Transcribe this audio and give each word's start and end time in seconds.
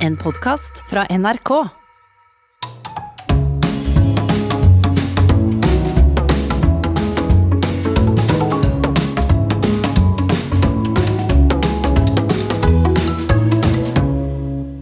En 0.00 0.14
podkast 0.16 0.78
fra 0.88 1.02
NRK. 1.12 1.50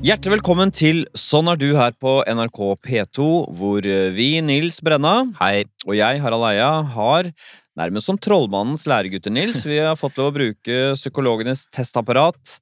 Hjertelig 0.06 0.36
velkommen 0.36 0.70
til 0.70 1.02
Sånn 1.18 1.50
er 1.50 1.58
du 1.58 1.72
her 1.74 1.96
på 1.98 2.20
NRK 2.22 2.60
P2, 2.78 3.26
hvor 3.58 3.88
vi, 4.14 4.28
Nils 4.38 4.78
Brenna 4.86 5.24
Hei. 5.40 5.64
og 5.82 5.98
jeg, 5.98 6.22
Harald 6.22 6.46
Eia, 6.52 6.70
har 6.94 7.32
nærmest 7.78 8.06
som 8.06 8.22
trollmannens 8.22 8.86
læregutter, 8.86 9.34
Nils. 9.34 9.64
Vi 9.66 9.82
har 9.82 9.98
fått 9.98 10.22
lov 10.22 10.30
å 10.30 10.36
bruke 10.38 10.78
psykologenes 10.94 11.66
testapparat, 11.74 12.54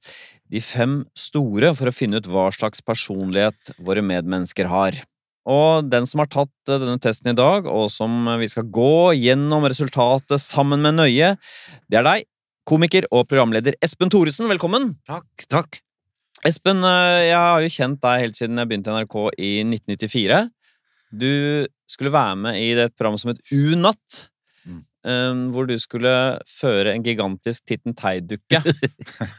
de 0.53 0.61
fem 0.63 1.01
store, 1.17 1.73
for 1.75 1.89
å 1.89 1.95
finne 1.95 2.21
ut 2.21 2.29
hva 2.31 2.47
slags 2.55 2.83
personlighet 2.85 3.73
våre 3.83 4.03
medmennesker 4.05 4.69
har. 4.71 4.97
Og 5.47 5.87
den 5.87 6.07
som 6.07 6.21
har 6.23 6.29
tatt 6.31 6.71
eh, 6.71 6.79
denne 6.81 6.99
testen 7.03 7.31
i 7.31 7.37
dag, 7.37 7.67
og 7.71 7.87
som 7.91 8.27
vi 8.39 8.49
skal 8.51 8.67
gå 8.67 9.15
gjennom 9.15 9.67
resultatet 9.67 10.43
sammen 10.43 10.83
med 10.83 10.99
nøye, 10.99 11.35
det 11.87 11.99
er 11.99 12.07
deg, 12.07 12.27
komiker 12.67 13.07
og 13.15 13.27
programleder 13.31 13.77
Espen 13.83 14.11
Thoresen. 14.11 14.49
Velkommen! 14.51 14.91
Takk, 15.07 15.47
takk. 15.47 15.79
Espen, 16.45 16.83
eh, 16.83 17.29
jeg 17.29 17.39
har 17.39 17.63
jo 17.63 17.73
kjent 17.73 18.03
deg 18.03 18.25
helt 18.25 18.39
siden 18.39 18.59
jeg 18.59 18.69
begynte 18.69 18.91
i 18.91 18.97
NRK 18.99 19.17
i 19.39 19.51
1994. 19.63 20.41
Du 21.17 21.31
skulle 21.87 22.11
være 22.11 22.35
med 22.43 22.59
i 22.59 22.73
det 22.75 22.91
programmet 22.95 23.23
som 23.23 23.31
het 23.31 23.55
U-natt. 23.55 24.27
Eh, 25.07 25.41
hvor 25.53 25.67
du 25.69 25.75
skulle 25.79 26.11
føre 26.51 26.95
en 26.95 27.05
gigantisk 27.05 27.63
Titten 27.69 27.95
Tei-dukke. 27.97 28.61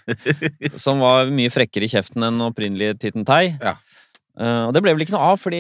som 0.84 1.02
var 1.04 1.32
mye 1.34 1.52
frekkere 1.52 1.88
i 1.88 1.92
kjeften 1.92 2.24
enn 2.24 2.44
opprinnelig 2.46 2.94
Titten 3.02 3.26
Tei. 3.28 3.52
Ja. 3.60 3.76
Uh, 4.38 4.68
og 4.68 4.74
det 4.74 4.84
ble 4.84 4.92
vel 4.94 5.02
ikke 5.02 5.16
noe 5.16 5.32
av, 5.32 5.40
fordi 5.42 5.58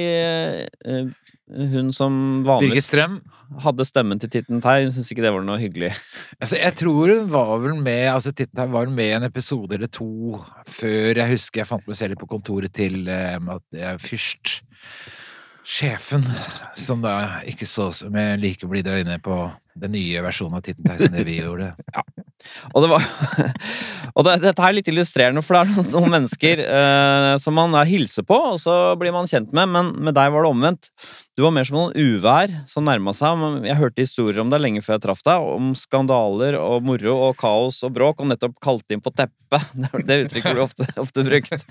uh, 0.86 1.08
hun 1.72 1.88
som 1.90 2.44
vanligvis 2.46 2.92
hadde 3.64 3.86
stemmen 3.88 4.20
til 4.22 4.30
Titten 4.30 4.62
Tei, 4.62 4.84
hun 4.84 4.92
syntes 4.94 5.10
ikke 5.10 5.24
det 5.24 5.32
var 5.34 5.44
noe 5.44 5.58
hyggelig. 5.60 5.90
Altså, 6.38 6.54
jeg 6.60 6.76
tror 6.78 7.10
hun 7.10 7.30
var 7.32 7.56
vel 7.64 7.80
med 7.82 8.04
altså, 8.12 8.30
Titten 8.30 8.70
var 8.70 8.86
med 8.92 9.10
i 9.10 9.16
en 9.16 9.26
episode 9.26 9.74
eller 9.74 9.90
to 9.90 10.38
før 10.70 11.18
jeg 11.18 11.32
husker 11.32 11.64
jeg 11.64 11.70
fant 11.72 11.88
meg 11.88 11.98
selv 11.98 12.20
på 12.20 12.28
kontoret 12.30 12.70
til 12.78 13.08
uh, 13.10 13.96
fyrst 13.98 14.60
sjefen, 15.68 16.22
som 16.78 17.02
da 17.04 17.42
ikke 17.48 17.66
så 17.68 17.90
med 18.14 18.40
like 18.40 18.68
blide 18.70 18.94
øyne 19.00 19.18
på 19.20 19.40
den 19.82 19.94
nye 19.96 20.24
versjonen 20.24 20.58
av 20.58 20.64
Titten 20.66 20.86
Tei 20.86 20.98
som 21.00 21.14
det 21.14 21.26
vi 21.28 21.38
gjorde. 21.42 21.72
Ja. 21.94 22.04
Og, 22.72 22.82
det 22.84 22.90
var, 22.90 23.06
og 24.16 24.26
det, 24.26 24.34
dette 24.44 24.66
er 24.66 24.76
litt 24.76 24.90
illustrerende, 24.90 25.42
for 25.44 25.58
det 25.58 25.62
er 25.64 25.92
noen, 25.92 26.12
mennesker 26.14 26.62
eh, 26.64 27.32
som 27.42 27.56
man 27.58 27.74
hilser 27.88 28.26
på, 28.26 28.38
og 28.54 28.60
så 28.62 28.76
blir 29.00 29.14
man 29.14 29.30
kjent 29.30 29.54
med, 29.56 29.70
men 29.74 29.94
med 30.08 30.16
deg 30.18 30.30
var 30.34 30.46
det 30.46 30.52
omvendt. 30.52 30.92
Du 31.38 31.44
var 31.44 31.52
mer 31.54 31.62
som 31.62 31.76
noen 31.78 31.92
uvær 31.94 32.50
som 32.66 32.82
nærma 32.82 33.12
seg. 33.14 33.38
Jeg 33.62 33.78
hørte 33.78 34.02
historier 34.02 34.40
om 34.42 34.48
deg 34.50 34.58
lenge 34.58 34.80
før 34.82 34.96
jeg 34.96 35.04
traff 35.04 35.20
deg, 35.22 35.44
om 35.58 35.68
skandaler 35.78 36.56
og 36.58 36.82
moro 36.82 37.12
og 37.28 37.36
kaos 37.38 37.78
og 37.86 37.92
bråk, 37.94 38.24
og 38.24 38.32
nettopp 38.32 38.56
kalte 38.64 38.96
inn 38.96 39.04
på 39.04 39.14
teppet. 39.14 39.34
Det, 39.48 40.02
det 40.04 40.16
uttrykket 40.26 40.52
blir 40.52 40.60
ofte, 40.60 40.84
ofte 41.00 41.22
brukt. 41.24 41.62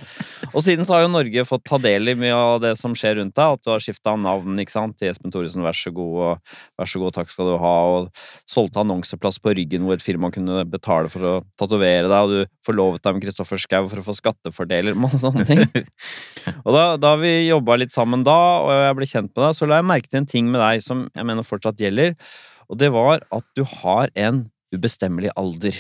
Og 0.48 0.64
siden 0.66 0.88
så 0.88 0.96
har 0.96 1.04
jo 1.04 1.12
Norge 1.14 1.44
fått 1.46 1.62
ta 1.68 1.78
del 1.78 2.10
i 2.10 2.16
mye 2.18 2.34
av 2.34 2.62
det 2.64 2.72
som 2.80 2.96
skjer 2.98 3.20
rundt 3.20 3.36
deg, 3.38 3.54
at 3.54 3.62
du 3.62 3.70
har 3.70 3.84
skifta 3.84 4.16
navn 4.18 4.58
ikke 4.64 4.74
sant, 4.74 4.96
til 4.98 5.12
Espen 5.12 5.30
Thoresen, 5.34 5.62
vær 5.62 5.78
så 5.78 5.92
god, 5.94 6.16
og 6.26 6.82
vær 6.82 6.90
så 6.90 7.02
god, 7.04 7.14
takk 7.20 7.30
skal 7.30 7.52
du 7.52 7.54
ha, 7.62 7.76
og 7.92 7.97
solgte 8.50 8.82
annonseplass 8.82 9.40
på 9.44 9.54
ryggen 9.58 9.86
hvor 9.86 9.98
et 9.98 10.04
firma 10.06 10.30
kunne 10.34 10.64
betale 10.70 11.12
for 11.12 11.26
å 11.26 11.34
tatovere 11.60 12.08
deg, 12.08 12.18
og 12.18 12.34
du 12.34 12.60
forlovet 12.68 13.04
deg 13.04 13.18
med 13.18 13.26
Kristoffer 13.26 13.62
Schou 13.62 13.90
for 13.92 14.02
å 14.02 14.06
få 14.06 14.18
skattefordeler, 14.18 14.98
masse 14.98 15.22
sånne 15.26 15.46
ting. 15.48 15.64
Og 16.64 16.72
da, 16.76 16.86
da 17.02 17.16
vi 17.22 17.34
jobba 17.48 17.80
litt 17.82 17.96
sammen 17.96 18.26
da, 18.28 18.38
og 18.64 18.72
jeg 18.76 19.00
ble 19.00 19.10
kjent 19.14 19.34
med 19.34 19.44
deg, 19.44 19.58
så 19.58 19.70
la 19.70 19.82
jeg 19.82 19.90
merke 19.94 20.12
til 20.12 20.22
en 20.22 20.32
ting 20.36 20.54
med 20.54 20.64
deg 20.64 20.86
som 20.86 21.08
jeg 21.12 21.28
mener 21.28 21.48
fortsatt 21.48 21.82
gjelder, 21.82 22.16
og 22.68 22.82
det 22.82 22.92
var 22.94 23.24
at 23.34 23.46
du 23.56 23.64
har 23.82 24.12
en 24.20 24.46
ubestemmelig 24.76 25.32
alder. 25.40 25.78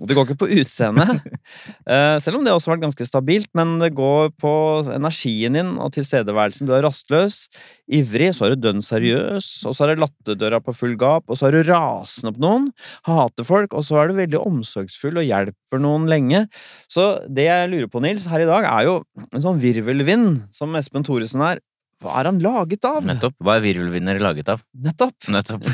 Og 0.00 0.08
det 0.08 0.16
går 0.16 0.26
ikke 0.26 0.40
på 0.40 0.48
utseendet, 0.62 1.26
eh, 1.92 2.16
selv 2.24 2.38
om 2.38 2.44
det 2.46 2.54
også 2.54 2.70
har 2.70 2.78
vært 2.78 2.86
ganske 2.86 3.06
stabilt, 3.06 3.50
men 3.56 3.76
det 3.82 3.92
går 3.98 4.32
på 4.40 4.52
energien 4.94 5.58
din 5.58 5.74
og 5.76 5.92
tilstedeværelsen. 5.96 6.68
Du 6.68 6.72
er 6.76 6.86
rastløs, 6.86 7.42
ivrig, 7.90 8.30
så 8.36 8.46
er 8.46 8.54
du 8.54 8.64
dønn 8.64 8.80
seriøs, 8.84 9.50
og 9.68 9.76
så 9.76 9.84
er 9.84 9.92
det 9.92 10.04
latterdøra 10.06 10.62
på 10.64 10.74
full 10.76 10.96
gap, 11.00 11.26
og 11.28 11.36
så 11.36 11.50
er 11.50 11.58
du 11.58 11.68
rasende 11.68 12.32
på 12.36 12.44
noen, 12.46 12.70
hater 13.08 13.46
folk, 13.46 13.76
og 13.76 13.84
så 13.84 14.00
er 14.00 14.10
du 14.10 14.20
veldig 14.22 14.40
omsorgsfull 14.40 15.20
og 15.20 15.28
hjelper 15.28 15.84
noen 15.84 16.08
lenge. 16.10 16.46
Så 16.90 17.10
det 17.28 17.50
jeg 17.50 17.72
lurer 17.74 17.90
på, 17.92 18.00
Nils, 18.04 18.28
her 18.30 18.46
i 18.46 18.48
dag, 18.48 18.68
er 18.72 18.88
jo 18.88 19.00
en 19.28 19.44
sånn 19.44 19.60
virvelvind 19.60 20.46
som 20.56 20.80
Espen 20.80 21.04
Thoresen 21.06 21.44
er. 21.44 21.60
Hva 22.00 22.14
er 22.16 22.30
han 22.30 22.38
laget 22.40 22.86
av? 22.88 23.04
Nettopp. 23.04 23.34
Hva 23.44 23.58
er 23.58 23.64
virvelvinder 23.66 24.16
laget 24.24 24.48
av? 24.48 24.62
Nettopp. 24.72 25.26
Nettopp. 25.28 25.66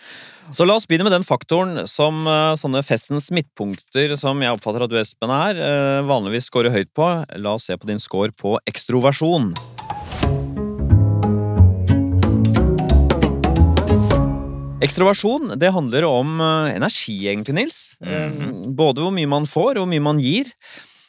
Så 0.56 0.66
la 0.66 0.74
oss 0.76 0.84
begynne 0.90 1.06
med 1.06 1.14
den 1.14 1.24
faktoren 1.24 1.86
som 1.88 2.20
eh, 2.28 2.52
sånne 2.60 2.82
festens 2.84 3.30
midtpunkter, 3.32 4.12
som 4.20 4.42
jeg 4.44 4.52
oppfatter 4.58 4.84
at 4.84 4.92
du, 4.92 4.98
Espen, 5.00 5.32
er, 5.32 5.56
eh, 5.56 6.00
vanligvis 6.04 6.50
scorer 6.50 6.74
høyt 6.74 6.92
på. 6.92 7.08
La 7.40 7.56
oss 7.56 7.70
se 7.70 7.78
på 7.80 7.88
din 7.88 8.02
score 8.02 8.34
på 8.36 8.58
ekstroversjon. 8.68 9.54
Ekstroversjon 14.84 15.54
det 15.60 15.72
handler 15.72 16.04
om 16.08 16.36
eh, 16.44 16.76
energi, 16.76 17.16
egentlig, 17.28 17.56
Nils. 17.56 17.80
Eh, 18.04 18.36
Både 18.76 19.04
hvor 19.04 19.16
mye 19.16 19.28
man 19.32 19.48
får, 19.48 19.78
og 19.78 19.84
hvor 19.86 19.92
mye 19.94 20.04
man 20.12 20.20
gir. 20.20 20.52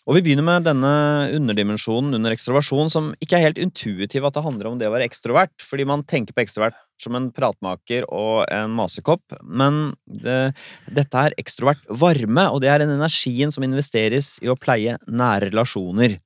Og 0.10 0.18
vi 0.18 0.24
begynner 0.26 0.46
med 0.46 0.66
denne 0.66 0.92
underdimensjonen 1.38 2.18
under 2.18 2.34
ekstroversjon, 2.34 2.90
som 2.90 3.12
ikke 3.22 3.38
er 3.38 3.46
helt 3.46 3.60
intuitiv 3.62 4.26
at 4.26 4.34
det 4.34 4.42
handler 4.42 4.72
om 4.72 4.80
det 4.80 4.88
å 4.90 4.94
være 4.96 5.06
ekstrovert, 5.06 5.54
fordi 5.62 5.86
man 5.86 6.02
tenker 6.10 6.34
på 6.34 6.42
ekstrovert 6.42 6.78
som 7.02 7.18
en 7.18 7.28
pratmaker 7.34 8.08
og 8.10 8.48
en 8.50 8.74
masekopp, 8.74 9.38
men 9.46 9.94
det, 10.06 10.56
dette 10.90 11.22
er 11.22 11.38
ekstrovert 11.42 11.86
varme, 12.02 12.48
og 12.50 12.64
det 12.64 12.72
er 12.74 12.82
den 12.82 12.96
energien 12.96 13.54
som 13.54 13.66
investeres 13.66 14.36
i 14.42 14.50
å 14.50 14.58
pleie 14.58 14.98
nære 15.06 15.52
relasjoner. 15.52 16.18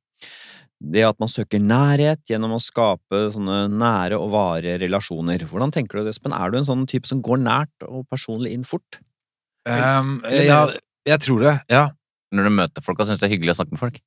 Det 0.85 1.03
at 1.07 1.19
man 1.19 1.31
søker 1.31 1.59
nærhet 1.63 2.23
gjennom 2.29 2.55
å 2.55 2.61
skape 2.63 3.25
sånne 3.33 3.65
nære 3.71 4.19
og 4.19 4.31
varige 4.35 4.79
relasjoner. 4.83 5.43
Hvordan 5.49 5.71
tenker 5.75 5.99
du 5.99 6.07
det, 6.07 6.15
Espen? 6.15 6.35
Er 6.35 6.51
du 6.51 6.59
en 6.59 6.67
sånn 6.67 6.87
type 6.87 7.09
som 7.09 7.23
går 7.23 7.39
nært 7.43 7.87
og 7.87 8.07
personlig 8.11 8.55
inn 8.55 8.67
fort? 8.67 8.99
Um, 9.65 10.19
ja, 10.29 10.63
jeg 11.07 11.23
tror 11.23 11.43
det. 11.43 11.55
Ja. 11.71 11.87
Når 12.33 12.47
du 12.47 12.55
møter 12.57 12.85
folk 12.85 12.99
og 12.99 13.09
syns 13.09 13.21
det 13.21 13.27
er 13.29 13.35
hyggelig 13.35 13.53
å 13.53 13.59
snakke 13.59 13.75
med 13.75 13.81
folk. 13.83 14.01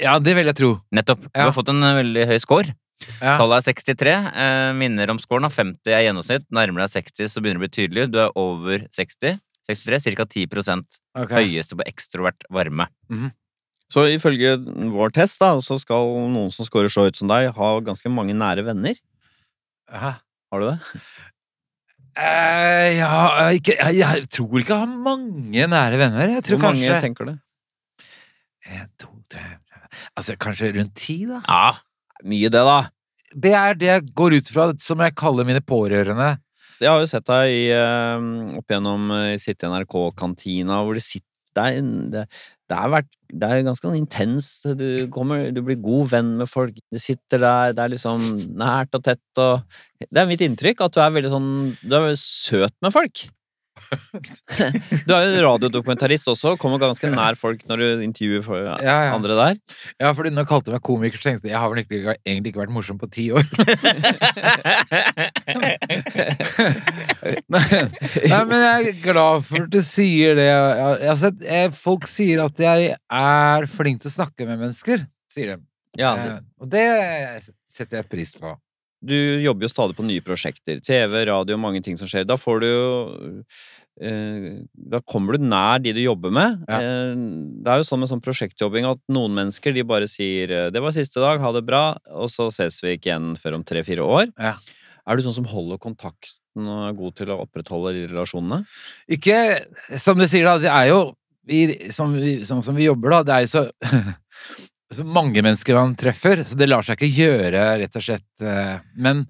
ja, 0.00 0.18
det 0.18 0.34
vil 0.36 0.50
jeg 0.50 0.58
tro. 0.58 0.72
Nettopp. 0.92 1.22
Du 1.22 1.30
Ja. 1.34 1.44
har 1.44 1.52
fått 1.52 1.68
en 1.70 1.82
eh, 1.82 2.02
veldig 2.02 2.26
høy 2.26 2.38
score. 2.42 2.74
Ja. 3.20 3.36
Tallet 3.36 3.60
er 3.60 3.72
63. 3.72 4.14
Eh, 4.34 4.72
minner 4.72 5.10
om 5.10 5.18
scoren. 5.18 5.48
50 5.50 5.92
er 5.92 6.06
gjennomsnitt. 6.08 6.46
Nærmer 6.50 6.86
deg 6.86 7.04
60, 7.04 7.28
så 7.28 7.40
begynner 7.40 7.60
det 7.60 7.62
å 7.62 7.66
bli 7.66 7.76
tydelig. 7.76 8.10
Du 8.10 8.18
er 8.18 8.32
over 8.34 8.86
60. 8.90 9.38
63, 9.66 10.14
ca. 10.14 10.24
10 10.24 10.46
okay. 11.18 11.42
høyeste 11.42 11.76
på 11.76 11.86
ekstrovert 11.86 12.46
varme. 12.50 12.86
Så 13.90 14.06
ifølge 14.10 14.56
vår 14.92 15.12
test 15.14 15.40
da, 15.42 15.54
så 15.62 15.78
skal 15.78 16.10
noen 16.30 16.52
som 16.54 16.66
scorer 16.66 16.90
så 16.90 17.06
høyt 17.06 17.18
som 17.18 17.30
deg, 17.30 17.52
ha 17.54 17.70
ganske 17.86 18.10
mange 18.10 18.34
nære 18.34 18.64
venner. 18.66 18.98
Aha. 19.90 20.16
Har 20.52 20.62
du 20.62 20.66
det? 20.70 20.78
Eh, 22.16 22.96
ja, 22.96 23.50
ikke, 23.52 23.74
jeg, 23.76 23.98
jeg 24.00 24.28
tror 24.32 24.60
ikke 24.62 24.72
jeg 24.72 24.82
har 24.86 24.94
mange 25.04 25.66
nære 25.68 25.98
venner. 26.00 26.30
Jeg 26.38 26.44
tror 26.46 26.56
Hvor 26.58 26.70
mange 26.70 26.86
kanskje 26.86 27.02
tenker 27.04 27.28
du? 27.28 27.34
En, 28.66 28.88
to, 28.98 29.10
tre 29.30 29.44
Altså 30.16 30.34
kanskje 30.40 30.72
rundt 30.76 30.94
ti, 30.98 31.18
da. 31.28 31.42
Ja, 31.46 31.76
mye 32.28 32.48
det, 32.52 32.62
da. 32.66 32.78
Det 33.36 33.52
er 33.56 33.76
det 33.78 33.88
jeg 33.90 34.06
går 34.16 34.36
ut 34.38 34.48
fra 34.52 34.66
som 34.80 35.00
jeg 35.04 35.14
kaller 35.18 35.46
mine 35.48 35.60
pårørende. 35.64 36.32
Jeg 36.80 36.90
har 36.92 37.00
jo 37.00 37.08
sett 37.08 37.24
deg 37.28 37.52
i, 37.52 37.62
eh, 37.72 38.26
opp 38.58 38.72
gjennom 38.72 39.06
i 39.32 39.36
Sitte 39.40 39.68
NRK-kantina, 39.72 40.82
hvor 40.84 40.96
det 40.98 41.04
sitter 41.04 41.24
det 41.56 41.64
er, 41.64 41.76
en- 41.80 42.10
det, 42.12 42.24
det, 42.70 42.78
vært, 42.90 43.08
det 43.30 43.48
er 43.48 43.66
ganske 43.66 43.92
intenst. 43.94 44.66
Du, 44.78 45.06
kommer, 45.14 45.50
du 45.54 45.62
blir 45.66 45.78
god 45.82 46.10
venn 46.12 46.32
med 46.40 46.50
folk. 46.50 46.78
Du 46.90 46.98
sitter 47.02 47.42
der, 47.42 47.76
det 47.76 47.84
er 47.84 47.92
liksom 47.94 48.26
nært 48.58 48.98
og 48.98 49.06
tett. 49.06 49.22
Og, 49.42 49.78
det 50.02 50.22
er 50.22 50.28
mitt 50.30 50.42
inntrykk 50.44 50.86
at 50.86 50.96
du 50.96 51.00
er 51.02 51.14
veldig 51.14 51.32
sånn 51.32 51.50
Du 51.82 51.94
er 51.94 52.08
veldig 52.08 52.20
søt 52.20 52.74
med 52.84 52.94
folk. 52.94 53.26
Du 55.06 55.12
er 55.14 55.22
jo 55.26 55.42
radiodokumentarist 55.44 56.28
også, 56.32 56.54
kommer 56.60 56.80
ganske 56.82 57.10
nær 57.12 57.34
folk 57.38 57.60
når 57.68 57.76
du 57.82 57.86
intervjuer 58.06 58.42
for, 58.46 58.58
Ja, 58.86 58.96
ja. 59.08 59.12
andre 59.14 59.34
der. 59.38 59.54
Ja, 60.00 60.08
fordi 60.16 60.30
når 60.34 60.42
du 60.46 60.50
kalte 60.50 60.74
meg 60.74 60.82
komiker, 60.86 61.18
så 61.20 61.24
tenkte 61.30 61.48
jeg 61.48 61.54
jeg 61.56 61.62
har 61.62 61.70
vel 61.72 61.80
egentlig, 61.82 62.00
egentlig 62.26 62.48
ikke 62.52 62.62
vært 62.64 62.74
morsom 62.76 62.98
på 63.00 63.08
ti 63.12 63.24
år. 63.36 63.44
men, 67.52 67.62
nei, 68.32 68.42
men 68.48 68.64
jeg 68.64 68.90
er 68.90 68.98
glad 69.04 69.44
for 69.46 69.64
at 69.64 69.70
du 69.72 69.80
sier 69.84 70.36
det. 70.38 70.48
Jeg, 70.50 70.98
jeg 71.02 71.10
har 71.12 71.20
sett, 71.20 71.38
eh, 71.46 71.68
folk 71.74 72.04
sier 72.10 72.42
at 72.46 72.56
jeg 72.66 72.78
er 72.96 73.68
flink 73.70 74.02
til 74.02 74.10
å 74.12 74.16
snakke 74.18 74.42
med 74.48 74.56
mennesker, 74.64 74.98
sier 75.32 75.46
de. 75.54 75.58
Ja, 75.96 76.12
Eh, 76.16 76.40
og 76.60 76.66
det 76.72 76.84
setter 77.72 77.96
jeg 78.02 78.08
pris 78.10 78.34
på. 78.36 78.50
Du 79.04 79.16
jobber 79.42 79.66
jo 79.66 79.72
stadig 79.72 79.96
på 79.96 80.06
nye 80.06 80.24
prosjekter. 80.24 80.80
TV, 80.84 81.24
radio, 81.28 81.58
mange 81.60 81.82
ting 81.84 81.98
som 81.98 82.08
skjer. 82.10 82.26
Da 82.28 82.38
får 82.40 82.62
du 82.62 82.66
jo 82.66 82.86
eh, 84.00 84.62
Da 84.72 85.02
kommer 85.04 85.36
du 85.36 85.44
nær 85.44 85.82
de 85.82 85.92
du 85.96 86.00
jobber 86.02 86.32
med. 86.34 86.62
Ja. 86.68 86.80
Eh, 86.80 87.12
det 87.62 87.72
er 87.72 87.82
jo 87.82 87.88
sånn 87.88 88.02
med 88.02 88.10
sånn 88.12 88.24
prosjektjobbing 88.24 88.88
at 88.88 89.02
noen 89.12 89.36
mennesker 89.36 89.76
de 89.76 89.84
bare 89.86 90.08
sier 90.10 90.50
eh, 90.50 90.70
'det 90.70 90.82
var 90.82 90.96
siste 90.96 91.20
dag, 91.22 91.40
ha 91.40 91.52
det 91.52 91.66
bra', 91.66 91.98
og 92.16 92.32
så 92.32 92.48
ses 92.50 92.80
vi 92.82 92.96
ikke 92.96 93.12
igjen 93.12 93.36
før 93.40 93.60
om 93.60 93.64
tre-fire 93.64 94.04
år. 94.04 94.32
Ja. 94.38 94.56
Er 95.06 95.16
du 95.16 95.22
sånn 95.22 95.36
som 95.36 95.46
holder 95.46 95.78
kontakten 95.78 96.66
og 96.66 96.88
er 96.88 96.96
god 96.98 97.14
til 97.14 97.30
å 97.30 97.42
opprettholde 97.44 97.92
de 97.94 98.06
relasjonene? 98.10 98.64
Ikke 99.06 99.66
Som 100.02 100.18
du 100.18 100.26
sier, 100.26 100.44
da, 100.48 100.58
det 100.58 100.72
er 100.72 100.88
jo 100.90 101.14
vi, 101.46 101.90
som, 101.94 102.10
vi, 102.16 102.40
sånn 102.44 102.64
som 102.66 102.74
vi 102.74 102.88
jobber, 102.88 103.12
da, 103.14 103.22
det 103.22 103.34
er 103.36 103.44
jo 103.44 103.52
så 103.52 103.62
mange 105.04 105.42
mennesker 105.42 105.74
man 105.76 105.94
treffer, 105.98 106.44
så 106.46 106.58
det 106.58 106.68
lar 106.70 106.84
seg 106.86 106.98
ikke 107.00 107.24
gjøre, 107.24 107.62
rett 107.82 107.98
og 107.98 108.04
slett. 108.04 108.26
eh, 108.40 108.76
Men 108.94 109.24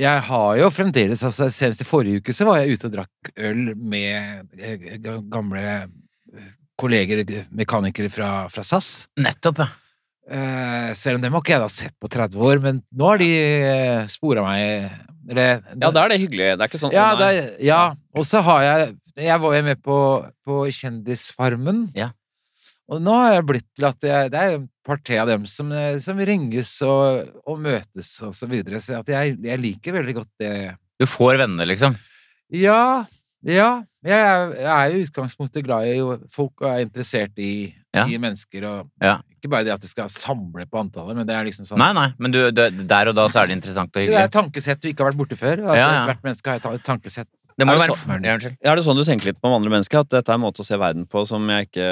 jeg 0.00 0.22
har 0.28 0.56
jo 0.60 0.70
fremdeles 0.72 1.22
altså 1.26 1.48
Senest 1.52 1.82
i 1.82 1.88
forrige 1.88 2.20
uke 2.22 2.34
så 2.36 2.46
var 2.48 2.60
jeg 2.60 2.78
ute 2.78 2.88
og 2.88 2.94
drakk 2.94 3.32
øl 3.36 3.74
med 3.76 4.46
eh, 4.60 4.98
gamle 5.00 5.64
eh, 5.66 6.50
kolleger, 6.80 7.24
mekanikere 7.52 8.08
fra, 8.12 8.30
fra 8.52 8.64
SAS. 8.64 9.08
Nettopp, 9.20 9.64
ja. 9.64 9.70
Uh, 10.30 10.92
selv 10.94 11.18
om 11.18 11.24
dem 11.24 11.34
har 11.34 11.42
ikke 11.42 11.56
jeg 11.56 11.62
da 11.64 11.70
sett 11.74 11.94
på 11.98 12.06
30 12.06 12.42
år, 12.46 12.60
men 12.62 12.76
nå 12.94 13.06
har 13.08 13.18
de 13.18 13.30
uh, 13.66 14.02
spora 14.06 14.44
meg 14.46 14.92
det, 15.26 15.46
Ja, 15.74 15.90
da 15.90 16.04
er 16.04 16.12
det 16.12 16.20
hyggelig. 16.22 16.52
Det 16.54 16.62
er 16.62 16.70
ikke 16.70 16.80
sånn 16.80 16.94
ja, 16.94 17.08
ja, 17.58 17.80
og 18.14 18.26
så 18.28 18.42
har 18.46 18.62
jeg 18.62 18.92
Jeg 19.26 19.42
var 19.42 19.56
jo 19.56 19.62
med 19.66 19.82
på, 19.82 19.96
på 20.46 20.60
Kjendisfarmen. 20.70 21.88
Ja. 21.98 22.12
Og 22.90 22.98
nå 23.04 23.12
har 23.14 23.36
jeg 23.36 23.46
blitt 23.46 23.68
til 23.78 23.86
at 23.86 24.02
jeg, 24.02 24.30
det 24.32 24.40
er 24.40 24.56
et 24.56 24.66
par-tre 24.86 25.20
av 25.22 25.28
dem 25.30 25.44
som, 25.46 25.70
eh, 25.70 25.98
som 26.02 26.18
ringes 26.18 26.72
og, 26.82 27.28
og 27.46 27.60
møtes 27.62 28.10
og 28.26 28.34
så 28.34 28.48
videre. 28.50 28.80
Så 28.82 28.98
jeg, 29.06 29.36
jeg 29.46 29.62
liker 29.62 29.94
veldig 30.00 30.16
godt 30.18 30.30
det. 30.42 30.52
Du 30.98 31.06
får 31.08 31.38
venner, 31.44 31.68
liksom. 31.70 31.94
Ja, 32.50 33.04
ja. 33.46 33.68
Jeg 34.04 34.16
er, 34.18 34.52
jeg 34.58 34.70
er 34.74 34.90
jo 34.90 34.98
i 34.98 35.04
utgangspunktet 35.06 35.64
glad 35.64 35.86
i 35.86 36.00
folk 36.34 36.64
og 36.64 36.68
er 36.72 36.82
interessert 36.88 37.38
i, 37.38 37.52
Ja. 37.94 38.04
i 38.06 38.18
mennesker. 38.22 38.64
Og 38.68 38.90
Ja. 39.02 39.16
ikke 39.38 39.50
bare 39.50 39.64
det 39.64 39.72
at 39.72 39.80
de 39.82 39.88
skal 39.88 40.08
samle 40.12 40.66
på 40.66 40.78
antallet, 40.82 41.16
men 41.16 41.26
det 41.26 41.34
er 41.36 41.44
liksom 41.46 41.66
sånn 41.66 41.78
Nei, 41.78 41.92
nei, 41.96 42.08
men 42.18 42.30
du, 42.34 42.50
du, 42.50 42.62
der 42.90 43.08
og 43.08 43.14
da 43.16 43.24
så 43.30 43.42
er 43.42 43.46
det 43.50 43.56
interessant 43.60 43.94
og 43.94 44.02
Det 44.02 44.14
er 44.14 44.28
et 44.28 44.34
tankesett 44.34 44.82
du 44.82 44.88
ikke 44.90 45.04
har 45.04 45.12
vært 45.12 45.18
borte 45.22 45.38
før. 45.38 45.62
At 45.70 45.76
Ja, 45.78 45.88
ja. 45.94 46.04
Hvert 46.10 46.22
menneske 46.26 46.50
har 46.50 46.74
et 46.74 46.84
tankesett. 46.84 47.28
Det 47.60 47.68
må 47.68 47.74
Er 47.76 47.82
det 47.82 47.84
være 47.84 47.98
sånn? 48.00 48.56
ja, 48.64 48.72
Er 48.72 48.80
det 48.80 48.86
sånn 48.86 48.96
du 48.96 49.04
tenker 49.04 49.30
litt 49.30 49.40
på 49.42 49.50
om 49.50 49.58
andre 49.60 49.74
mennesker? 49.76 50.00
At 50.00 50.10
dette 50.16 50.32
er 50.32 50.40
en 50.40 50.44
måte 50.46 50.64
å 50.64 50.66
se 50.66 50.80
verden 50.80 51.04
på 51.10 51.26
som 51.28 51.44
jeg 51.52 51.68
ikke 51.68 51.90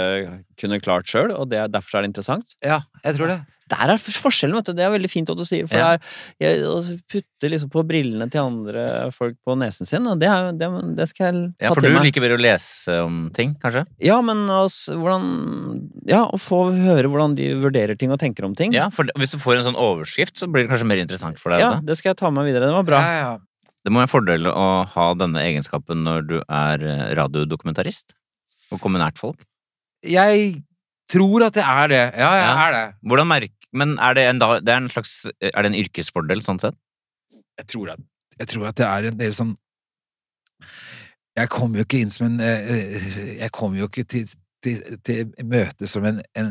kunne 0.59 0.81
klart 0.83 1.07
sjøl, 1.11 1.31
og 1.37 1.51
det 1.53 1.61
er, 1.61 1.71
derfor 1.71 1.99
er 2.01 2.07
det 2.09 2.15
interessant? 2.15 2.57
Ja, 2.65 2.81
jeg 3.05 3.19
tror 3.21 3.29
det. 3.35 3.41
Der 3.69 3.91
er 3.93 3.99
forskjellen, 4.01 4.57
vet 4.57 4.71
du. 4.71 4.73
Det 4.79 4.81
er 4.87 4.93
veldig 4.95 5.11
fint 5.13 5.29
at 5.29 5.37
du 5.37 5.43
sier. 5.45 5.67
For 5.69 5.77
Ja. 5.77 5.99
jeg 6.41 6.63
å 6.65 6.79
putte 7.05 7.51
liksom 7.53 7.69
på 7.69 7.83
brillene 7.85 8.25
til 8.33 8.41
andre 8.41 9.11
folk 9.13 9.37
på 9.45 9.59
nesen 9.61 9.85
sin, 9.85 10.07
og 10.09 10.17
det, 10.23 10.31
er, 10.33 10.53
det, 10.57 10.69
det 10.97 11.07
skal 11.11 11.27
jeg 11.27 11.35
ta 11.61 11.67
Ja, 11.67 11.75
for 11.77 11.85
du 11.85 11.99
liker 12.01 12.25
bedre 12.25 12.39
å 12.39 12.41
lese 12.41 12.97
om 13.05 13.19
ting, 13.37 13.53
kanskje? 13.61 13.85
Ja, 14.01 14.23
men 14.25 14.47
altså, 14.49 14.97
hvordan 14.97 15.91
Ja, 16.09 16.23
å 16.25 16.41
få 16.41 16.63
høre 16.73 17.13
hvordan 17.13 17.37
de 17.37 17.51
vurderer 17.61 17.93
ting 18.01 18.11
og 18.11 18.19
tenker 18.25 18.49
om 18.49 18.55
ting. 18.57 18.73
Ja, 18.73 18.89
for 18.89 19.05
hvis 19.21 19.37
du 19.37 19.39
får 19.43 19.59
en 19.61 19.69
sånn 19.69 19.77
overskrift, 19.77 20.39
så 20.41 20.49
blir 20.49 20.65
det 20.65 20.73
kanskje 20.73 20.89
mer 20.89 21.05
interessant 21.05 21.37
for 21.39 21.53
deg 21.53 21.61
Ja, 21.61 21.75
altså. 21.75 21.85
det 21.93 21.99
skal 22.01 22.15
jeg 22.15 22.23
ta 22.25 22.31
med 22.33 22.41
meg 22.47 22.55
videre. 22.55 22.73
Det 22.73 22.79
var 22.81 22.89
bra. 22.89 23.03
Ja, 23.05 23.21
ja. 23.21 23.37
Det 23.85 23.93
må 23.93 24.01
være 24.03 24.09
en 24.09 24.13
fordel 24.13 24.49
å 24.51 24.65
ha 24.95 25.05
denne 25.17 25.43
egenskapen 25.47 26.03
når 26.05 26.25
du 26.29 26.37
er 26.43 26.83
eh, 26.85 27.05
radiodokumentarist. 27.19 28.13
Og 28.73 28.81
kommer 28.83 29.01
nært 29.01 29.21
folk. 29.21 29.45
Jeg 30.05 30.59
tror 31.09 31.47
at 31.47 31.55
det 31.57 31.65
er 31.65 31.89
det. 31.89 32.03
Ja, 32.21 32.33
jeg 32.37 32.45
Ja. 32.49 32.67
er 32.67 32.73
det. 32.77 32.85
Hvordan 33.09 33.31
merk... 33.31 33.55
Men 33.73 33.99
er 34.01 34.15
det 34.17 34.23
en, 34.31 34.39
det 34.41 34.73
er 34.73 34.79
en 34.81 34.89
slags 34.89 35.27
Er 35.41 35.63
det 35.63 35.69
en 35.69 35.77
yrkesfordel, 35.77 36.41
sånn 36.45 36.61
sett? 36.63 36.77
Jeg 37.61 37.67
tror 37.69 37.91
at, 37.93 38.01
jeg 38.41 38.49
tror 38.49 38.69
at 38.71 38.77
det 38.81 38.87
er 38.87 39.09
en 39.11 39.19
del 39.19 39.35
sånn 39.37 39.51
Jeg 41.37 41.51
kommer 41.53 41.81
jo 41.81 41.85
ikke 41.85 42.01
inn 42.01 42.11
som 42.15 42.27
en 42.31 42.41
eh, 42.41 42.71
eh, 42.73 43.19
Jeg 43.43 43.53
kommer 43.53 43.83
jo 43.83 43.89
ikke 43.91 44.07
til, 44.09 44.25
til, 44.65 44.81
til 45.05 45.35
møte 45.45 45.87
som 45.91 46.07
en, 46.09 46.23
en, 46.39 46.49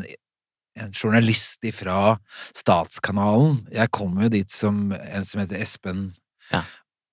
en 0.78 0.94
journalist 0.94 1.66
ifra 1.66 2.16
Statskanalen. 2.56 3.64
Jeg 3.74 3.90
kommer 3.90 4.28
jo 4.28 4.34
dit 4.38 4.54
som 4.54 4.92
en 4.94 5.26
som 5.26 5.42
heter 5.42 5.58
Espen. 5.58 6.12
Ja. 6.52 6.62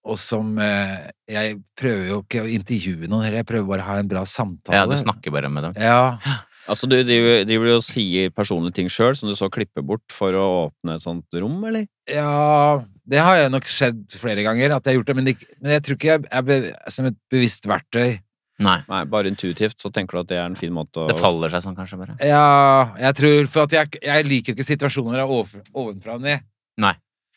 Og 0.06 0.20
som 0.22 0.52
eh, 0.62 1.08
Jeg 1.32 1.56
prøver 1.78 2.12
jo 2.12 2.20
ikke 2.22 2.44
å 2.44 2.50
intervjue 2.50 3.10
noen 3.10 3.26
heller, 3.26 3.42
jeg 3.42 3.50
prøver 3.50 3.72
bare 3.72 3.86
å 3.86 3.90
ha 3.90 3.96
en 4.02 4.12
bra 4.12 4.26
samtale. 4.30 4.78
Ja, 4.78 4.86
du 4.90 4.94
snakker 5.00 5.34
bare 5.34 5.50
med 5.50 5.70
dem. 5.70 5.80
Ja, 5.82 6.18
Altså, 6.66 6.88
Du 6.90 6.96
driver 6.98 7.46
jo 7.46 7.62
du 7.70 7.76
og 7.76 7.84
sier 7.86 8.32
personlige 8.34 8.80
ting 8.80 8.90
sjøl, 8.90 9.14
som 9.18 9.30
du 9.30 9.36
så 9.38 9.50
klipper 9.54 9.86
bort 9.86 10.06
for 10.14 10.34
å 10.34 10.46
åpne 10.66 10.96
et 10.98 11.04
sånt 11.04 11.38
rom, 11.38 11.60
eller? 11.70 11.86
Ja, 12.10 12.82
det 13.06 13.22
har 13.22 13.38
jeg 13.38 13.52
nok 13.54 13.68
skjedd 13.70 14.16
flere 14.18 14.46
ganger, 14.46 14.74
at 14.74 14.86
jeg 14.86 14.96
har 14.96 15.00
gjort 15.00 15.12
det, 15.12 15.18
men, 15.20 15.28
det, 15.30 15.36
men 15.62 15.76
jeg 15.76 15.84
tror 15.86 16.00
ikke 16.00 16.10
jeg 16.16 16.26
er 16.26 16.48
be, 16.48 16.58
som 16.90 17.10
et 17.12 17.20
bevisst 17.30 17.70
verktøy. 17.70 18.18
Nei. 18.66 18.80
Nei, 18.88 19.02
bare 19.12 19.30
intuitivt 19.30 19.84
så 19.84 19.92
tenker 19.94 20.16
du 20.16 20.24
at 20.24 20.32
det 20.32 20.38
er 20.40 20.48
en 20.48 20.58
fin 20.58 20.72
måte 20.74 21.04
å 21.04 21.10
Det 21.12 21.18
faller 21.20 21.52
seg 21.52 21.66
sånn, 21.66 21.76
kanskje, 21.78 22.00
bare. 22.00 22.16
Ja, 22.24 22.96
jeg 23.04 23.18
tror 23.20 23.50
For 23.52 23.68
at 23.68 23.76
jeg, 23.76 24.00
jeg 24.00 24.28
liker 24.30 24.54
jo 24.54 24.56
ikke 24.56 24.68
situasjoner 24.70 25.26
ovenfra 25.28 26.16
og 26.16 26.24
ned. 26.24 26.46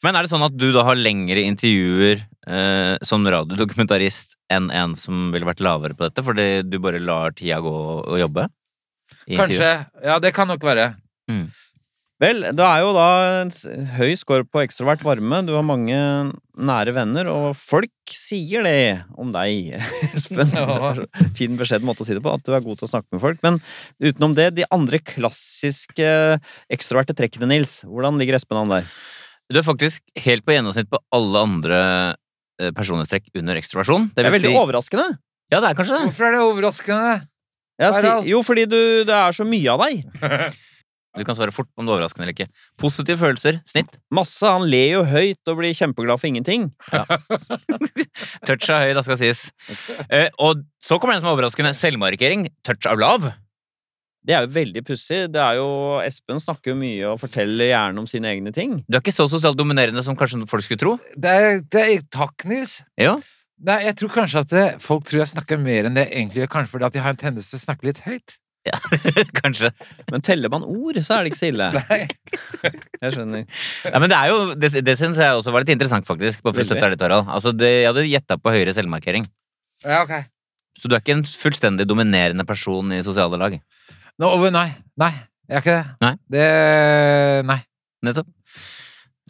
Men 0.06 0.14
er 0.14 0.24
det 0.24 0.30
sånn 0.30 0.46
at 0.46 0.54
du 0.54 0.68
da 0.74 0.84
har 0.86 0.98
lengre 0.98 1.42
intervjuer 1.42 2.20
eh, 2.22 2.94
som 3.06 3.26
radiodokumentarist 3.26 4.36
enn 4.54 4.70
en 4.70 4.94
som 4.98 5.32
ville 5.34 5.48
vært 5.48 5.62
lavere 5.64 5.96
på 5.98 6.06
dette, 6.06 6.22
fordi 6.24 6.48
du 6.66 6.78
bare 6.82 7.02
lar 7.02 7.34
tida 7.36 7.58
gå 7.64 7.72
og 8.04 8.18
jobbe? 8.20 8.46
Kanskje. 9.28 9.72
Ja, 10.04 10.18
det 10.22 10.34
kan 10.36 10.48
nok 10.50 10.62
være. 10.64 10.92
Vel, 12.18 12.40
det 12.50 12.64
er 12.66 12.80
jo 12.82 12.94
da 12.96 13.08
en 13.44 13.50
høy 13.94 14.16
score 14.18 14.42
på 14.42 14.62
ekstrovert 14.64 15.04
varme. 15.06 15.38
Du 15.46 15.52
har 15.54 15.62
mange 15.66 15.98
nære 16.58 16.94
venner, 16.96 17.28
og 17.30 17.52
folk 17.54 17.92
sier 18.10 18.64
det 18.66 19.04
om 19.14 19.30
deg, 19.34 19.76
Espen. 20.16 20.50
Fin 21.38 21.54
beskjeden 21.60 21.86
måte 21.86 22.02
å 22.02 22.08
si 22.08 22.16
det 22.18 22.24
på, 22.24 22.32
at 22.34 22.42
du 22.42 22.50
er 22.56 22.64
god 22.64 22.80
til 22.80 22.88
å 22.88 22.90
snakke 22.90 23.14
med 23.14 23.22
folk. 23.22 23.38
Men 23.46 23.60
utenom 24.02 24.34
det, 24.34 24.48
de 24.58 24.66
andre 24.74 24.98
klassiske 24.98 26.10
ekstroverte 26.74 27.14
trekkene, 27.18 27.50
Nils. 27.52 27.80
Hvordan 27.86 28.18
ligger 28.18 28.40
Espen 28.40 28.64
an 28.64 28.74
der? 28.80 28.90
Du 29.48 29.58
er 29.60 29.64
faktisk 29.64 30.04
helt 30.20 30.44
på 30.44 30.52
gjennomsnitt 30.52 30.90
på 30.92 31.00
alle 31.16 31.42
andre 31.46 31.80
eh, 32.60 32.70
personlighetstrekk 32.76 33.30
under 33.40 33.60
ekstroversjon. 33.60 34.10
Det 34.14 34.24
er 34.24 34.34
veldig 34.34 34.52
si, 34.52 34.60
overraskende. 34.60 35.08
Ja, 35.48 35.62
det 35.64 35.70
er 35.70 35.78
kanskje 35.78 35.96
det. 35.96 36.08
Hvorfor 36.10 36.28
er 36.28 36.36
det 36.36 36.44
overraskende? 36.44 37.18
Harald? 37.78 38.26
jo, 38.26 38.40
fordi 38.42 38.64
du, 38.66 38.80
det 39.06 39.14
er 39.14 39.36
så 39.36 39.46
mye 39.48 39.76
av 39.76 39.86
deg. 39.86 40.02
Du 41.18 41.24
kan 41.26 41.34
svare 41.34 41.50
fort 41.50 41.66
om 41.74 41.86
det 41.86 41.90
er 41.90 41.96
overraskende 41.96 42.26
eller 42.26 42.34
ikke. 42.36 42.46
Positive 42.78 43.18
følelser, 43.18 43.56
snitt. 43.66 43.96
Masse. 44.14 44.44
Han 44.46 44.68
ler 44.70 44.92
jo 44.92 45.00
høyt 45.08 45.50
og 45.50 45.58
blir 45.58 45.74
kjempeglad 45.74 46.20
for 46.20 46.28
ingenting. 46.28 46.68
Touch 48.46 48.68
av 48.70 48.84
høy, 48.84 48.92
da 48.94 49.02
skal 49.02 49.18
sies. 49.18 49.48
Eh, 50.06 50.28
og 50.38 50.62
så 50.78 51.00
kommer 51.00 51.16
den 51.16 51.24
som 51.24 51.32
er 51.32 51.34
overraskende. 51.34 51.72
Selvmarkering. 51.74 52.46
Touch 52.62 52.86
av 52.86 53.00
lav. 53.02 53.26
Det 54.28 54.36
er 54.36 54.44
jo 54.44 54.52
veldig 54.52 54.82
pussig. 54.84 55.22
Det 55.32 55.40
er 55.40 55.56
jo 55.56 55.68
Espen 56.04 56.40
snakker 56.42 56.74
jo 56.74 56.76
mye 56.76 57.08
og 57.08 57.16
forteller 57.22 57.70
gjerne 57.70 58.02
om 58.02 58.08
sine 58.10 58.28
egne 58.34 58.52
ting. 58.52 58.82
Du 58.84 58.98
er 58.98 59.00
ikke 59.00 59.14
så 59.14 59.24
sosialt 59.30 59.56
dominerende 59.56 60.04
som 60.04 60.18
kanskje 60.18 60.42
folk 60.50 60.66
skulle 60.66 60.82
tro. 60.82 60.92
Det 61.16 61.32
er, 61.32 61.62
det 61.64 61.84
er, 61.84 62.02
takk, 62.12 62.44
Nils. 62.50 62.82
Ja. 63.00 63.16
Nei, 63.64 63.78
jeg 63.88 63.96
tror 63.98 64.12
kanskje 64.14 64.42
at 64.44 64.52
det, 64.52 64.66
folk 64.84 65.08
tror 65.08 65.22
jeg 65.22 65.32
snakker 65.32 65.58
mer 65.62 65.88
enn 65.88 65.96
det 65.96 66.04
jeg 66.06 66.20
egentlig 66.20 66.44
gjør, 66.44 66.52
kanskje 66.52 66.74
fordi 66.74 66.86
at 66.90 66.98
jeg 66.98 67.06
har 67.06 67.16
en 67.16 67.22
tendens 67.24 67.48
til 67.50 67.58
å 67.58 67.64
snakke 67.64 67.88
litt 67.88 68.04
høyt. 68.04 68.36
Ja, 68.68 68.76
kanskje. 69.40 69.72
Men 70.12 70.22
teller 70.28 70.52
man 70.52 70.66
ord, 70.66 71.00
så 71.00 71.16
er 71.16 71.24
det 71.24 71.32
ikke 71.32 71.40
så 71.40 71.48
ille. 71.48 71.70
Nei. 71.78 72.00
Jeg 73.00 73.16
skjønner. 73.16 73.44
Ja, 73.88 73.96
men 73.96 74.12
det 74.12 74.18
er 74.18 74.32
jo, 74.34 74.38
det, 74.60 74.72
det 74.84 74.96
synes 75.00 75.20
jeg 75.24 75.40
også 75.40 75.54
var 75.54 75.64
litt 75.64 75.72
interessant, 75.72 76.06
faktisk. 76.06 76.44
På 76.44 76.52
litt, 76.52 77.02
Harald. 77.02 77.32
Altså, 77.32 77.54
det, 77.56 77.72
jeg 77.80 77.88
hadde 77.90 78.08
gjetta 78.10 78.38
på 78.42 78.52
høyere 78.54 78.76
selvmarkering. 78.76 79.24
Ja, 79.86 80.02
ok. 80.04 80.18
Så 80.78 80.86
du 80.86 80.94
er 80.94 81.02
ikke 81.02 81.16
en 81.16 81.26
fullstendig 81.26 81.88
dominerende 81.88 82.44
person 82.46 82.92
i 82.94 83.00
sosiale 83.02 83.40
lag. 83.40 83.56
Nå, 84.18 84.32
nei. 84.50 84.68
Nei, 84.98 85.12
jeg 85.46 85.60
er 85.60 85.62
ikke 85.62 85.76
det. 85.76 85.96
Nei. 86.02 86.14
Det 86.34 86.48
Nei. 87.46 87.60
Nettopp. 88.06 88.28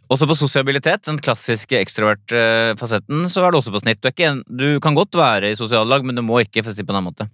Også 0.09 0.25
på 0.25 0.37
sosialitet, 0.37 1.02
den 1.04 1.18
klassiske 1.21 1.76
ekstroverte 1.83 2.38
eh, 2.40 2.75
fasetten, 2.80 3.26
så 3.28 3.45
er 3.45 3.52
du 3.52 3.59
også 3.59 3.73
på 3.75 3.83
snitt. 3.83 4.00
Du, 4.00 4.09
en, 4.25 4.40
du 4.49 4.68
kan 4.85 4.97
godt 4.97 5.18
være 5.21 5.50
i 5.52 5.59
sosiale 5.59 5.88
lag, 5.88 6.04
men 6.04 6.16
du 6.16 6.25
må 6.25 6.40
ikke, 6.40 6.64
det 6.64 6.73
på 6.80 6.95
en 6.95 7.00
annen 7.00 7.11
måte. 7.11 7.28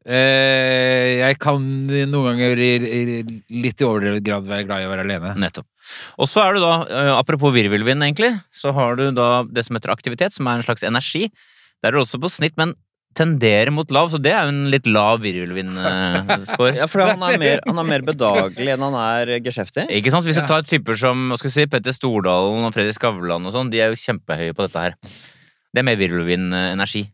Eh, 0.00 1.20
jeg 1.20 1.36
kan 1.40 1.60
noen 1.60 2.28
ganger 2.28 2.60
i, 2.60 2.70
litt 3.52 3.80
i 3.80 3.86
overdrevet 3.86 4.24
grad 4.24 4.46
være 4.48 4.64
glad 4.68 4.84
i 4.84 4.88
å 4.88 4.92
være 4.92 5.04
alene. 5.04 5.32
Nettopp. 5.40 5.68
Og 6.20 6.28
så 6.28 6.44
er 6.44 6.56
du 6.56 6.62
da, 6.64 6.74
eh, 6.88 7.12
apropos 7.16 7.52
virvelvind, 7.56 8.04
egentlig, 8.04 8.34
så 8.52 8.72
har 8.76 9.00
du 9.00 9.08
da 9.16 9.42
det 9.48 9.64
som 9.64 9.76
heter 9.76 9.92
aktivitet, 9.92 10.36
som 10.36 10.48
er 10.48 10.60
en 10.60 10.66
slags 10.66 10.84
energi. 10.84 11.28
Der 11.80 11.92
er 11.92 11.96
du 11.96 12.04
også 12.04 12.20
på 12.20 12.32
snitt, 12.32 12.56
men 12.60 12.76
tenderer 13.16 13.72
mot 13.74 13.90
lav, 13.92 14.10
så 14.12 14.20
det 14.22 14.30
er 14.32 14.46
jo 14.46 14.52
en 14.52 14.68
litt 14.72 14.86
lav 14.88 15.20
virvelvind-score. 15.24 16.74
Ja, 16.80 16.86
for 16.90 17.02
han 17.04 17.22
er, 17.26 17.38
mer, 17.42 17.62
han 17.66 17.80
er 17.82 17.88
mer 17.88 18.04
bedagelig 18.06 18.74
enn 18.74 18.84
han 18.86 18.96
er 19.00 19.32
geskjeftig. 19.42 19.88
Ikke 19.98 20.12
sant? 20.14 20.26
Hvis 20.28 20.38
du 20.38 20.46
tar 20.48 20.62
typer 20.66 20.98
som 20.98 21.28
hva 21.32 21.38
skal 21.40 21.54
si, 21.54 21.66
Petter 21.70 21.94
Stordalen 21.96 22.66
og 22.68 22.74
Fredrik 22.76 22.96
Skavlan 22.96 23.48
og 23.48 23.54
sånn, 23.54 23.72
de 23.72 23.82
er 23.82 23.92
jo 23.92 23.98
kjempehøye 24.00 24.54
på 24.54 24.66
dette 24.66 24.86
her. 24.86 24.96
Det 25.70 25.82
er 25.82 25.86
mer 25.86 25.98
virvelvind-energi. 26.00 27.04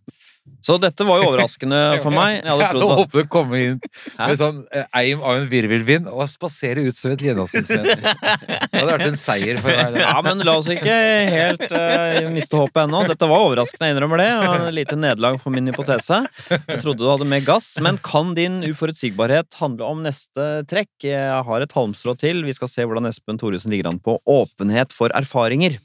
Så 0.67 0.77
dette 0.83 1.05
var 1.07 1.21
jo 1.21 1.29
overraskende 1.31 1.79
for 2.05 2.15
meg. 2.15 2.41
Jeg 2.41 2.51
hadde 2.51 2.71
trodd 2.75 3.03
at 3.05 3.17
å 3.21 3.25
komme 3.31 3.61
inn 3.63 3.77
med 4.19 4.39
sånn 4.41 4.63
eh, 4.75 4.87
eim 4.99 5.23
av 5.23 5.41
en 5.41 5.49
virvelvind 5.51 6.09
og 6.11 6.25
spasere 6.31 6.83
ut 6.87 6.99
som 6.99 7.15
et 7.15 7.23
gjennomsnittsmenneske. 7.23 8.15
Det 8.77 8.81
hadde 8.81 8.91
vært 8.91 9.07
en 9.07 9.21
seier 9.21 9.61
for 9.63 9.71
meg. 9.71 9.99
Ja, 10.03 10.17
men 10.27 10.43
la 10.47 10.57
oss 10.59 10.69
ikke 10.73 10.97
helt 11.33 11.65
uh, 11.71 12.27
miste 12.35 12.59
håpet 12.59 12.83
ennå. 12.83 13.05
Dette 13.09 13.29
var 13.31 13.45
overraskende, 13.47 13.89
jeg 13.89 13.97
innrømmer 13.97 14.21
det. 14.21 14.29
Et 14.57 14.77
lite 14.81 14.99
nederlag 14.99 15.39
for 15.43 15.55
min 15.55 15.71
hypotese. 15.71 16.23
Jeg 16.51 16.83
trodde 16.83 17.01
du 17.01 17.09
hadde 17.09 17.29
mer 17.31 17.45
gass. 17.47 17.71
Men 17.85 18.01
kan 18.05 18.35
din 18.37 18.61
uforutsigbarhet 18.67 19.57
handle 19.61 19.89
om 19.89 20.03
neste 20.07 20.49
trekk? 20.71 20.93
Jeg 21.07 21.47
har 21.49 21.65
et 21.65 21.79
halmstrå 21.79 22.17
til. 22.21 22.45
Vi 22.47 22.57
skal 22.57 22.73
se 22.73 22.87
hvordan 22.87 23.09
Espen 23.09 23.41
Thoresen 23.41 23.75
ligger 23.75 23.93
an 23.93 24.03
på 24.03 24.19
åpenhet 24.39 24.95
for 24.97 25.15
erfaringer. 25.17 25.81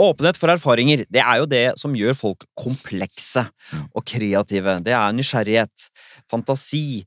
Åpenhet 0.00 0.38
for 0.40 0.52
erfaringer, 0.52 1.04
det 1.12 1.20
er 1.20 1.40
jo 1.42 1.48
det 1.48 1.64
som 1.80 1.96
gjør 1.96 2.16
folk 2.16 2.46
komplekse 2.58 3.44
og 3.92 4.04
kreative. 4.08 4.78
Det 4.84 4.94
er 4.96 5.16
nysgjerrighet, 5.16 5.88
fantasi. 6.32 7.02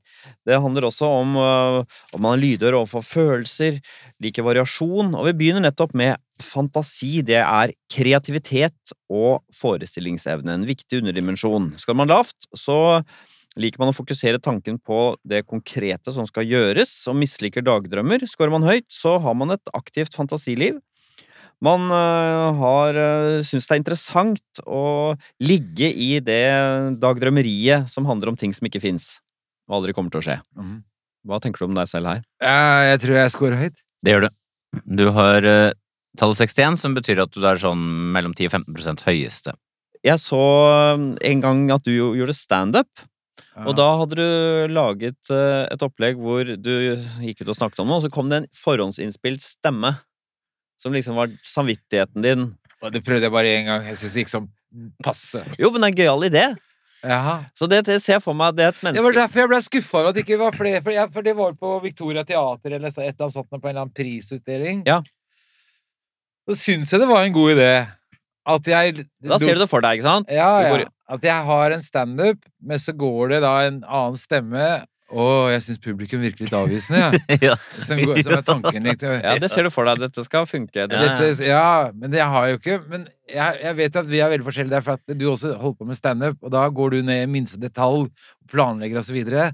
Det 0.46 0.60
handler 0.62 0.86
også 0.86 1.08
om 1.22 1.36
øh, 1.40 1.80
om 2.14 2.22
man 2.22 2.36
er 2.36 2.42
lydhør 2.44 2.78
overfor 2.80 3.02
følelser, 3.06 3.80
liker 4.22 4.46
variasjon, 4.46 5.14
og 5.18 5.26
vi 5.28 5.36
begynner 5.40 5.66
nettopp 5.66 5.96
med 5.98 6.16
fantasi. 6.42 7.24
Det 7.26 7.40
er 7.42 7.74
kreativitet 7.92 8.96
og 9.10 9.42
forestillingsevne, 9.56 10.54
en 10.54 10.68
viktig 10.68 11.02
underdimensjon. 11.02 11.72
Skal 11.82 11.98
man 11.98 12.12
lavt, 12.12 12.36
så 12.54 13.00
liker 13.56 13.80
man 13.80 13.90
å 13.90 13.96
fokusere 13.96 14.40
tanken 14.42 14.78
på 14.78 15.16
det 15.26 15.42
konkrete 15.48 16.12
som 16.14 16.28
skal 16.28 16.46
gjøres, 16.48 16.92
og 17.10 17.18
misliker 17.18 17.64
dagdrømmer. 17.64 18.26
Skårer 18.28 18.52
man 18.52 18.66
høyt, 18.68 18.88
så 18.92 19.16
har 19.22 19.36
man 19.38 19.56
et 19.56 19.74
aktivt 19.76 20.16
fantasiliv. 20.16 20.78
Man 21.64 21.86
øh, 21.88 22.58
har 22.60 22.98
syntes 23.46 23.64
det 23.68 23.74
er 23.76 23.80
interessant 23.80 24.60
å 24.68 25.14
ligge 25.40 25.88
i 25.88 26.18
det 26.20 26.42
dagdrømmeriet 27.00 27.88
som 27.88 28.04
handler 28.08 28.32
om 28.32 28.36
ting 28.36 28.52
som 28.52 28.68
ikke 28.68 28.82
fins, 28.82 29.16
og 29.70 29.78
aldri 29.80 29.94
kommer 29.96 30.12
til 30.12 30.20
å 30.20 30.26
skje. 30.28 30.38
Mhm. 30.58 30.82
Hva 31.26 31.40
tenker 31.42 31.64
du 31.64 31.70
om 31.72 31.74
deg 31.74 31.88
selv 31.90 32.06
her? 32.06 32.20
Jeg 32.44 33.00
tror 33.02 33.16
jeg 33.18 33.32
scorer 33.34 33.58
høyt. 33.58 33.80
Det 34.04 34.12
gjør 34.12 34.26
du. 34.28 34.34
Du 35.00 35.06
har 35.16 35.42
eh, 35.48 35.72
tallet 36.20 36.38
61, 36.44 36.76
som 36.78 36.94
betyr 36.94 37.24
at 37.24 37.32
du 37.34 37.42
er 37.48 37.58
sånn 37.58 37.82
mellom 38.14 38.36
10 38.36 38.46
og 38.46 38.54
15% 38.60 39.02
høyeste. 39.08 39.56
Jeg 40.06 40.20
så 40.22 40.38
en 41.26 41.40
gang 41.42 41.64
at 41.74 41.82
du 41.82 41.90
jo- 41.96 42.12
gjorde 42.14 42.36
standup, 42.36 42.86
og 43.56 43.72
da 43.74 43.88
hadde 43.98 44.14
du 44.20 44.68
laget 44.70 45.30
et 45.32 45.82
opplegg 45.82 46.20
hvor 46.20 46.44
du 46.44 46.70
gikk 47.24 47.40
ut 47.42 47.48
og 47.50 47.56
snakket 47.58 47.80
om 47.82 47.88
noe, 47.90 47.98
og 47.98 48.04
så 48.06 48.12
kom 48.12 48.28
det 48.30 48.42
en 48.44 48.48
forhåndsinnspilt 48.54 49.42
stemme. 49.42 49.96
Som 50.80 50.94
liksom 50.96 51.16
var 51.16 51.32
samvittigheten 51.46 52.24
din. 52.24 52.46
Og 52.84 52.92
det 52.92 53.02
prøvde 53.04 53.28
jeg 53.28 53.32
bare 53.32 53.52
én 53.56 53.68
gang. 53.68 53.84
Jeg 53.88 53.98
syns 54.00 54.14
det 54.14 54.24
gikk 54.24 54.32
som 54.32 54.48
passe. 55.04 55.40
Jo, 55.60 55.70
men 55.72 55.80
det 55.80 55.88
er 55.88 55.92
en 55.94 56.00
gøyal 56.02 56.26
idé! 56.28 56.46
Jaha. 57.06 57.36
Så 57.54 57.68
det, 57.70 57.82
det 57.86 58.00
ser 58.02 58.16
jeg 58.16 58.22
for 58.24 58.34
meg, 58.36 58.56
det 58.56 58.64
er 58.64 58.72
et 58.72 58.80
menneske 58.82 58.98
Det 58.98 59.04
var 59.04 59.18
derfor 59.20 59.42
jeg 59.42 59.50
ble 59.52 59.60
skuffa 59.62 59.98
over 60.00 60.08
at 60.10 60.16
det 60.16 60.24
ikke 60.24 60.38
var 60.40 60.56
flere. 60.56 60.80
For, 60.82 60.94
jeg, 60.94 61.12
for 61.14 61.26
det 61.26 61.34
var 61.38 61.52
på 61.60 61.74
Victoria 61.84 62.24
Teater 62.26 62.74
eller 62.78 62.88
et 62.90 62.98
eller 62.98 63.12
annet 63.12 63.36
sånt 63.36 63.50
på 63.52 63.60
en 63.60 63.68
eller 63.68 63.84
annen 63.84 63.94
prisutdeling. 63.94 64.82
Ja. 64.88 64.98
Så 66.46 66.58
syns 66.64 66.92
jeg 66.92 67.02
det 67.02 67.08
var 67.10 67.26
en 67.26 67.36
god 67.36 67.54
idé 67.56 67.70
at 68.46 68.68
jeg 68.70 69.06
Da 69.26 69.38
ser 69.42 69.56
du 69.58 69.64
det 69.64 69.70
for 69.70 69.82
deg, 69.82 69.98
ikke 69.98 70.06
sant? 70.06 70.28
Ja, 70.30 70.50
ja. 70.62 70.90
At 71.10 71.24
jeg 71.26 71.46
har 71.48 71.74
en 71.74 71.82
standup, 71.82 72.46
men 72.62 72.82
så 72.82 72.94
går 72.94 73.34
det 73.34 73.40
da 73.44 73.54
en 73.66 73.80
annen 73.84 74.18
stemme 74.18 74.66
Å, 75.06 75.24
jeg 75.52 75.62
syns 75.62 75.78
publikum 75.84 76.18
virker 76.24 76.42
litt 76.48 76.54
avvisende, 76.58 76.98
jeg. 77.28 77.38
ja. 77.46 77.54
Som, 77.86 78.00
går- 78.02 78.18
som 78.26 78.32
er 78.34 78.42
tanken 78.42 78.88
litt 78.88 79.04
Ja, 79.06 79.36
det 79.38 79.50
ser 79.52 79.62
du 79.62 79.70
for 79.70 79.86
deg. 79.86 80.00
Dette 80.02 80.24
skal 80.26 80.48
funke. 80.50 80.86
Det. 80.90 80.98
Dette- 80.98 81.46
ja, 81.46 81.92
men 81.94 82.10
det 82.10 82.24
har 82.26 82.48
jeg 82.48 82.56
jo 82.56 82.58
ikke. 82.62 82.78
Men 82.90 83.04
jeg, 83.30 83.60
jeg 83.62 83.76
vet 83.78 83.94
jo 83.94 84.02
at 84.02 84.10
vi 84.10 84.18
er 84.22 84.32
veldig 84.34 84.46
forskjellige 84.48 84.74
der, 84.74 84.82
for 84.86 84.98
at 84.98 85.14
du 85.18 85.24
også 85.30 85.52
holder 85.62 85.78
på 85.78 85.86
med 85.92 85.98
standup, 86.00 86.36
og 86.42 86.50
da 86.54 86.64
går 86.74 86.96
du 86.96 86.98
ned 87.06 87.22
i 87.22 87.30
minste 87.30 87.58
detalj, 87.62 88.08
planlegger 88.50 88.98
og 89.00 89.06
så 89.06 89.14
videre. 89.14 89.46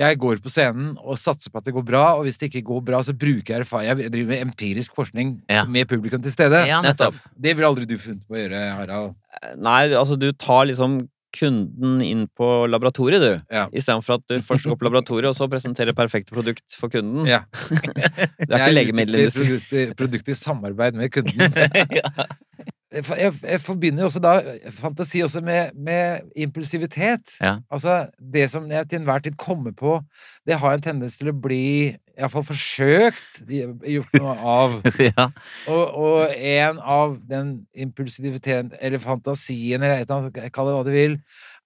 Jeg 0.00 0.16
går 0.20 0.38
på 0.44 0.52
scenen 0.52 0.94
og 1.00 1.16
satser 1.20 1.52
på 1.52 1.60
at 1.60 1.66
det 1.68 1.74
går 1.76 1.84
bra, 1.88 2.04
og 2.16 2.24
hvis 2.28 2.36
det 2.40 2.48
ikke 2.52 2.66
går 2.68 2.84
bra, 2.92 3.00
så 3.04 3.12
bruker 3.16 3.54
jeg 3.58 3.64
erfaring. 3.64 3.88
Jeg 4.04 4.12
driver 4.12 4.30
med 4.34 4.44
empirisk 4.46 4.96
forskning 4.96 5.34
Ja. 5.52 5.64
med 5.68 5.88
publikum 5.88 6.20
til 6.24 6.32
stede. 6.36 6.66
ja, 6.68 6.80
nettopp. 6.84 7.16
Det 7.36 7.56
ville 7.56 7.68
aldri 7.68 7.88
du 7.88 7.96
funnet 8.00 8.24
på 8.28 8.36
å 8.36 8.40
gjøre, 8.44 8.62
Harald. 8.76 9.16
Nei, 9.56 9.82
altså 9.96 10.16
du 10.20 10.30
tar 10.36 10.68
liksom 10.68 11.00
kunden 11.34 12.00
inn 12.04 12.24
på 12.36 12.66
laboratoriet, 12.70 13.22
du. 13.22 13.54
Ja. 13.54 13.66
Istedenfor 13.72 14.18
at 14.18 14.24
du 14.30 14.38
først 14.44 14.68
går 14.68 14.78
på 14.80 14.88
laboratoriet, 14.88 15.28
og 15.30 15.36
så 15.36 15.48
presenterer 15.50 15.96
perfekte 15.96 16.34
produkt 16.34 16.76
for 16.78 16.92
kunden. 16.92 17.28
Ja. 17.28 17.44
Det 18.48 18.48
er 18.48 18.64
ikke 18.64 18.74
legemiddelindustri. 18.76 19.86
produkt 19.98 20.28
i 20.28 20.36
samarbeid 20.38 20.98
med 20.98 21.12
kunden. 21.12 21.40
Jeg, 21.98 22.72
jeg, 22.92 23.32
jeg 23.42 23.60
forbinder 23.60 24.02
jo 24.02 24.08
også 24.08 24.20
da 24.22 24.34
fantasi 24.72 25.20
også 25.20 25.42
med, 25.44 25.74
med 25.76 26.30
impulsivitet. 26.36 27.34
Ja. 27.40 27.58
Altså, 27.70 28.06
det 28.32 28.46
som 28.50 28.70
jeg 28.70 28.88
til 28.88 29.00
enhver 29.00 29.18
tid 29.24 29.36
kommer 29.36 29.74
på, 29.76 29.98
det 30.46 30.58
har 30.58 30.74
en 30.74 30.84
tendens 30.84 31.18
til 31.18 31.28
å 31.32 31.36
bli 31.36 31.96
iallfall 32.18 32.46
forsøkt 32.48 33.42
gjort 33.48 34.16
noe 34.18 34.36
av. 34.40 34.78
ja. 35.10 35.28
Og, 35.70 35.82
og 35.84 36.32
en 36.32 36.80
av 36.80 37.18
den 37.28 37.52
impulsiviteten, 37.76 38.72
eller 38.80 39.02
fantasien, 39.02 39.82
eller 39.82 40.00
et 40.00 40.08
eller 40.08 40.30
annet, 40.30 40.54
kall 40.54 40.70
det 40.70 40.78
hva 40.78 40.86
du 40.88 40.92
vil, 40.94 41.18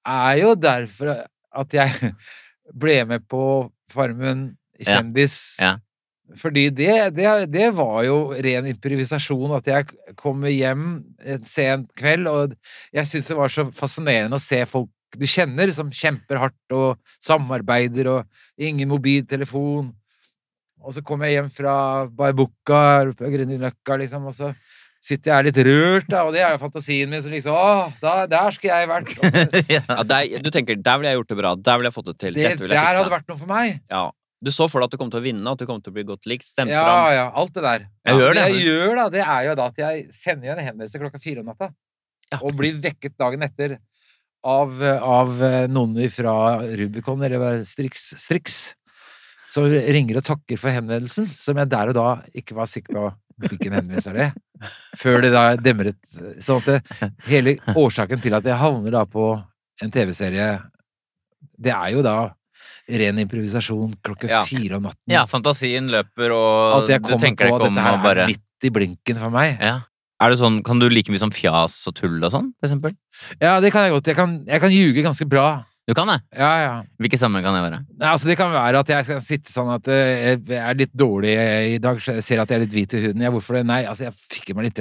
er 0.02 0.42
jo 0.42 0.56
derfor 0.58 1.14
at 1.62 1.78
jeg 1.78 2.12
ble 2.82 2.98
med 3.08 3.30
på 3.30 3.44
Farmen 3.92 4.52
kjendis. 4.80 5.38
Ja. 5.60 5.76
Fordi 6.38 6.68
det, 6.72 6.94
det, 7.16 7.28
det 7.52 7.68
var 7.76 8.02
jo 8.06 8.16
ren 8.32 8.68
improvisasjon, 8.70 9.56
at 9.58 9.68
jeg 9.68 10.16
kommer 10.18 10.52
hjem 10.52 10.86
en 11.20 11.46
sen 11.48 11.86
kveld, 11.98 12.28
og 12.30 12.54
jeg 12.94 13.08
syns 13.08 13.30
det 13.32 13.38
var 13.38 13.52
så 13.52 13.66
fascinerende 13.76 14.38
å 14.38 14.42
se 14.42 14.62
folk 14.68 14.90
du 15.18 15.26
kjenner, 15.28 15.68
som 15.76 15.90
kjemper 15.92 16.40
hardt 16.40 16.72
og 16.72 17.00
samarbeider, 17.20 18.08
og 18.08 18.62
ingen 18.64 18.88
mobiltelefon. 18.88 19.90
Og 20.82 20.94
så 20.96 21.02
kommer 21.04 21.28
jeg 21.28 21.36
hjem 21.40 21.50
fra 21.52 21.74
Barbuca 22.08 23.12
på 23.18 23.32
Grünerløkka, 23.34 23.98
liksom, 24.00 24.30
og 24.30 24.36
så 24.36 24.54
sitter 25.02 25.32
jeg 25.32 25.48
litt 25.48 25.60
rørt, 25.66 26.08
da, 26.10 26.22
og 26.24 26.34
det 26.34 26.42
er 26.46 26.54
jo 26.54 26.62
fantasien 26.62 27.10
min, 27.10 27.22
så 27.22 27.30
liksom 27.30 27.56
Å, 27.58 27.90
da, 28.02 28.22
der 28.30 28.54
skulle 28.54 28.78
jeg 28.78 28.90
vært! 28.90 29.12
Så, 29.18 29.44
ja. 29.76 29.82
Der, 30.06 30.42
du 30.42 30.50
tenker 30.54 30.78
'der 30.78 31.00
ville 31.00 31.10
jeg 31.10 31.18
gjort 31.18 31.32
det 31.32 31.38
bra', 31.40 31.54
'der 31.58 31.80
ville 31.80 31.90
jeg 31.90 31.96
fått 31.96 32.10
det 32.12 32.18
til', 32.22 32.38
det, 32.38 32.68
der 32.70 32.78
hadde 32.78 33.10
vært 33.10 33.26
noe 33.30 33.40
for 33.40 33.50
meg. 33.50 33.80
Ja. 33.90 34.04
Du 34.42 34.50
så 34.50 34.66
for 34.70 34.82
deg 34.82 34.88
at 34.90 34.94
du 34.96 34.98
kom 34.98 35.10
til 35.12 35.20
å 35.20 35.24
vinne, 35.24 35.46
at 35.54 35.60
du 35.60 35.66
kom 35.68 35.78
til 35.80 35.92
å 35.92 35.94
bli 35.94 36.02
godt 36.08 36.26
likt, 36.26 36.42
stemt 36.48 36.72
Ja, 36.72 36.82
fram. 36.82 37.12
ja, 37.14 37.26
alt 37.38 37.52
det 37.54 37.62
der. 37.62 37.84
Jeg 38.08 38.18
gjør 38.18 38.34
det, 38.34 38.44
jeg 38.50 38.64
gjør, 38.66 38.94
da, 38.98 39.04
det 39.14 39.22
er 39.22 39.44
jo 39.46 39.54
da 39.60 39.66
at 39.70 39.78
jeg 39.84 40.04
sender 40.16 40.48
jo 40.50 40.54
en 40.56 40.64
henvendelse 40.66 40.98
klokka 41.02 41.20
fire 41.22 41.44
om 41.44 41.46
natta, 41.52 41.68
Ja. 42.32 42.38
og 42.42 42.56
blir 42.58 42.74
vekket 42.82 43.14
dagen 43.20 43.42
etter 43.46 43.78
av, 44.44 44.82
av 44.82 45.28
noen 45.70 45.94
fra 46.10 46.34
Rubicon, 46.80 47.22
eller 47.22 47.62
Strix, 47.68 48.08
Strix, 48.18 48.74
som 49.46 49.68
ringer 49.68 50.16
og 50.18 50.24
takker 50.26 50.58
for 50.58 50.72
henvendelsen, 50.74 51.26
som 51.28 51.56
jeg 51.60 51.68
der 51.70 51.92
og 51.92 51.94
da 51.94 52.08
ikke 52.34 52.56
var 52.58 52.66
sikker 52.66 52.96
på 52.98 53.06
hvilken 53.46 53.74
henvendelse 53.78 54.10
er 54.10 54.18
det, 54.18 54.28
før 54.98 55.20
det 55.22 55.30
da 55.34 55.44
demret. 55.56 55.98
Sånn 56.42 56.58
at 56.62 56.66
det, 56.72 57.10
hele 57.28 57.56
årsaken 57.76 58.20
til 58.22 58.34
at 58.34 58.44
jeg 58.48 58.58
havner 58.58 58.90
da 58.98 59.04
på 59.06 59.30
en 59.82 59.90
TV-serie, 59.94 60.50
det 61.62 61.70
er 61.74 61.90
jo 61.94 62.02
da 62.02 62.16
ren 62.88 63.18
improvisasjon 63.22 63.94
klokka 64.02 64.28
Ja. 64.28 64.44
fire 64.44 64.76
om 64.76 64.82
natten. 64.88 64.98
ja, 65.08 65.24
fantasien 65.26 65.88
løper, 65.90 66.30
og 66.34 66.82
At 66.82 66.88
jeg 66.88 67.02
du 67.02 67.08
kommer 67.08 67.20
tenker 67.26 67.48
på 67.48 67.50
deg 67.50 67.54
at 67.54 67.60
ikke 67.60 67.68
om 67.68 67.74
dette 67.74 67.86
her 67.90 68.02
bare 68.02 68.22
er 68.22 68.26
midt 68.26 68.64
i 68.64 68.70
blinken 68.70 69.16
for 69.18 69.30
meg. 69.30 69.58
ja. 69.60 69.80
Er 70.22 70.30
det 70.30 70.38
sånn, 70.38 70.62
Kan 70.62 70.78
du 70.78 70.88
like 70.88 71.10
mye 71.10 71.18
som 71.18 71.30
fjas 71.34 71.84
og 71.88 71.94
tull 71.98 72.22
og 72.22 72.30
sånn, 72.30 72.52
for 72.60 72.68
eksempel? 72.68 72.92
Ja, 73.40 73.58
det 73.60 73.72
kan 73.72 73.82
jeg 73.82 73.90
godt. 73.92 74.06
Jeg 74.06 74.14
kan, 74.14 74.44
jeg 74.46 74.60
kan 74.60 74.70
ljuge 74.70 75.02
ganske 75.02 75.26
bra. 75.28 75.64
Du 75.88 75.94
kan 75.94 76.06
det? 76.06 76.20
Ja, 76.38 76.50
ja. 76.62 76.82
Hvilke 77.00 77.18
sammenheng 77.18 77.42
kan 77.42 77.54
det 77.58 77.64
være? 77.72 77.80
Nei, 77.98 78.06
altså 78.06 78.26
Det 78.28 78.36
kan 78.38 78.52
være 78.52 78.78
at 78.78 78.86
jeg 78.86 79.04
skal 79.04 79.18
sitte 79.20 79.50
sånn 79.50 79.74
at 79.74 79.88
eh, 79.88 80.36
jeg 80.38 80.60
er 80.62 80.74
litt 80.78 80.92
dårlig 80.94 81.34
i 81.74 81.78
dag. 81.82 81.98
Jeg 81.98 82.22
ser 82.22 82.38
at 82.38 82.48
jeg 82.48 82.54
er 82.60 82.62
litt 82.62 82.72
hvit 82.72 82.94
i 82.94 83.00
huden. 83.08 83.20
Ja, 83.20 83.30
hvorfor 83.34 83.54
det? 83.58 83.66
Nei, 83.66 83.82
altså 83.84 84.04
jeg 84.06 84.14
fikk 84.14 84.54
meg 84.54 84.70
litt 84.70 84.78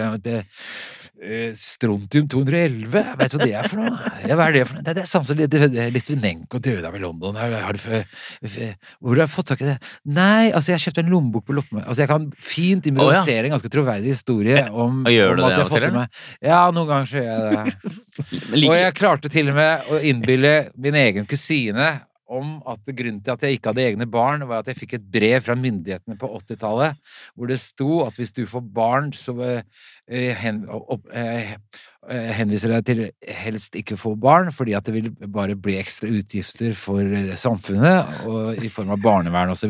Strontium 1.55 2.25
211. 2.27 3.03
Vet 3.19 3.33
du 3.33 3.37
hva 3.37 3.45
det 3.45 3.53
er 3.53 3.67
for 3.69 3.81
noe? 3.83 4.11
Ja, 4.25 4.37
hva 4.39 4.47
er 4.47 4.55
det 4.55 4.63
for 4.65 4.79
noe? 4.79 4.85
Det, 4.87 4.95
det 4.97 5.03
er 5.03 5.09
sånn 5.09 5.25
som 5.27 5.37
litt, 5.37 5.53
litt 5.93 6.09
Vinenko 6.09 6.61
døde 6.63 6.89
av 6.89 6.97
i 6.97 7.01
London. 7.03 7.37
Har, 7.37 7.53
har 7.67 7.77
du, 7.77 7.83
hvor 8.97 9.21
har 9.21 9.29
du 9.29 9.33
fått 9.35 9.51
tak 9.51 9.61
i 9.61 9.69
det? 9.69 9.77
Nei, 10.17 10.49
altså 10.49 10.73
jeg 10.73 10.85
kjøpte 10.87 11.03
en 11.05 11.11
lommebok 11.13 11.45
på 11.45 11.57
loppemarkedet. 11.59 11.89
Altså 11.93 12.05
jeg 12.05 12.11
kan 12.11 12.27
fint 12.51 12.89
improvisere 12.89 13.45
en 13.45 13.55
ganske 13.55 13.73
troverdig 13.77 14.15
historie 14.15 14.65
om, 14.71 15.03
gjør 15.05 15.35
om 15.35 15.41
du 15.41 15.45
at 15.45 15.51
det 15.51 15.57
jeg 15.59 15.63
har 15.63 15.73
fått 15.75 15.85
det 15.85 15.93
meg 15.95 16.21
Ja, 16.51 16.61
noen 16.73 16.89
ganger 16.89 17.11
så 17.11 17.21
gjør 17.21 17.31
jeg 17.31 17.75
det. 17.81 17.97
Og 18.71 18.77
jeg 18.79 18.95
klarte 18.97 19.31
til 19.33 19.51
og 19.53 19.59
med 19.61 19.91
å 19.91 20.01
innbille 20.11 20.55
min 20.81 20.97
egen 21.05 21.29
kusine 21.29 21.91
om 22.31 22.57
at 22.69 22.91
grunnen 22.95 23.19
til 23.23 23.33
at 23.33 23.43
jeg 23.45 23.57
ikke 23.57 23.71
hadde 23.71 23.85
egne 23.89 24.07
barn, 24.09 24.45
var 24.47 24.61
at 24.61 24.71
jeg 24.71 24.79
fikk 24.79 24.95
et 24.97 25.07
brev 25.13 25.43
fra 25.43 25.55
myndighetene 25.59 26.17
på 26.19 26.29
80-tallet 26.39 26.99
hvor 27.35 27.51
det 27.51 27.59
sto 27.61 28.01
at 28.05 28.17
hvis 28.19 28.33
du 28.35 28.43
får 28.49 28.63
barn, 28.73 29.11
så 29.15 29.35
eh, 29.45 29.61
eh, 30.07 30.47
eh, 31.11 32.31
henviser 32.39 32.75
jeg 32.77 32.87
til 32.87 33.03
helst 33.41 33.77
ikke 33.79 33.99
få 33.99 34.15
barn, 34.19 34.51
fordi 34.55 34.75
at 34.77 34.87
det 34.87 34.95
vil 34.97 35.11
bare 35.27 35.57
bli 35.59 35.77
ekstra 35.81 36.11
utgifter 36.11 36.75
for 36.77 37.35
samfunnet, 37.39 38.25
i 38.61 38.71
form 38.71 38.95
av 38.95 39.03
barnevern 39.03 39.53
og 39.53 39.59
så. 39.59 39.69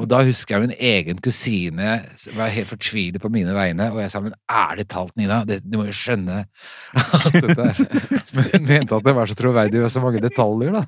Og 0.00 0.06
da 0.08 0.22
husker 0.24 0.56
jeg 0.56 0.64
min 0.64 0.76
egen 0.76 1.18
kusine 1.20 1.98
var 2.36 2.52
helt 2.54 2.70
fortvilet 2.70 3.20
på 3.20 3.30
mine 3.32 3.52
vegne, 3.52 3.90
og 3.92 4.00
jeg 4.00 4.12
sa 4.12 4.22
men 4.24 4.36
ærlig 4.48 4.86
talt, 4.88 5.12
Nina, 5.20 5.42
det, 5.48 5.60
du 5.64 5.76
må 5.76 5.84
jo 5.90 5.96
skjønne 5.96 6.44
at 6.46 7.36
dette 7.36 7.66
Men 8.36 8.46
hun 8.54 8.64
mente 8.68 8.96
at 8.96 9.06
det 9.06 9.14
var 9.16 9.28
så 9.28 9.36
troverdig 9.36 9.82
og 9.84 9.92
så 9.92 10.02
mange 10.02 10.22
detaljer, 10.24 10.72
da. 10.78 10.84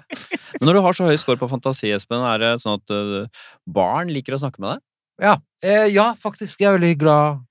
Men 0.59 0.69
når 0.69 0.79
du 0.79 0.83
har 0.87 0.97
så 0.97 1.09
høy 1.11 1.19
score 1.21 1.41
på 1.41 1.51
fantasi, 1.51 1.93
Espen, 1.93 2.25
er 2.25 2.41
det 2.41 2.53
sånn 2.63 2.81
at 2.81 2.95
øh, 2.97 3.45
barn 3.69 4.13
liker 4.15 4.39
å 4.39 4.41
snakke 4.41 4.63
med 4.63 4.75
deg? 4.75 4.85
Ja, 5.23 5.37
eh, 5.65 5.89
ja 5.93 6.13
faktisk. 6.19 6.61
Jeg 6.63 6.71
er 6.71 6.79
veldig 6.79 6.95
glad 6.99 7.43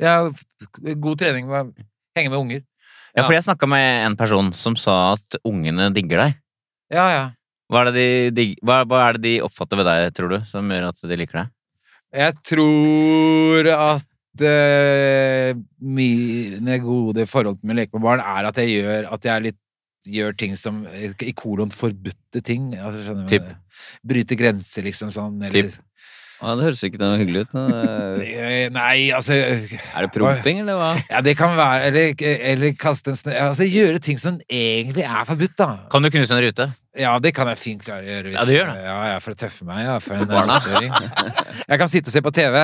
Jeg 0.00 0.08
har 0.08 0.94
god 1.04 1.20
trening 1.20 1.50
med 1.50 1.68
å 1.68 1.88
henge 2.16 2.32
med 2.32 2.40
unger. 2.40 2.62
Ja, 3.10 3.24
fordi 3.24 3.40
jeg 3.40 3.48
snakka 3.48 3.68
med 3.68 4.06
en 4.06 4.16
person 4.16 4.52
som 4.54 4.76
sa 4.78 5.16
at 5.16 5.40
ungene 5.44 5.90
digger 5.94 6.24
deg. 6.24 6.40
Ja, 6.94 7.06
ja. 7.10 7.24
Hva 7.70 7.84
er, 7.86 7.92
det 7.94 8.06
de, 8.34 8.44
hva, 8.66 8.80
hva 8.90 9.00
er 9.08 9.18
det 9.18 9.22
de 9.28 9.34
oppfatter 9.46 9.78
ved 9.78 9.86
deg, 9.86 10.12
tror 10.18 10.32
du, 10.34 10.38
som 10.50 10.70
gjør 10.74 10.88
at 10.90 11.02
de 11.06 11.18
liker 11.20 11.38
deg? 11.44 11.50
Jeg 12.20 12.34
tror 12.50 13.68
at 13.70 14.42
uh, 14.42 15.50
mine 15.78 16.78
gode 16.82 17.26
forhold 17.30 17.60
med 17.62 17.76
å 17.76 17.78
leke 17.80 17.94
med 17.94 18.06
barn 18.08 18.22
er 18.24 18.48
at 18.50 18.58
jeg 18.58 18.80
gjør 18.80 19.06
at 19.14 19.28
jeg 19.28 19.34
er 19.36 19.50
litt 19.50 19.60
Gjør 20.08 20.32
ting 20.32 20.54
som 20.56 20.78
i 20.88 21.32
kolon 21.36 21.68
forbudte 21.68 22.40
ting. 22.40 22.70
Altså? 22.72 23.12
Typ? 23.28 23.50
Bryte 24.00 24.32
grenser, 24.40 24.86
liksom 24.86 25.10
sånn. 25.12 25.34
Eller, 25.44 25.66
Typ? 25.68 26.06
Ja, 26.40 26.54
det 26.56 26.64
høres 26.64 26.80
ikke 26.88 27.00
noe 27.02 27.18
hyggelig 27.20 27.42
ut. 27.44 27.52
øh, 27.60 28.22
Eh, 28.40 28.70
Nei, 28.72 29.10
altså 29.12 29.36
Er 29.36 30.06
det 30.06 30.08
promping, 30.14 30.62
eller 30.64 30.78
hva? 30.80 30.88
Ja, 31.12 31.20
det 31.20 31.34
kan 31.36 31.52
være 31.52 31.90
Eller, 31.90 32.24
eller 32.48 32.72
kaste 32.80 33.12
en 33.12 33.18
snø 33.20 33.34
Altså 33.44 33.68
gjøre 33.68 34.00
ting 34.00 34.16
som 34.16 34.38
egentlig 34.48 35.04
er 35.04 35.28
forbudt, 35.28 35.58
da. 35.60 35.68
Kan 35.92 36.00
du 36.00 36.08
knuse 36.16 36.32
en 36.32 36.40
rute? 36.46 36.70
Ja, 36.98 37.14
det 37.22 37.30
kan 37.36 37.46
jeg 37.52 37.60
fint 37.60 37.84
klare 37.86 38.02
å 38.02 38.08
gjøre. 38.08 38.30
Hvis, 38.30 38.36
Ja, 38.38 38.44
det 38.48 38.56
gjør 38.56 38.70
det. 38.72 38.82
Ja, 38.82 38.98
ja, 39.12 39.18
for 39.22 39.36
å 39.36 39.38
tøffe 39.38 39.66
meg. 39.68 39.82
Ja, 39.86 39.96
for 40.02 40.14
en. 40.20 40.94
Jeg 41.68 41.78
kan 41.78 41.90
sitte 41.90 42.10
og 42.10 42.16
se 42.16 42.22
på 42.24 42.34
TV 42.34 42.58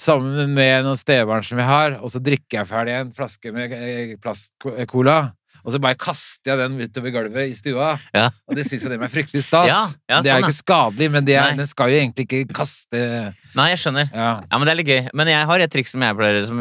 sammen 0.00 0.54
med 0.56 0.86
noen 0.86 0.98
stebarn 0.98 1.44
som 1.44 1.60
jeg 1.60 1.68
har, 1.68 1.98
og 2.00 2.12
så 2.12 2.22
drikker 2.24 2.60
jeg 2.60 2.68
ferdig 2.70 2.96
en 2.96 3.12
flaske 3.16 3.52
med 3.52 3.74
eh, 3.76 4.16
plastcola. 4.22 5.18
Og 5.60 5.74
så 5.74 5.80
bare 5.82 5.98
kaster 6.00 6.54
jeg 6.54 6.56
den 6.56 6.78
utover 6.80 7.12
gulvet 7.12 7.50
i 7.50 7.56
stua. 7.56 7.90
Ja. 8.16 8.30
Og 8.48 8.56
det 8.56 8.64
syns 8.68 8.86
jeg 8.86 8.94
dem 8.94 9.02
er 9.04 9.12
fryktelig 9.12 9.42
stas. 9.44 9.68
Ja, 9.68 9.82
ja, 10.08 10.20
det 10.24 10.30
er 10.30 10.38
sånn, 10.38 10.46
jo 10.46 10.48
ikke 10.48 10.56
skadelig, 10.56 11.08
men 11.12 11.26
det 11.28 11.36
er, 11.36 11.52
den 11.58 11.68
skal 11.68 11.92
jo 11.92 11.98
egentlig 12.00 12.24
ikke 12.28 12.56
kaste 12.56 13.02
Nei, 13.58 13.66
jeg 13.74 13.82
skjønner. 13.82 14.08
Ja. 14.08 14.30
Ja, 14.46 14.56
men 14.56 14.64
det 14.64 14.72
er 14.72 14.78
litt 14.80 14.88
gøy. 14.88 15.02
Men 15.20 15.28
jeg 15.32 15.48
har 15.50 15.64
et 15.66 15.72
triks 15.74 15.92
som 15.92 16.04
jeg 16.06 16.16
pleier 16.16 16.44
Som 16.48 16.60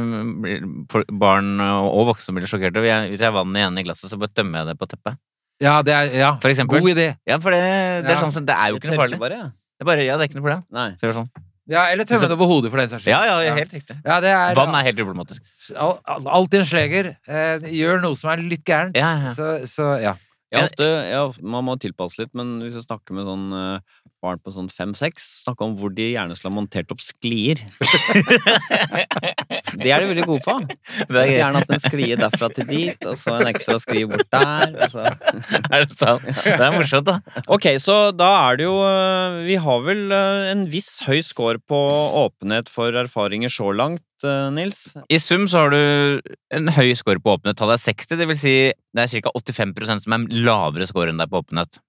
barn 1.21 1.61
og 1.63 2.09
voksne 2.09 2.35
blir 2.35 2.49
sjokkert 2.49 2.79
over. 2.81 3.07
Hvis 3.11 3.23
jeg 3.23 3.29
har 3.29 3.37
vann 3.37 3.55
igjen 3.55 3.79
i 3.79 3.85
glasset, 3.87 4.11
så 4.11 4.19
bare 4.19 4.33
tømmer 4.35 4.63
jeg 4.63 4.73
det 4.73 4.79
på 4.81 4.89
teppet. 4.89 5.19
Ja, 5.61 5.81
det 5.83 5.93
er 5.93 6.13
ja. 6.15 6.31
For 6.39 6.49
eksempel. 6.51 6.79
God 6.79 6.93
idé. 6.95 7.09
Ja, 7.27 7.37
for 7.43 7.51
det, 7.51 7.59
det 8.05 8.11
er 8.13 8.15
Ja. 8.15 8.21
sånn 8.23 8.45
det 8.47 8.55
er 8.55 8.69
jo 8.71 8.79
ikke 8.79 8.91
noe 8.93 8.99
farlig. 9.01 9.19
Bare, 9.19 9.37
ja. 9.41 9.47
Det 9.51 9.83
er 9.83 9.85
bare, 9.85 10.03
ja, 10.05 10.17
det 10.17 10.23
er 10.23 10.29
ikke 10.29 10.39
noe 10.39 10.45
problem. 10.47 10.63
Nei. 10.71 10.89
Så 10.99 11.11
sånn. 11.15 11.29
Ja, 11.69 11.83
eller 11.93 12.03
tømme 12.09 12.25
det 12.25 12.31
over 12.33 12.47
hodet, 12.49 12.71
for 12.71 12.77
den 12.81 12.87
saks 12.89 13.03
skyld. 13.03 13.11
Ja, 13.13 13.41
ja, 13.43 13.53
helt 13.53 13.73
riktig. 13.75 13.95
Ja, 14.03 14.19
det 14.23 14.29
er, 14.33 14.55
Vann 14.57 14.73
er 14.73 14.83
helt 14.87 14.97
uproblematisk. 15.03 15.41
al- 15.77 15.99
al- 16.07 16.27
alltid 16.39 16.61
en 16.61 16.65
sleger. 16.65 17.09
Eh, 17.27 17.59
gjør 17.77 18.01
noe 18.01 18.15
som 18.17 18.31
er 18.31 18.37
litt 18.41 18.63
gærent. 18.65 18.95
Ja, 18.97 19.11
ja. 19.27 19.33
Så, 19.35 19.49
så 19.69 20.01
ja. 20.01 20.15
Jeg 20.51 20.63
ofte, 20.65 20.81
jeg, 21.11 21.43
man 21.45 21.63
må 21.67 21.75
tilpasse 21.77 22.17
litt, 22.23 22.31
men 22.33 22.55
hvis 22.63 22.73
jeg 22.73 22.87
snakker 22.87 23.13
med 23.13 23.27
sånn 23.29 23.53
øh, 23.53 23.79
barn 24.23 24.39
på 24.43 24.51
sånn 24.53 24.69
fem-seks, 24.71 25.25
snakke 25.45 25.65
om 25.65 25.75
hvor 25.79 25.91
de 25.95 26.09
gjerne 26.11 26.35
skulle 26.37 26.51
ha 26.51 26.57
montert 26.57 26.91
opp 26.93 27.01
sklier. 27.03 27.61
det 29.79 29.93
er 29.93 30.03
de 30.03 30.09
veldig 30.11 30.25
gode 30.27 30.43
på. 30.45 30.55
Skulle 30.99 31.25
gjerne 31.27 31.61
hatt 31.61 31.73
en 31.75 31.83
sklie 31.83 32.17
derfra 32.19 32.49
til 32.55 32.67
dit, 32.69 33.07
og 33.07 33.15
så 33.19 33.37
en 33.39 33.51
ekstra 33.51 33.77
sklie 33.81 34.09
bort 34.09 34.27
der. 34.33 34.75
Altså. 34.75 35.07
Er 35.69 35.85
det 35.85 35.95
sant? 35.95 36.25
Det 36.25 36.55
er 36.55 36.73
morsomt, 36.73 37.07
da. 37.07 37.43
Ok, 37.51 37.69
så 37.81 37.97
da 38.15 38.29
er 38.49 38.59
det 38.59 38.65
jo 38.65 38.75
øh, 38.85 39.39
Vi 39.47 39.57
har 39.61 39.81
vel 39.85 40.13
øh, 40.15 40.49
en 40.51 40.63
viss 40.71 40.99
høy 41.05 41.19
score 41.25 41.61
på 41.69 41.79
åpenhet 42.23 42.71
for 42.71 42.95
erfaringer 42.97 43.51
så 43.53 43.71
langt, 43.75 44.05
øh, 44.25 44.49
Nils. 44.55 44.81
I 45.09 45.19
sum 45.21 45.47
så 45.51 45.65
har 45.65 45.75
du 45.75 46.31
en 46.55 46.71
høy 46.75 46.93
score 46.97 47.21
på 47.23 47.37
åpenhet. 47.37 47.59
Tallet 47.59 47.79
er 47.79 47.93
60, 47.93 48.17
det 48.19 48.29
vil 48.31 48.39
si 48.39 48.55
det 48.95 49.05
er 49.05 49.11
ca. 49.11 49.33
85% 49.37 50.05
som 50.05 50.17
er 50.17 50.27
lavere 50.47 50.89
score 50.89 51.13
enn 51.13 51.21
deg 51.21 51.31
på 51.31 51.43
åpenhet. 51.43 51.81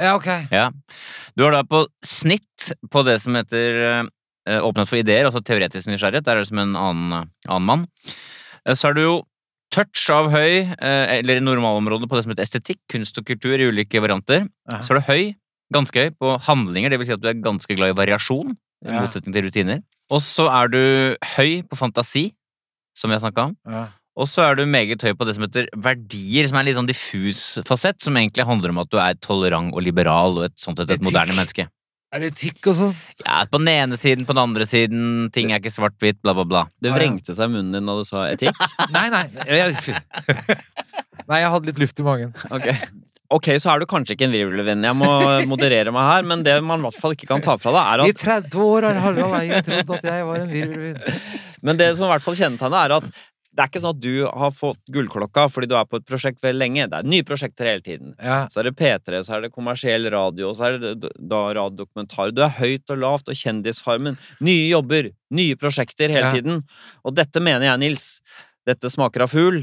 Ja, 0.00 0.14
ok. 0.18 0.26
Ja. 0.52 0.70
Du 1.36 1.44
har 1.46 1.52
da 1.56 1.62
på 1.64 1.86
snitt 2.04 2.72
på 2.92 3.02
det 3.06 3.18
som 3.22 3.34
heter 3.38 3.78
eh, 4.46 4.60
åpnet 4.62 4.88
for 4.90 5.00
ideer, 5.00 5.24
altså 5.28 5.40
teoretisk 5.44 5.88
nysgjerrighet. 5.88 6.26
Der 6.26 6.36
er 6.36 6.44
det 6.44 6.50
som 6.50 6.60
en 6.62 6.76
annen, 6.76 7.30
annen 7.48 7.66
mann. 7.70 7.86
Eh, 8.66 8.74
Så 8.76 8.90
er 8.90 8.94
du 8.98 9.02
jo 9.02 9.16
touch 9.72 10.04
av 10.14 10.28
høy, 10.30 10.62
eh, 10.76 11.16
eller 11.18 11.40
normalområdet 11.42 12.08
på 12.08 12.16
det 12.18 12.24
som 12.26 12.32
heter 12.34 12.44
estetikk, 12.46 12.80
kunst 12.92 13.18
og 13.18 13.26
kultur 13.26 13.56
i 13.58 13.66
ulike 13.72 14.00
varianter. 14.04 14.46
Aha. 14.72 14.80
Så 14.84 14.94
er 14.94 15.00
du 15.00 15.08
høy, 15.08 15.34
ganske 15.74 16.04
høy, 16.04 16.10
på 16.20 16.36
handlinger, 16.46 16.90
det 16.92 17.00
vil 17.00 17.08
si 17.08 17.16
at 17.16 17.20
du 17.24 17.28
er 17.32 17.40
ganske 17.42 17.74
glad 17.76 17.90
i 17.94 17.98
variasjon, 17.98 18.52
i 18.84 18.92
Ja. 18.92 19.00
motsetning 19.02 19.32
til 19.34 19.48
rutiner. 19.48 19.82
Og 20.12 20.20
så 20.22 20.46
er 20.52 20.68
du 20.68 21.16
høy 21.36 21.62
på 21.66 21.74
fantasi, 21.80 22.28
som 22.94 23.10
vi 23.10 23.16
har 23.18 23.24
snakka 23.24 23.48
om. 23.48 23.56
Ja. 23.66 23.86
Og 24.16 24.28
så 24.30 24.46
er 24.46 24.56
du 24.56 24.64
meget 24.64 25.02
høy 25.04 25.12
på 25.12 25.26
det 25.28 25.34
som 25.36 25.44
heter 25.44 25.66
verdier, 25.76 26.46
som 26.48 26.56
er 26.56 26.64
en 26.64 26.68
litt 26.70 26.78
sånn 26.78 26.88
diffus 26.88 27.42
fasett, 27.68 27.98
som 28.00 28.16
egentlig 28.16 28.46
handler 28.48 28.72
om 28.72 28.80
at 28.80 28.92
du 28.92 28.96
er 29.02 29.18
tolerant 29.20 29.74
og 29.76 29.84
liberal 29.84 30.38
og 30.40 30.46
et 30.48 30.56
sånt 30.60 30.80
et, 30.80 30.94
et 30.96 31.04
moderne 31.04 31.36
menneske. 31.36 31.68
Er 32.14 32.22
det 32.22 32.30
etikk 32.32 32.70
og 32.70 32.76
sånn? 32.78 32.92
Ja, 33.26 33.42
på 33.50 33.58
den 33.60 33.68
ene 33.68 33.98
siden, 34.00 34.24
på 34.24 34.32
den 34.32 34.40
andre 34.46 34.64
siden, 34.68 35.26
ting 35.34 35.50
er 35.52 35.60
ikke 35.60 35.74
svart-hvitt, 35.74 36.22
bla, 36.24 36.32
bla, 36.38 36.46
bla. 36.48 36.62
Det 36.80 36.94
vrengte 36.94 37.34
seg 37.36 37.50
i 37.50 37.56
munnen 37.58 37.76
din 37.76 37.90
da 37.90 37.96
du 37.98 38.06
sa 38.08 38.28
etikk. 38.30 38.56
Nei, 38.94 39.08
nei. 39.12 39.24
Jeg, 39.50 39.74
nei, 41.26 41.42
jeg 41.42 41.52
hadde 41.52 41.68
litt 41.68 41.82
luft 41.82 42.00
i 42.00 42.06
magen. 42.06 42.32
Ok, 42.54 42.70
Ok, 43.34 43.48
så 43.58 43.72
er 43.72 43.82
du 43.82 43.88
kanskje 43.90 44.14
ikke 44.14 44.28
en 44.28 44.34
virvelvenn. 44.36 44.84
Jeg 44.86 44.94
må 44.94 45.08
moderere 45.50 45.90
meg 45.90 46.04
her, 46.06 46.26
men 46.30 46.44
det 46.46 46.60
man 46.62 46.78
i 46.78 46.86
hvert 46.86 46.98
fall 47.02 47.16
ikke 47.16 47.26
kan 47.26 47.42
ta 47.42 47.56
fra 47.58 47.72
deg, 47.74 47.88
er 47.90 48.02
at 48.04 48.06
I 48.06 48.14
at 48.14 48.20
30 48.52 48.60
år 48.62 48.86
har 48.86 49.00
Harald 49.02 49.38
Eia 49.40 49.62
trodd 49.66 49.96
at 49.96 50.06
jeg 50.06 50.26
var 50.28 50.44
en 50.44 50.52
virvelvenn. 50.52 51.16
Men 51.66 51.80
det 51.80 51.88
som 51.98 52.06
i 52.06 52.12
hvert 52.12 52.22
fall 52.22 52.38
kjennetegner, 52.38 52.84
er 52.86 52.94
at 53.00 53.10
det 53.56 53.64
er 53.64 53.70
ikke 53.70 53.80
sånn 53.80 53.94
at 53.96 54.00
du 54.04 54.26
har 54.28 54.50
fått 54.52 54.82
gullklokka 54.92 55.46
fordi 55.48 55.70
du 55.70 55.74
er 55.78 55.86
på 55.88 55.96
et 55.96 56.04
prosjekt 56.08 56.42
veldig 56.44 56.60
lenge. 56.60 56.86
Det 56.92 56.98
er 57.00 57.08
nye 57.08 57.24
prosjekter 57.26 57.70
hele 57.70 57.80
tiden. 57.86 58.12
Ja. 58.20 58.42
Så 58.52 58.60
er 58.60 58.68
det 58.68 58.74
P3, 58.76 59.22
så 59.24 59.38
er 59.38 59.46
det 59.46 59.52
kommersiell 59.54 60.04
radio, 60.12 60.50
så 60.56 60.68
er 60.68 60.76
det 60.82 60.92
da 61.16 61.40
radiodokumentar. 61.56 62.34
Du 62.36 62.42
er 62.44 62.52
høyt 62.58 62.92
og 62.92 63.00
lavt 63.00 63.32
og 63.32 63.38
Kjendisfarmen. 63.40 64.18
Nye 64.44 64.68
jobber, 64.74 65.08
nye 65.32 65.56
prosjekter 65.56 66.12
hele 66.12 66.28
Ja. 66.28 66.34
tiden. 66.36 66.62
Og 67.04 67.14
dette 67.16 67.40
mener 67.40 67.64
jeg, 67.70 67.78
Nils. 67.80 68.20
Dette 68.66 68.90
smaker 68.90 69.22
av 69.22 69.30
fugl. 69.30 69.60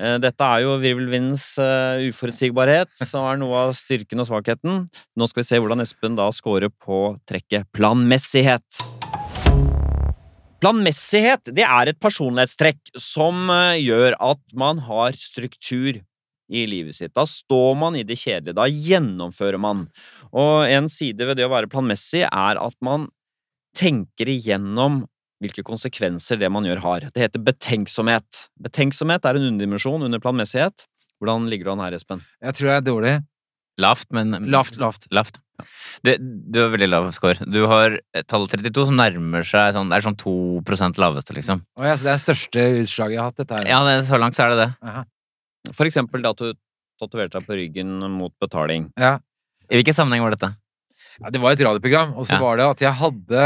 Eh, 0.00 0.16
Dette 0.18 0.40
er 0.40 0.62
jo 0.64 0.78
virvelvindens 0.80 1.58
eh, 1.60 2.08
uforutsigbarhet, 2.08 2.88
som 3.04 3.26
er 3.28 3.36
noe 3.36 3.52
av 3.68 3.74
styrken 3.76 4.18
og 4.24 4.26
svakheten. 4.30 4.88
Nå 5.14 5.28
skal 5.28 5.42
vi 5.42 5.48
se 5.50 5.60
hvordan 5.60 5.84
Espen 5.84 6.16
da 6.16 6.30
scorer 6.32 6.70
på 6.72 7.18
trekket 7.28 7.68
planmessighet. 7.76 9.25
Planmessighet 10.66 11.52
det 11.54 11.62
er 11.62 11.92
et 11.92 11.98
personlighetstrekk 12.02 12.96
som 12.98 13.46
eh, 13.54 13.78
gjør 13.84 14.16
at 14.18 14.40
man 14.58 14.80
har 14.82 15.14
struktur 15.14 16.00
i 16.50 16.62
livet 16.66 16.96
sitt. 16.96 17.12
Da 17.14 17.22
står 17.26 17.76
man 17.78 17.98
i 17.98 18.02
det 18.06 18.16
kjedelige. 18.18 18.56
Da 18.58 18.66
gjennomfører 18.66 19.60
man. 19.62 19.84
Og 20.34 20.66
en 20.66 20.90
side 20.90 21.22
ved 21.28 21.38
det 21.38 21.46
å 21.46 21.52
være 21.52 21.70
planmessig 21.70 22.24
er 22.26 22.58
at 22.58 22.76
man 22.82 23.06
tenker 23.78 24.30
igjennom 24.32 25.04
hvilke 25.42 25.62
konsekvenser 25.66 26.40
det 26.40 26.50
man 26.50 26.66
gjør, 26.66 26.82
har. 26.82 27.08
Det 27.14 27.26
heter 27.28 27.46
betenksomhet. 27.46 28.46
Betenksomhet 28.66 29.26
er 29.28 29.38
en 29.38 29.50
underdimensjon 29.52 30.06
under 30.08 30.22
planmessighet. 30.22 30.88
Hvordan 31.22 31.46
ligger 31.52 31.68
du 31.70 31.74
an 31.76 31.86
her, 31.86 31.94
Espen? 31.94 32.26
Jeg 32.42 32.58
tror 32.58 32.72
jeg 32.72 32.80
er 32.80 32.86
dårlig. 32.90 33.16
Lavt, 33.78 34.08
men 34.16 34.34
Lavt, 34.50 34.80
lavt. 34.82 35.06
Lavt. 35.14 35.38
Du, 36.04 36.10
du 36.20 36.58
har 36.60 36.70
veldig 36.74 36.88
lav 36.90 37.08
score. 37.16 37.38
Du 37.50 37.62
har 37.70 37.96
tallet 38.28 38.52
32, 38.56 38.86
som 38.90 38.98
nærmer 38.98 39.46
seg 39.46 39.72
sånn 39.76 39.88
Det 39.90 39.96
er 39.98 40.04
sånn 40.06 40.18
2 40.20 40.34
laveste, 41.00 41.34
liksom. 41.36 41.62
Oh, 41.78 41.84
ja, 41.86 41.94
så 41.96 42.06
det 42.08 42.12
er 42.12 42.18
det 42.18 42.24
største 42.26 42.66
utslaget 42.82 43.16
jeg 43.16 43.20
har 43.22 43.30
hatt, 43.30 43.40
dette 43.40 43.54
her. 43.60 43.68
Ja, 43.70 43.80
det, 43.88 43.96
så 44.08 44.18
langt 44.20 44.36
så 44.38 44.44
er 44.46 44.54
det 44.54 44.58
det. 44.64 44.68
Aha. 44.82 45.04
For 45.72 45.88
eksempel 45.88 46.22
da 46.22 46.32
du 46.36 46.52
tatoverte 47.00 47.38
deg 47.40 47.46
på 47.48 47.56
ryggen 47.58 47.96
mot 48.14 48.32
betaling. 48.40 48.90
Ja. 49.00 49.16
I 49.70 49.80
hvilken 49.80 49.96
sammenheng 49.96 50.22
var 50.24 50.36
dette? 50.36 50.52
Ja, 51.20 51.30
det 51.32 51.40
var 51.42 51.52
et 51.56 51.62
radioprogram, 51.64 52.12
og 52.16 52.26
så 52.28 52.36
Ja. 52.36 52.40
var 52.44 52.56
det 52.60 52.66
at 52.70 52.80
jeg 52.84 52.92
hadde 53.00 53.44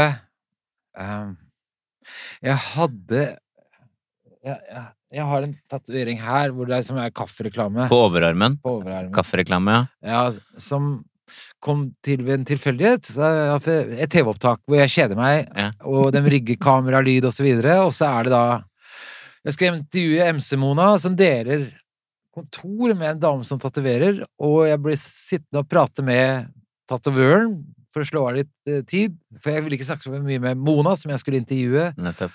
um, 0.99 1.37
Jeg 2.43 2.55
hadde 2.75 3.21
jeg, 4.41 4.57
jeg, 4.71 4.83
jeg 5.13 5.25
har 5.29 5.45
en 5.45 5.53
tatovering 5.69 6.19
her 6.21 6.51
hvor 6.55 6.65
det 6.69 6.77
er 6.79 6.85
som 6.87 6.97
er 6.97 7.11
kaffereklame 7.13 7.87
På 7.91 7.99
overarmen? 8.07 8.55
på 8.63 8.77
overarmen. 8.79 9.11
Kaffereklame, 9.13 9.75
ja. 10.01 10.11
Ja, 10.11 10.57
som 10.57 11.03
kom 11.63 11.85
til 12.03 12.23
ved 12.25 12.39
en 12.39 12.45
tilfeldighet. 12.45 13.09
Et 14.01 14.09
TV-opptak 14.11 14.61
hvor 14.65 14.79
jeg 14.81 14.89
kjeder 14.95 15.15
meg, 15.19 15.47
Ja. 15.55 15.71
og 15.85 16.11
de 16.15 16.21
rigger 16.21 16.57
kamera, 16.61 17.01
lyd 17.03 17.25
og 17.25 17.33
så 17.33 17.43
og 17.85 17.93
så 17.93 18.05
er 18.19 18.23
det 18.23 18.31
da 18.31 18.63
Jeg 19.43 19.53
skal 19.53 19.73
intervjue 19.73 20.33
MC-Mona, 20.37 20.99
som 21.01 21.15
deler 21.15 21.71
kontor 22.33 22.93
med 22.93 23.09
en 23.15 23.19
dame 23.19 23.43
som 23.43 23.57
tatoverer, 23.59 24.23
og 24.39 24.67
jeg 24.67 24.77
blir 24.79 24.95
sittende 24.95 25.63
og 25.63 25.67
prate 25.67 26.03
med 26.05 26.45
tatovøren 26.87 27.55
for 27.91 28.03
å 28.03 28.07
slå 28.07 28.21
av 28.29 28.35
litt 28.37 28.51
eh, 28.69 28.83
tid, 28.87 29.17
for 29.41 29.51
jeg 29.51 29.63
ville 29.65 29.75
ikke 29.79 29.87
snakke 29.89 30.05
så 30.05 30.21
mye 30.21 30.39
med 30.39 30.57
Mona, 30.61 30.93
som 30.95 31.09
jeg 31.11 31.19
skulle 31.19 31.41
intervjue. 31.41 31.89
Nettopp. 31.97 32.31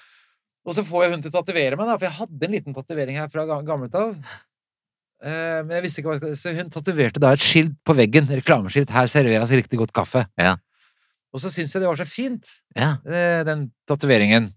Og 0.67 0.75
så 0.75 0.83
får 0.85 1.05
jeg 1.07 1.13
hun 1.15 1.23
til 1.23 1.31
å 1.31 1.37
tatovere 1.39 1.79
meg, 1.79 1.87
da, 1.87 1.95
for 1.97 2.09
jeg 2.09 2.17
hadde 2.19 2.45
en 2.49 2.57
liten 2.59 2.75
tatovering 2.77 3.17
her 3.23 3.29
fra 3.33 3.47
ga- 3.47 3.63
gammelt 3.65 3.95
av. 3.95 4.17
Eh, 5.25 5.63
men 5.65 5.73
jeg 5.79 5.85
visste 5.87 6.03
ikke 6.03 6.17
hva 6.19 6.37
Så 6.37 6.53
hun 6.57 6.69
tatoverte 6.71 7.23
da 7.23 7.33
et 7.33 7.41
skilt 7.45 7.75
på 7.87 7.95
veggen, 7.97 8.29
reklameskilt. 8.29 8.91
'Her 8.93 9.09
serveres 9.09 9.51
riktig 9.51 9.81
godt 9.81 9.95
kaffe'. 9.97 10.27
Ja. 10.37 10.57
Og 11.33 11.41
så 11.41 11.51
syns 11.53 11.73
jeg 11.73 11.83
det 11.83 11.89
var 11.89 11.97
så 11.97 12.07
fint, 12.09 12.45
Ja. 12.77 12.97
eh, 13.07 13.43
den 13.45 13.73
tatoveringen. 13.89 14.53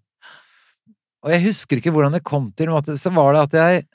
Og 1.23 1.31
jeg 1.31 1.43
husker 1.43 1.77
ikke 1.77 1.91
hvordan 1.91 2.13
det 2.15 2.23
kom 2.23 2.51
til, 2.55 2.69
men 2.71 2.81
så 2.83 3.11
var 3.11 3.33
det 3.33 3.41
at 3.41 3.53
jeg 3.53 3.85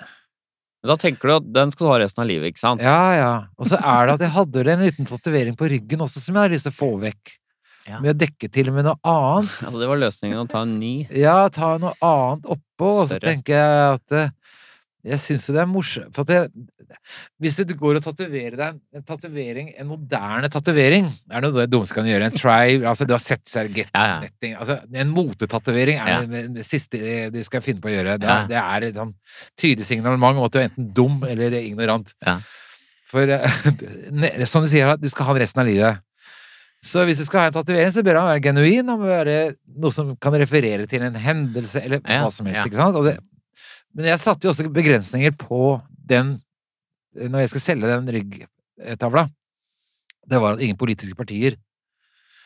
men 0.85 0.91
Da 0.91 0.97
tenker 1.01 1.29
du 1.29 1.35
at 1.37 1.47
den 1.55 1.71
skal 1.71 1.87
du 1.87 1.93
ha 1.95 1.99
resten 1.99 2.21
av 2.21 2.29
livet, 2.29 2.53
ikke 2.53 2.61
sant? 2.61 2.83
Ja, 2.85 3.15
ja. 3.17 3.47
Og 3.57 3.65
så 3.71 3.79
er 3.81 4.05
det 4.05 4.15
at 4.19 4.21
jeg 4.21 4.35
hadde 4.35 4.65
en 4.69 4.83
liten 4.85 5.07
tatovering 5.09 5.57
på 5.57 5.65
ryggen 5.73 5.99
også 6.05 6.21
som 6.21 6.35
jeg 6.35 6.43
hadde 6.43 6.53
lyst 6.53 6.69
til 6.69 6.75
å 6.75 6.77
få 6.77 7.01
vekk. 7.01 7.33
Ja. 7.89 8.01
Med 8.01 8.13
å 8.13 8.19
dekke 8.21 8.51
til 8.53 8.69
med 8.73 8.85
noe 8.85 8.97
annet. 9.01 9.49
Altså, 9.65 9.81
det 9.81 9.89
var 9.89 10.01
løsningen 10.03 10.43
å 10.43 10.49
ta 10.49 10.61
en 10.65 10.79
ny. 10.79 11.07
Ja, 11.09 11.49
ta 11.49 11.79
noe 11.81 11.95
annet 12.05 12.45
oppå, 12.53 12.91
og 13.01 13.09
så 13.09 13.17
tenker 13.21 13.57
jeg 13.57 13.97
at 13.97 14.13
eh, 14.13 14.29
jeg 15.05 15.19
syns 15.21 15.47
det 15.53 15.61
er 15.61 15.67
morsomt 15.69 16.15
For 16.17 16.25
at 16.25 16.31
jeg, 16.33 16.49
hvis 17.43 17.57
du 17.69 17.75
går 17.77 17.99
og 17.99 18.05
tatoverer 18.07 18.55
deg 18.57 18.79
en, 18.97 19.03
tatovering, 19.05 19.67
en 19.81 19.89
moderne 19.91 20.49
tatovering 20.53 21.05
Det 21.09 21.37
er 21.37 21.45
noe 21.45 21.53
det 21.59 21.67
dummeste 21.73 21.93
du 21.93 21.99
kan 21.99 22.09
gjøre. 22.09 22.29
En 22.31 22.37
try 22.39 22.79
Altså, 22.89 23.05
du 23.09 23.13
har 23.13 23.21
sett 23.25 23.45
Sergett 23.51 23.91
Ja, 23.93 24.23
ja. 24.25 24.55
altså, 24.63 24.79
En 24.95 25.13
motetatovering 25.13 26.01
er 26.01 26.09
Ja. 26.15 26.21
det, 26.25 26.43
det 26.57 26.65
siste 26.69 27.01
du 27.35 27.41
skal 27.45 27.61
finne 27.65 27.81
på 27.85 27.91
å 27.91 27.95
gjøre. 27.97 28.17
Det, 28.23 28.29
Ja. 28.29 28.39
er- 28.45 28.49
det 28.49 28.57
er 28.63 28.89
et 28.89 28.95
sånn 29.03 29.15
tydelig 29.61 29.85
signalement 29.91 30.39
om 30.39 30.45
at 30.49 30.53
du 30.53 30.59
er 30.63 30.69
enten 30.71 30.93
dum 30.97 31.21
eller 31.29 31.53
ignorant. 31.61 32.15
For 33.11 33.29
eh, 33.29 34.45
som 34.51 34.65
du 34.65 34.69
sier, 34.71 34.97
du 34.99 35.09
skal 35.13 35.27
ha 35.29 35.35
den 35.37 35.43
resten 35.45 35.61
av 35.63 35.69
livet. 35.69 36.01
Så 36.85 37.05
hvis 37.09 37.17
du 37.21 37.25
skal 37.25 37.41
ha 37.41 37.47
en 37.49 37.55
tatovering, 37.57 37.93
så 37.95 38.03
bør 38.05 38.19
den 38.19 38.27
være 38.29 38.43
genuin. 38.45 38.87
Den 38.89 38.99
må 39.01 39.07
være 39.09 39.37
noe 39.81 39.93
som 39.95 40.11
kan 40.21 40.35
referere 40.37 40.85
til 40.91 41.01
en 41.07 41.15
hendelse, 41.17 41.81
eller 41.85 42.03
hva 42.05 42.31
som 42.33 42.45
helst. 42.51 42.67
ikke 42.69 42.77
sant? 42.77 42.97
Og 43.01 43.07
det, 43.09 43.15
men 43.95 44.09
jeg 44.11 44.19
satte 44.23 44.47
jo 44.47 44.53
også 44.53 44.67
begrensninger 44.75 45.35
på 45.39 45.81
den 46.11 46.37
når 47.15 47.45
jeg 47.45 47.51
skal 47.55 47.63
selge 47.63 47.87
den 47.93 48.09
ryggtavla. 48.11 49.29
Det 50.27 50.41
var 50.43 50.57
at 50.57 50.63
ingen 50.65 50.77
politiske 50.81 51.15
partier 51.15 51.55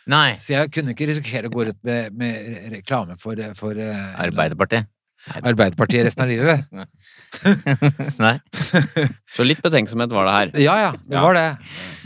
Nei. 0.08 0.32
Så 0.40 0.54
jeg 0.54 0.70
kunne 0.72 0.94
ikke 0.94 1.04
risikere 1.10 1.48
å 1.50 1.52
gå 1.52 1.66
ut 1.68 1.78
med, 1.84 2.14
med 2.16 2.70
reklame 2.72 3.16
for, 3.20 3.36
for 3.58 3.76
eh, 3.76 4.06
Arbeiderpartiet. 4.24 4.86
Arbeiderpartiet 5.44 6.06
resten 6.06 6.24
av 6.24 6.30
livet. 6.30 6.62
Nei. 8.24 8.38
Så 9.36 9.44
litt 9.44 9.60
betenksomhet 9.60 10.12
var 10.16 10.24
det 10.28 10.32
her. 10.36 10.52
Ja, 10.64 10.76
ja, 10.80 10.90
det 11.04 11.12
Ja. 11.18 11.24
var 11.26 11.36
det. 11.36 11.44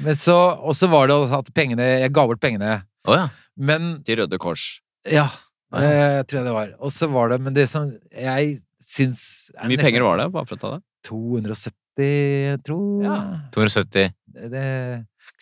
Men 0.02 0.18
så, 0.18 0.34
og 0.58 0.74
så 0.74 0.88
var 0.90 1.06
det 1.12 1.18
at 1.38 1.52
pengene 1.54 1.86
Jeg 2.02 2.10
ga 2.16 2.26
bort 2.26 2.40
pengene. 2.42 2.80
Oh, 3.06 3.14
ja. 3.14 3.28
Men 3.54 4.02
Til 4.02 4.18
Røde 4.22 4.38
Kors. 4.42 4.80
Ja, 5.06 5.28
Ja. 5.72 5.80
Jeg 5.86 6.26
tror 6.28 6.38
jeg 6.42 6.46
det 6.50 6.56
var. 6.58 6.74
Og 6.84 6.90
så 6.92 7.06
var 7.08 7.30
det 7.32 7.38
Men 7.40 7.54
det 7.54 7.68
som 7.70 7.86
jeg 8.12 8.58
syns 8.84 9.50
Hvor 9.54 9.68
mye 9.70 9.80
penger 9.82 10.04
var 10.06 10.20
det, 10.22 10.28
bare 10.34 10.46
for 10.48 10.58
å 10.58 10.62
ta 10.62 10.70
det? 10.76 10.82
270, 11.08 11.72
jeg 12.52 12.60
tror 12.66 13.04
Ja. 13.04 13.16
270 13.54 14.12
det, 14.32 14.50
det, 14.52 14.66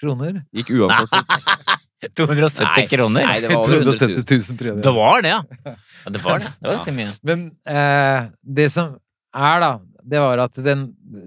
kroner. 0.00 0.40
Gikk 0.56 0.72
uavkortet. 0.78 1.34
ut. 2.04 2.14
270 2.16 2.64
Nei, 2.64 2.86
kroner? 2.88 3.26
nei, 3.28 3.36
det 3.44 3.50
var 3.52 3.60
over 3.60 3.76
100 3.76 3.92
000. 3.92 4.24
270 4.24 4.40
000, 4.40 4.58
tror 4.58 4.70
jeg 4.70 4.76
det 4.80 4.84
Det 4.88 4.94
var 4.96 5.22
det, 5.26 5.34
ja! 5.34 5.74
ja 6.06 6.10
det 6.16 6.22
var 6.24 6.38
det. 6.40 6.48
Det 6.56 6.66
var 6.66 6.72
Ja. 6.72 6.76
ganske 6.78 6.94
mye. 6.96 7.12
Men 7.28 7.46
eh, 7.68 8.30
det 8.60 8.68
som 8.72 8.94
er, 9.36 9.60
da, 9.62 9.70
det 10.10 10.18
var 10.24 10.40
at 10.46 10.56
den 10.64 10.86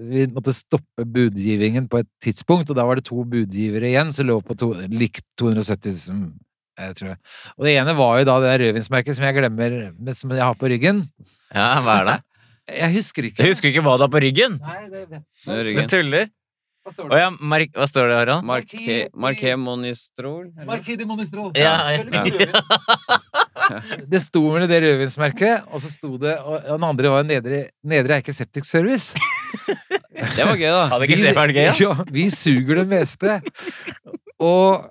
Vi 0.10 0.26
måtte 0.34 0.52
stoppe 0.56 1.06
budgivingen 1.06 1.86
på 1.92 2.02
et 2.02 2.10
tidspunkt, 2.26 2.70
og 2.74 2.76
da 2.80 2.84
var 2.90 2.98
det 3.00 3.06
to 3.08 3.22
budgivere 3.30 3.92
igjen 3.94 4.10
som 4.16 4.28
lå 4.28 4.40
på 4.44 4.58
to, 4.58 4.72
likt 4.92 5.24
270 5.40 6.10
000, 6.10 6.26
jeg 6.80 6.96
tror 6.98 7.10
jeg. 7.14 7.18
Og 7.58 7.66
det 7.68 7.74
ene 7.78 7.96
var 7.98 8.20
jo 8.20 8.28
da 8.30 8.38
det 8.44 8.54
rødvinsmerket 8.64 9.18
som 9.18 9.26
jeg 9.28 9.38
glemmer, 9.38 9.80
men 9.94 10.18
som 10.18 10.34
jeg 10.34 10.44
har 10.44 10.56
på 10.58 10.70
ryggen. 10.72 11.04
Ja, 11.54 11.68
hva 11.86 12.00
er 12.02 12.08
det? 12.12 12.20
Jeg 12.64 12.94
husker 12.94 13.26
ikke. 13.28 13.44
Jeg 13.44 13.52
husker 13.52 13.68
ikke 13.74 13.82
hva 13.84 13.98
du 14.00 14.06
har 14.06 14.12
på 14.14 14.22
ryggen! 14.24 14.54
Nei, 14.64 14.86
det 14.88 15.02
vet 15.02 15.18
jeg. 15.20 15.74
Du 15.76 15.90
tuller! 15.92 16.30
Hva 16.84 16.92
står 16.92 17.10
det? 17.12 17.18
ja, 17.20 17.28
Mark, 17.52 17.70
hva 17.76 17.86
står 17.88 18.08
det, 18.08 18.16
Harald? 18.22 18.48
Marqué 19.16 19.52
Monistrol? 19.60 20.46
Marqué 20.68 20.96
de 21.00 21.06
Monistrol. 21.08 21.52
Ja, 21.60 21.92
ja. 21.92 22.24
Det 24.12 24.20
sto 24.20 24.42
med 24.52 24.68
det 24.68 24.82
rødvinsmerket, 24.84 25.68
og 25.72 25.80
så 25.80 25.92
sto 25.92 26.18
det 26.20 26.34
Og 26.44 26.66
den 26.68 26.84
andre 26.84 27.12
var 27.14 27.24
Nedre, 27.28 27.62
Nedre 27.88 28.18
Eike 28.20 28.36
Septic 28.36 28.68
Service. 28.68 29.16
Det 30.36 30.44
var 30.44 30.56
gøy, 30.60 30.68
da. 30.72 30.84
Hadde 30.92 31.08
ikke 31.08 31.20
det 31.22 31.36
vært 31.36 31.56
gøy? 31.56 31.70
Ja, 31.84 31.94
vi 32.16 32.26
suger 32.32 32.82
det 32.82 32.86
meste. 32.92 33.40
Og 34.44 34.84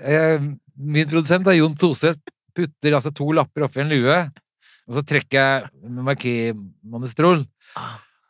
eh, 0.00 0.44
min 0.78 1.08
produsent, 1.10 1.46
da, 1.46 1.54
Jon 1.56 1.76
Toseth, 1.78 2.34
putter 2.56 2.96
altså 2.96 3.12
to 3.14 3.28
lapper 3.36 3.66
oppi 3.66 3.82
en 3.82 3.92
lue, 3.92 4.18
og 4.88 4.96
så 4.96 5.04
trekker 5.06 5.38
jeg 5.38 5.92
Marquis 6.02 6.56
Monestrol. 6.88 7.44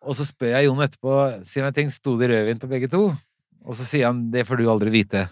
Og 0.04 0.16
så 0.16 0.26
spør 0.26 0.56
jeg 0.56 0.68
Jon 0.68 0.82
etterpå 0.84 1.14
sier 1.46 1.66
han 1.66 1.76
ting, 1.76 1.90
sto 1.92 2.16
det 2.18 2.30
rødvin 2.32 2.60
på 2.62 2.70
begge 2.70 2.90
to. 2.90 3.08
Og 3.68 3.76
så 3.76 3.86
sier 3.86 4.08
han 4.08 4.28
det 4.32 4.46
får 4.48 4.60
du 4.60 4.68
aldri 4.70 4.92
vite. 4.94 5.26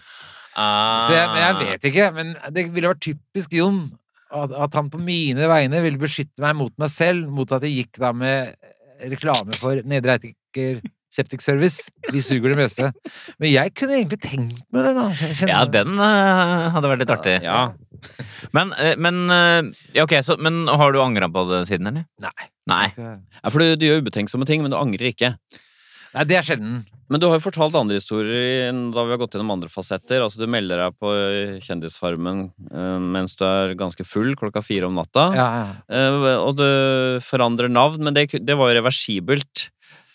Så 0.57 1.13
jeg, 1.13 1.27
jeg 1.37 1.57
vet 1.61 1.87
ikke, 1.91 2.07
men 2.15 2.33
det 2.53 2.65
ville 2.73 2.89
vært 2.89 3.03
typisk 3.05 3.53
Jon 3.53 3.83
at, 4.33 4.51
at 4.51 4.73
han 4.75 4.89
på 4.91 4.99
mine 4.99 5.47
vegne 5.49 5.81
ville 5.83 6.01
beskytte 6.01 6.43
meg 6.43 6.57
mot 6.59 6.73
meg 6.81 6.91
selv, 6.91 7.29
mot 7.31 7.51
at 7.53 7.63
jeg 7.63 7.83
gikk 7.83 8.01
da 8.01 8.11
med 8.15 8.55
reklame 9.11 9.55
for 9.59 9.83
Nedre 9.85 10.17
Eitiker 10.17 10.81
Septic 11.17 11.41
Service. 11.45 11.87
Vi 12.13 12.21
suger 12.23 12.53
det 12.53 12.59
meste. 12.61 12.91
Men 13.41 13.49
jeg 13.51 13.73
kunne 13.77 13.97
egentlig 13.99 14.19
tenkt 14.23 14.63
meg 14.73 14.85
det, 14.87 14.93
da. 14.97 15.05
Kjenner- 15.17 15.51
Ja, 15.51 15.61
den 15.77 15.95
uh, 15.97 16.67
hadde 16.75 16.91
vært 16.93 17.03
litt 17.05 17.13
artig. 17.17 17.37
Ja. 17.45 17.61
Men, 18.55 18.71
uh, 18.77 18.93
men 19.01 19.23
uh, 19.33 19.71
ja, 19.97 20.05
okay, 20.05 20.21
så, 20.25 20.37
Men 20.37 20.67
har 20.69 20.93
du 20.93 21.01
angra 21.03 21.29
på 21.33 21.47
det 21.49 21.63
siden, 21.71 21.89
eller? 21.91 22.05
Nei. 22.21 22.51
Nei. 22.67 22.85
ja, 22.99 23.49
for 23.49 23.63
du, 23.63 23.73
du 23.79 23.87
gjør 23.87 24.03
ubetenksomme 24.03 24.45
ting, 24.47 24.61
men 24.61 24.73
du 24.73 24.77
angrer 24.79 25.09
ikke. 25.13 25.33
Nei, 26.13 26.23
det 26.27 26.37
er 26.39 26.45
sjelden. 26.45 26.81
Men 27.07 27.21
du 27.23 27.27
har 27.29 27.37
jo 27.37 27.43
fortalt 27.45 27.75
andre 27.79 27.95
historier 28.01 28.73
da 28.91 29.03
vi 29.07 29.13
har 29.13 29.19
gått 29.21 29.35
gjennom 29.37 29.53
andre 29.53 29.69
fasetter. 29.71 30.19
Altså, 30.23 30.41
du 30.41 30.49
melder 30.51 30.81
deg 30.81 30.95
på 30.99 31.11
Kjendisfarmen 31.63 32.41
mens 33.13 33.37
du 33.39 33.45
er 33.47 33.71
ganske 33.79 34.03
full 34.07 34.33
klokka 34.39 34.59
fire 34.65 34.89
om 34.89 34.97
natta. 34.99 35.29
Ja, 35.37 35.45
ja. 35.55 35.69
Eh, 35.87 36.27
og 36.41 36.57
du 36.59 36.65
forandrer 37.23 37.71
navn, 37.71 38.03
men 38.03 38.17
det, 38.17 38.25
det 38.43 38.57
var 38.59 38.73
jo 38.73 38.79
reversibelt. 38.81 39.69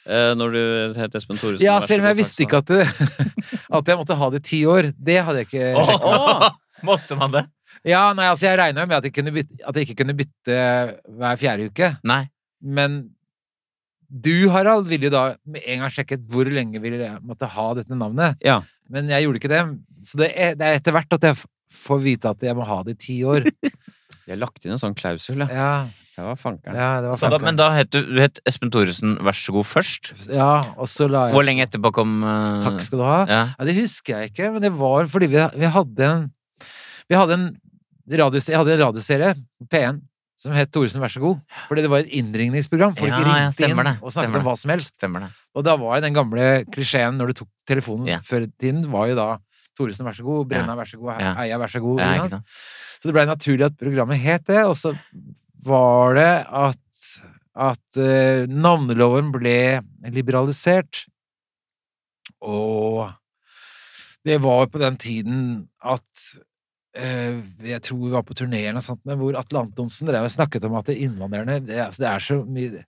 Eh, 0.06 0.32
når 0.38 0.56
du 0.56 0.60
het 1.00 1.14
Espen 1.18 1.38
Thoresen. 1.40 1.64
ja 1.66 1.76
selv 1.84 2.04
om 2.04 2.10
jeg 2.10 2.18
visste 2.22 2.44
ikke 2.46 2.60
at, 2.62 2.72
du, 2.72 2.80
at 3.78 3.92
jeg 3.92 4.00
måtte 4.00 4.18
ha 4.18 4.30
det 4.34 4.42
i 4.42 4.46
ti 4.50 4.60
år. 4.68 4.90
Det 4.96 5.18
hadde 5.22 5.42
jeg 5.42 5.50
ikke 5.50 5.72
sjekket. 5.72 6.10
Åh, 6.12 6.50
Måtte 6.82 7.14
man 7.14 7.30
det? 7.30 7.44
Ja, 7.86 8.08
nei, 8.16 8.26
altså 8.26 8.48
Jeg 8.48 8.58
regna 8.58 8.84
med 8.88 8.96
at 8.98 9.04
jeg, 9.06 9.14
kunne 9.14 9.32
bytte, 9.34 9.58
at 9.62 9.76
jeg 9.78 9.86
ikke 9.86 10.00
kunne 10.02 10.16
bytte 10.18 10.56
hver 11.14 11.38
fjerde 11.38 11.68
uke. 11.70 11.92
Nei. 12.06 12.24
Men 12.62 12.96
du, 14.12 14.48
Harald, 14.52 14.90
ville 14.90 15.08
jo 15.08 15.12
da 15.14 15.22
med 15.48 15.62
en 15.64 15.84
gang 15.84 15.92
sjekket 15.94 16.26
hvor 16.28 16.50
lenge 16.50 16.82
ville 16.82 17.00
jeg 17.00 17.22
måtte 17.24 17.48
ha 17.48 17.68
dette 17.78 17.96
navnet. 17.96 18.36
Ja. 18.44 18.60
Men 18.92 19.08
jeg 19.08 19.24
gjorde 19.24 19.40
ikke 19.40 19.52
det. 19.52 19.62
Så 20.04 20.20
det 20.20 20.32
er, 20.34 20.56
det 20.58 20.68
er 20.68 20.80
etter 20.80 20.94
hvert 20.96 21.16
at 21.16 21.28
jeg 21.30 21.38
får 21.72 22.02
vite 22.04 22.34
at 22.34 22.44
jeg 22.44 22.58
må 22.58 22.66
ha 22.68 22.82
det 22.84 22.98
i 22.98 23.02
ti 23.06 23.16
år. 23.24 23.46
De 24.22 24.34
har 24.34 24.42
lagt 24.42 24.66
inn 24.66 24.74
en 24.74 24.82
sånn 24.82 24.94
klausul, 24.98 25.46
ja. 25.48 25.70
Ja, 26.22 26.28
Det 26.28 26.30
var 26.30 26.38
fankeren. 26.38 26.76
ja 26.78 26.90
det 27.02 27.08
var 27.10 27.16
fankeren. 27.18 27.40
da, 27.42 27.46
men 27.50 27.56
da 27.58 27.70
het 27.74 27.90
du, 27.90 27.98
du 28.06 28.20
het 28.22 28.38
Espen 28.46 28.70
Thoresen 28.70 29.16
Vær 29.26 29.34
så 29.34 29.52
god 29.56 29.66
først. 29.66 30.12
Ja, 30.30 30.52
og 30.78 30.86
så 30.88 31.08
la 31.10 31.26
jeg 31.28 31.34
Hvor 31.36 31.44
lenge 31.48 31.66
etterpå 31.66 31.90
kom 31.98 32.22
uh... 32.22 32.62
Takk 32.62 32.78
skal 32.86 33.02
du 33.02 33.04
ha. 33.08 33.18
Ja. 33.26 33.42
Ja, 33.58 33.66
det 33.66 33.74
husker 33.80 34.20
jeg 34.22 34.30
ikke, 34.32 34.52
men 34.54 34.62
det 34.62 34.70
var 34.78 35.10
fordi 35.10 35.26
vi, 35.34 35.42
vi 35.58 35.66
hadde 35.76 36.06
en 36.12 36.30
Vi 37.10 37.18
hadde 37.18 37.34
en 37.40 37.46
radios, 38.22 38.46
Jeg 38.48 38.58
hadde 38.62 38.74
en 38.78 38.82
radioserie 38.86 39.34
P1 39.72 40.00
som 40.42 40.50
het 40.56 40.72
Thoresen 40.74 40.98
vær 40.98 41.10
så 41.12 41.20
god. 41.22 41.38
Fordi 41.68 41.82
det 41.84 41.90
var 41.92 42.00
et 42.02 42.08
innringningsprogram. 42.18 42.96
Folk 42.98 43.12
Ja, 43.12 43.18
ringte 43.22 43.42
inn 43.44 43.52
stemmer 43.54 43.86
det, 43.86 43.92
og 44.02 44.10
snakket 44.10 44.40
om 44.40 44.46
hva 44.48 44.54
som 44.58 44.72
helst. 44.74 44.96
Stemmer 44.98 45.22
det. 45.22 45.28
Og 45.54 45.62
da 45.62 45.76
var 45.78 46.00
den 46.02 46.16
gamle 46.16 46.64
klisjeen 46.66 47.14
når 47.20 47.30
du 47.30 47.34
tok 47.44 47.48
telefonen 47.70 48.08
Ja. 48.10 48.16
før 48.26 48.48
tiden, 48.58 48.80
var 48.90 49.06
jo 49.12 49.14
da 49.20 49.26
Thoresen 49.78 50.02
vær 50.08 50.16
så 50.18 50.24
god, 50.26 50.48
Brenna 50.50 50.74
vær 50.74 50.90
så 50.90 50.98
god. 50.98 51.22
Eia 51.44 51.60
vær 51.62 51.70
så 51.70 51.78
god. 51.84 52.00
Ja? 52.02 52.26
Så 52.26 53.06
det 53.06 53.14
blei 53.14 53.24
naturlig 53.30 53.68
at 53.70 53.78
programmet 53.78 54.18
het 54.18 54.42
det, 54.50 54.64
og 54.66 54.74
så 54.74 54.90
var 55.66 56.16
det 56.18 56.32
at 56.48 56.80
at 57.52 57.98
eh, 58.00 58.48
navneloven 58.48 59.32
ble 59.34 59.82
liberalisert. 60.12 61.04
Og 62.42 63.10
det 64.26 64.38
var 64.42 64.70
på 64.70 64.80
den 64.80 64.96
tiden 64.98 65.42
at 65.82 66.24
eh, 66.96 67.42
Jeg 67.66 67.82
tror 67.84 68.00
vi 68.00 68.14
var 68.14 68.24
på 68.26 68.36
turné 68.38 68.64
og 68.72 68.82
sånt, 68.84 69.02
hvor 69.04 69.36
Atle 69.38 69.66
Antonsen 69.66 70.08
snakket 70.08 70.64
om 70.66 70.78
at 70.78 70.90
innvandrerne 70.94 71.60
det, 71.66 71.78
altså, 71.86 72.02
det 72.02 72.08
er 72.10 72.24
så 72.24 72.38
mye 72.46 72.84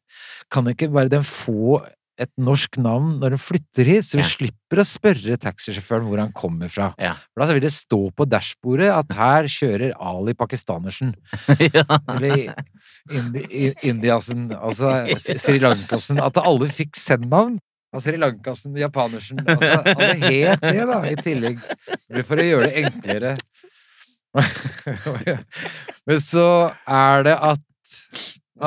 Kan 0.50 0.70
ikke 0.70 0.90
bare 0.94 1.12
den 1.12 1.26
få 1.26 1.82
et 2.20 2.30
norsk 2.38 2.76
navn 2.78 3.16
når 3.18 3.34
de 3.34 3.38
flytter 3.42 3.88
hit, 3.90 4.06
så 4.06 4.18
vi 4.20 4.22
Ja. 4.22 4.28
slipper 4.30 4.78
å 4.78 4.84
spørre 4.86 5.36
taxisjåføren 5.42 6.06
hvor 6.06 6.20
han 6.22 6.32
kommer 6.32 6.70
fra. 6.70 6.92
Ja. 6.98 7.14
For 7.34 7.42
da 7.44 7.52
vil 7.52 7.64
det 7.64 7.72
stå 7.74 7.98
på 8.14 8.26
dashbordet 8.30 8.90
at 8.94 9.10
her 9.16 9.48
kjører 9.50 9.94
Ali 9.98 10.34
Pakistanersen. 10.38 11.14
ja. 11.74 11.84
Eller 12.14 12.54
Indi, 13.10 13.72
Indiasen, 13.90 14.46
altså 14.54 14.92
Sri 15.18 15.58
Lankasen. 15.58 16.20
At 16.22 16.38
alle 16.38 16.68
fikk 16.70 16.94
send-navn. 16.96 17.58
av 17.94 18.00
Sri 18.02 18.16
Lankasen, 18.18 18.74
Japanersen 18.74 19.38
altså, 19.46 19.82
Alle 19.94 20.14
het 20.18 20.62
det, 20.64 20.86
da, 20.88 20.96
i 21.06 21.14
tillegg. 21.22 21.60
For 22.26 22.38
å 22.42 22.46
gjøre 22.46 22.70
det 22.70 22.80
enklere. 22.84 23.36
Men 26.06 26.18
så 26.22 26.46
er 26.90 27.22
det 27.28 27.36
at, 27.38 27.62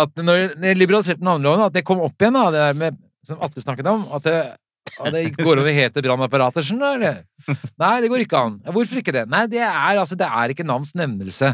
at 0.04 0.24
når 0.24 0.40
jeg 0.64 0.80
liberaliserte 0.80 1.24
navneloven, 1.28 1.66
at 1.68 1.76
det 1.76 1.84
kom 1.88 2.00
opp 2.06 2.16
igjen, 2.24 2.38
da, 2.40 2.46
det 2.56 2.64
der 2.70 2.80
med 2.80 3.04
som 3.28 3.44
Atle 3.44 3.64
snakket 3.64 3.90
om, 3.92 4.08
at 4.18 4.26
det, 4.26 4.40
at 4.98 5.14
det 5.14 5.24
går 5.36 5.62
over 5.62 5.76
hete 5.76 6.04
brannapparater, 6.04 6.66
skjønner 6.66 7.02
du? 7.04 7.54
Nei, 7.84 7.94
det 8.04 8.12
går 8.12 8.24
ikke 8.26 8.42
an. 8.42 8.58
Hvorfor 8.72 9.02
ikke 9.02 9.16
det? 9.16 9.28
Nei, 9.32 9.46
det 9.52 9.64
er 9.66 10.00
altså, 10.00 10.18
det 10.20 10.28
er 10.28 10.54
ikke 10.54 10.68
navns 10.68 10.96
nevnelse. 10.98 11.54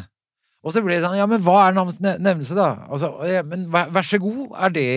Og 0.63 0.71
så 0.71 0.79
ble 0.79 0.95
det 0.95 1.03
sånn, 1.03 1.17
ja, 1.19 1.25
men 1.27 1.41
hva 1.43 1.57
er 1.67 1.75
navns 1.75 1.97
nevnelse, 1.99 2.55
da? 2.55 2.69
Altså, 2.87 3.09
ja, 3.27 3.41
men 3.43 3.65
vær, 3.73 3.89
vær 3.91 4.05
så 4.07 4.19
god, 4.23 4.45
er 4.63 4.75
det 4.77 4.87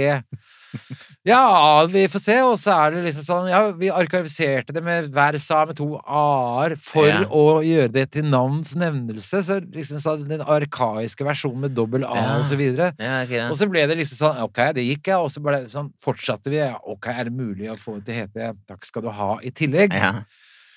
Ja, 1.27 1.83
vi 1.91 2.05
får 2.07 2.21
se, 2.23 2.35
og 2.47 2.55
så 2.63 2.71
er 2.77 2.93
det 2.95 3.01
liksom 3.09 3.25
sånn, 3.27 3.49
ja, 3.51 3.59
vi 3.75 3.89
arkiviserte 3.91 4.71
det 4.77 4.83
med 4.87 5.09
hver 5.11 5.39
sa 5.43 5.65
med 5.67 5.75
to 5.81 5.97
a-er 6.07 6.77
for 6.79 7.09
Ja. 7.09 7.25
å 7.27 7.59
gjøre 7.67 7.91
det 7.97 8.05
til 8.15 8.29
navns 8.31 8.77
nevnelse, 8.79 9.43
så 9.43 9.59
liksom 9.61 9.99
sånn 9.99 10.29
den 10.31 10.41
arkaiske 10.47 11.27
versjonen 11.27 11.65
med 11.67 11.75
dobbel 11.75 12.05
a 12.07 12.15
Ja. 12.15 12.39
og 12.39 12.45
så 12.47 12.55
videre. 12.57 12.93
Ja, 13.01 13.25
okay, 13.25 13.41
det. 13.43 13.51
Og 13.51 13.57
så 13.59 13.69
ble 13.69 13.87
det 13.91 13.99
liksom 13.99 14.21
sånn, 14.23 14.41
ok, 14.47 14.73
det 14.79 14.87
gikk, 14.87 15.09
ja, 15.09 15.19
og 15.19 15.29
så 15.35 15.43
ble 15.43 15.65
det 15.65 15.73
sånn, 15.75 15.91
fortsatte 15.99 16.47
vi, 16.49 16.57
ja, 16.63 16.79
ok, 16.87 17.09
er 17.09 17.25
det 17.25 17.33
mulig 17.35 17.71
å 17.71 17.77
få 17.77 17.97
det 17.99 18.07
til 18.07 18.15
hete 18.23 18.55
takk 18.69 18.85
skal 18.87 19.03
du 19.03 19.11
ha 19.11 19.39
i 19.43 19.51
tillegg? 19.51 19.93
Ja. 19.99 20.23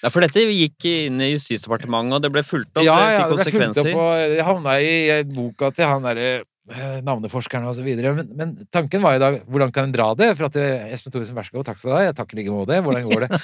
Ja, 0.02 0.08
for 0.10 0.22
dette 0.22 0.40
gikk 0.40 0.86
inn 0.86 1.20
i 1.20 1.34
Justisdepartementet, 1.36 2.14
og 2.16 2.22
det 2.24 2.32
ble 2.32 2.42
fulgt 2.42 2.72
opp. 2.74 2.86
Ja, 2.86 2.96
det 2.96 3.14
ja, 3.14 3.20
fikk 3.20 3.30
det 3.30 3.36
ble 3.36 3.44
fulgt 3.52 3.76
konsekvenser. 3.76 3.92
opp, 3.94 4.00
og 4.00 4.36
det 4.38 4.46
havna 4.48 4.80
i 4.82 5.24
boka 5.28 5.72
til 5.76 5.86
han 5.86 6.02
derre 6.02 6.44
eh, 6.74 7.00
navneforskeren 7.06 7.68
og 7.70 7.80
videre. 7.86 8.14
Men, 8.18 8.30
men 8.38 8.54
tanken 8.74 9.04
var 9.04 9.16
jo 9.16 9.22
da, 9.24 9.30
hvordan 9.50 9.74
kan 9.76 9.90
en 9.90 9.96
dra 9.96 10.10
det? 10.18 10.32
For 10.38 10.50
at 10.50 10.60
eh, 10.62 10.92
Espen 10.96 11.14
Thoresen, 11.14 11.38
vær 11.38 11.48
så 11.48 11.56
god, 11.58 11.68
takk 11.70 11.82
skal 11.82 11.92
du 11.92 11.96
ha, 11.98 12.04
jeg 12.08 12.18
takker 12.20 12.40
like 12.40 12.54
måte, 12.54 12.80
hvordan 12.86 13.10
går 13.10 13.26
det? 13.26 13.42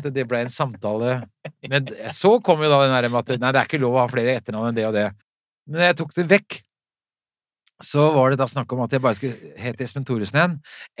At 0.00 0.10
det 0.16 0.26
ble 0.28 0.42
en 0.44 0.52
samtale. 0.52 1.18
Men 1.70 1.90
så 2.14 2.36
kom 2.44 2.64
jo 2.64 2.72
da 2.72 2.82
den 2.84 2.96
derre 2.96 3.12
med 3.12 3.22
at 3.22 3.42
nei, 3.42 3.54
det 3.54 3.62
er 3.62 3.70
ikke 3.70 3.82
lov 3.82 3.98
å 3.98 4.04
ha 4.04 4.10
flere 4.12 4.36
etternavn 4.40 4.70
enn 4.72 4.78
det 4.78 4.88
og 4.88 4.96
det. 4.96 5.08
Men 5.66 5.88
jeg 5.88 5.98
tok 5.98 6.14
det 6.14 6.26
vekk, 6.30 6.60
så 7.84 8.06
var 8.14 8.32
det 8.32 8.38
da 8.40 8.46
snakk 8.48 8.72
om 8.72 8.82
at 8.84 8.94
jeg 8.94 9.02
bare 9.04 9.18
skulle 9.18 9.52
hete 9.60 9.84
Espen 9.84 10.06
Thoresen 10.08 10.38
igjen, 10.38 10.56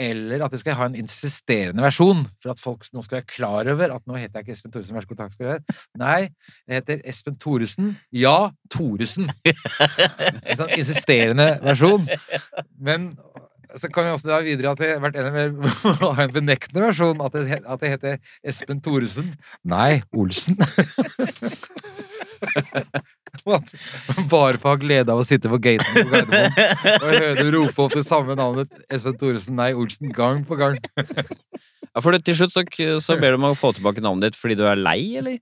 eller 0.08 0.44
at 0.44 0.52
jeg 0.52 0.62
skal 0.62 0.76
ha 0.80 0.88
en 0.90 0.98
insisterende 0.98 1.84
versjon, 1.84 2.24
for 2.42 2.52
at 2.52 2.60
folk 2.60 2.84
nå 2.92 3.04
skal 3.04 3.20
være 3.20 3.30
klar 3.32 3.70
over 3.72 3.96
at 3.96 4.04
nå 4.04 4.18
heter 4.20 4.40
jeg 4.40 4.46
ikke 4.46 4.56
Espen 4.58 4.74
Thoresen, 4.74 4.98
vær 4.98 5.06
så 5.06 5.12
god, 5.12 5.22
takk 5.22 5.34
skal 5.36 5.48
du 5.48 5.52
ha. 5.54 5.80
Nei, 6.02 6.20
jeg 6.66 6.82
heter 6.82 7.02
Espen 7.08 7.40
Thoresen. 7.40 7.94
Ja, 8.12 8.36
Thoresen. 8.72 9.30
En 9.46 10.60
sånn 10.60 10.76
insisterende 10.76 11.54
versjon. 11.64 12.04
Men 12.76 13.14
så 13.76 13.88
kan 13.92 14.06
vi 14.06 14.12
også 14.14 14.28
da 14.28 14.40
videre 14.44 14.72
at 14.72 14.82
jeg 14.82 14.94
har 14.94 15.02
vært 15.04 15.18
enig 15.20 15.32
med 15.56 16.04
å 16.06 16.12
ha 16.16 16.26
en 16.26 16.34
benektende 16.34 16.84
versjon, 16.86 17.20
at 17.24 17.40
jeg, 17.40 17.62
at 17.64 17.84
jeg 17.84 17.96
heter 17.96 18.20
Espen 18.46 18.84
Thoresen. 18.84 19.32
Nei, 19.68 20.02
Olsen. 20.16 20.60
Bare 24.30 24.58
for 24.58 24.68
å 24.68 24.72
ha 24.72 24.78
glede 24.80 25.12
av 25.12 25.20
å 25.20 25.26
sitte 25.26 25.50
på 25.52 25.60
gaten 25.62 25.92
på 25.96 26.06
Gardermoen 26.12 26.52
og 26.96 27.08
høre 27.10 27.34
du 27.40 27.50
rope 27.54 27.86
opp 27.86 27.96
det 27.96 28.04
samme 28.06 28.36
navnet 28.38 28.72
Espen 28.92 29.18
Thoresen, 29.20 29.58
nei, 29.58 29.72
Olsen, 29.76 30.12
gang 30.14 30.44
på 30.46 30.58
gang. 30.60 30.80
Ja, 31.96 32.02
for 32.04 32.12
det, 32.12 32.26
til 32.26 32.36
slutt 32.36 32.52
så, 32.52 32.60
så 33.00 33.14
ber 33.16 33.32
du 33.32 33.38
om 33.38 33.46
å 33.48 33.56
få 33.56 33.70
tilbake 33.72 34.02
navnet 34.04 34.28
ditt 34.28 34.36
fordi 34.36 34.58
du 34.58 34.66
er 34.68 34.76
lei, 34.76 35.16
eller? 35.16 35.38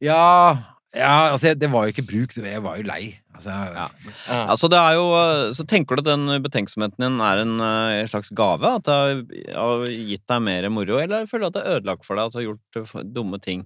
Ja, 0.00 0.56
ja 0.96 1.10
altså, 1.34 1.52
det 1.52 1.68
var 1.68 1.84
jo 1.84 1.92
ikke 1.92 2.06
bruk, 2.08 2.32
jeg 2.40 2.62
var 2.64 2.78
jo 2.80 2.86
lei. 2.88 3.19
Altså, 3.40 3.88
Ja. 4.28 4.44
Altså, 4.44 4.68
det 4.68 4.78
er 4.78 4.96
jo 4.98 5.06
eh, 5.16 5.52
Så 5.56 5.66
tenker 5.68 5.96
du 5.96 6.04
at 6.04 6.10
den 6.12 6.42
betenksomheten 6.44 7.00
din 7.00 7.20
er 7.24 7.42
en 7.42 7.56
en 7.60 8.10
slags 8.10 8.30
gave? 8.36 8.74
At 8.76 8.84
det 8.84 9.54
har, 9.56 9.86
gitt 9.88 10.26
deg 10.28 10.42
mer 10.44 10.68
moro, 10.68 11.00
eller 11.00 11.26
føler 11.26 11.48
du 11.48 11.50
at 11.50 11.56
det 11.56 11.64
er 11.64 11.76
ødelagt 11.78 12.06
for 12.06 12.16
deg 12.16 12.28
at 12.28 12.32
du 12.32 12.38
har 12.40 12.48
gjort 12.50 12.80
eh, 12.80 13.08
dumme 13.16 13.40
ting? 13.40 13.64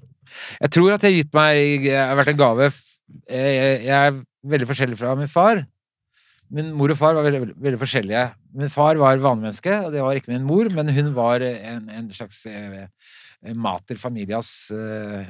Jeg 0.60 0.70
tror 0.70 0.94
at 0.94 1.02
jeg 1.02 1.12
har 1.12 1.20
gitt 1.22 1.34
meg 1.36 1.88
Jeg 1.90 2.00
har 2.00 2.18
vært 2.18 2.32
en 2.34 2.40
gave 2.40 2.70
Jeg, 3.28 3.88
er 3.88 4.22
veldig 4.44 4.68
forskjellig 4.68 4.98
fra 5.00 5.14
min 5.18 5.28
far. 5.30 5.64
Min 6.54 6.72
mor 6.76 6.92
og 6.92 6.98
far 7.00 7.16
var 7.16 7.24
veldig, 7.26 7.40
veldig, 7.40 7.58
veldig 7.66 7.80
forskjellige. 7.80 8.24
Min 8.60 8.72
far 8.72 8.98
var 9.00 9.20
vanemenneske, 9.20 9.72
og 9.86 9.92
det 9.92 10.02
var 10.04 10.16
ikke 10.18 10.32
min 10.32 10.44
mor, 10.46 10.68
men 10.76 10.92
hun 10.92 11.12
var 11.16 11.42
en, 11.44 11.88
en 11.88 12.10
slags 12.12 12.44
eh, 12.46 12.86
mater 13.52 13.98
familias 14.00 14.70
eh, 14.72 15.24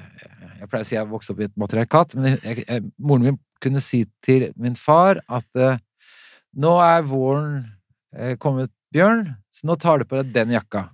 Jeg 0.61 0.69
pleier 0.71 0.85
å 0.85 0.89
si 0.89 0.97
jeg 0.99 1.11
vokste 1.11 1.35
opp 1.35 1.43
i 1.43 1.49
et 1.49 1.57
matriarkat, 1.61 2.15
men 2.19 2.37
jeg, 2.37 2.65
jeg, 2.67 2.85
moren 2.99 3.31
min 3.31 3.41
kunne 3.65 3.83
si 3.83 4.05
til 4.25 4.51
min 4.61 4.77
far 4.79 5.23
at 5.27 5.61
eh, 5.61 5.81
nå 6.55 6.75
er 6.85 7.07
våren 7.09 7.63
eh, 8.17 8.37
kommet, 8.41 8.73
Bjørn, 8.95 9.27
så 9.51 9.67
nå 9.67 9.75
tar 9.83 9.99
du 9.99 10.07
på 10.07 10.21
deg 10.21 10.31
den 10.31 10.53
jakka. 10.55 10.85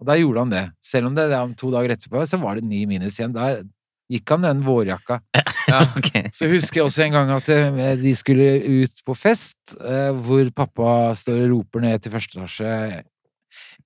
Og 0.00 0.08
da 0.08 0.16
gjorde 0.16 0.42
han 0.46 0.52
det. 0.54 0.64
Selv 0.82 1.10
om 1.10 1.16
det, 1.18 1.28
det 1.28 1.38
om 1.38 1.52
to 1.54 1.68
dager 1.70 1.92
etterpå 1.92 2.24
så 2.26 2.40
var 2.40 2.56
det 2.56 2.64
ni 2.64 2.86
minus 2.88 3.18
igjen. 3.20 3.34
Da 3.36 3.58
gikk 4.12 4.32
han 4.34 4.46
den 4.46 4.64
vårjakka. 4.64 5.20
ok. 5.98 6.10
Så 6.34 6.48
husker 6.50 6.80
jeg 6.80 6.88
også 6.88 7.04
en 7.06 7.16
gang 7.18 7.32
at 7.36 7.50
eh, 7.52 7.82
de 8.00 8.14
skulle 8.16 8.48
ut 8.82 9.02
på 9.06 9.16
fest, 9.16 9.60
eh, 9.78 10.10
hvor 10.24 10.48
pappa 10.56 11.12
står 11.18 11.44
og 11.44 11.56
roper 11.58 11.84
ned 11.84 12.02
til 12.02 12.14
første 12.16 12.40
etasje 12.40 12.74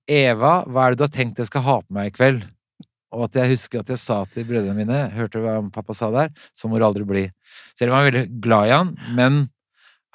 Eva, 0.07 0.61
hva 0.63 0.85
er 0.85 0.93
det 0.93 1.01
du 1.01 1.03
har 1.03 1.11
tenkt 1.11 1.41
jeg 1.41 1.49
skal 1.49 1.65
ha 1.65 1.81
på 1.83 1.95
meg 1.97 2.13
i 2.13 2.15
kveld? 2.15 2.45
Og 3.15 3.27
at 3.27 3.37
jeg 3.39 3.53
husker 3.53 3.81
at 3.81 3.91
jeg 3.93 4.01
sa 4.01 4.21
til 4.33 4.47
brødrene 4.47 4.75
mine, 4.75 5.03
hørte 5.15 5.39
du 5.39 5.45
hva 5.45 5.59
pappa 5.73 5.95
sa 5.95 6.09
der? 6.11 6.33
Så 6.55 6.67
må 6.67 6.79
du 6.79 6.85
aldri 6.87 7.05
bli. 7.07 7.23
Selv 7.77 7.91
om 7.91 7.95
jeg 7.95 8.03
var 8.03 8.09
veldig 8.09 8.41
glad 8.43 8.67
i 8.67 8.73
han, 8.75 8.91
men 9.15 9.39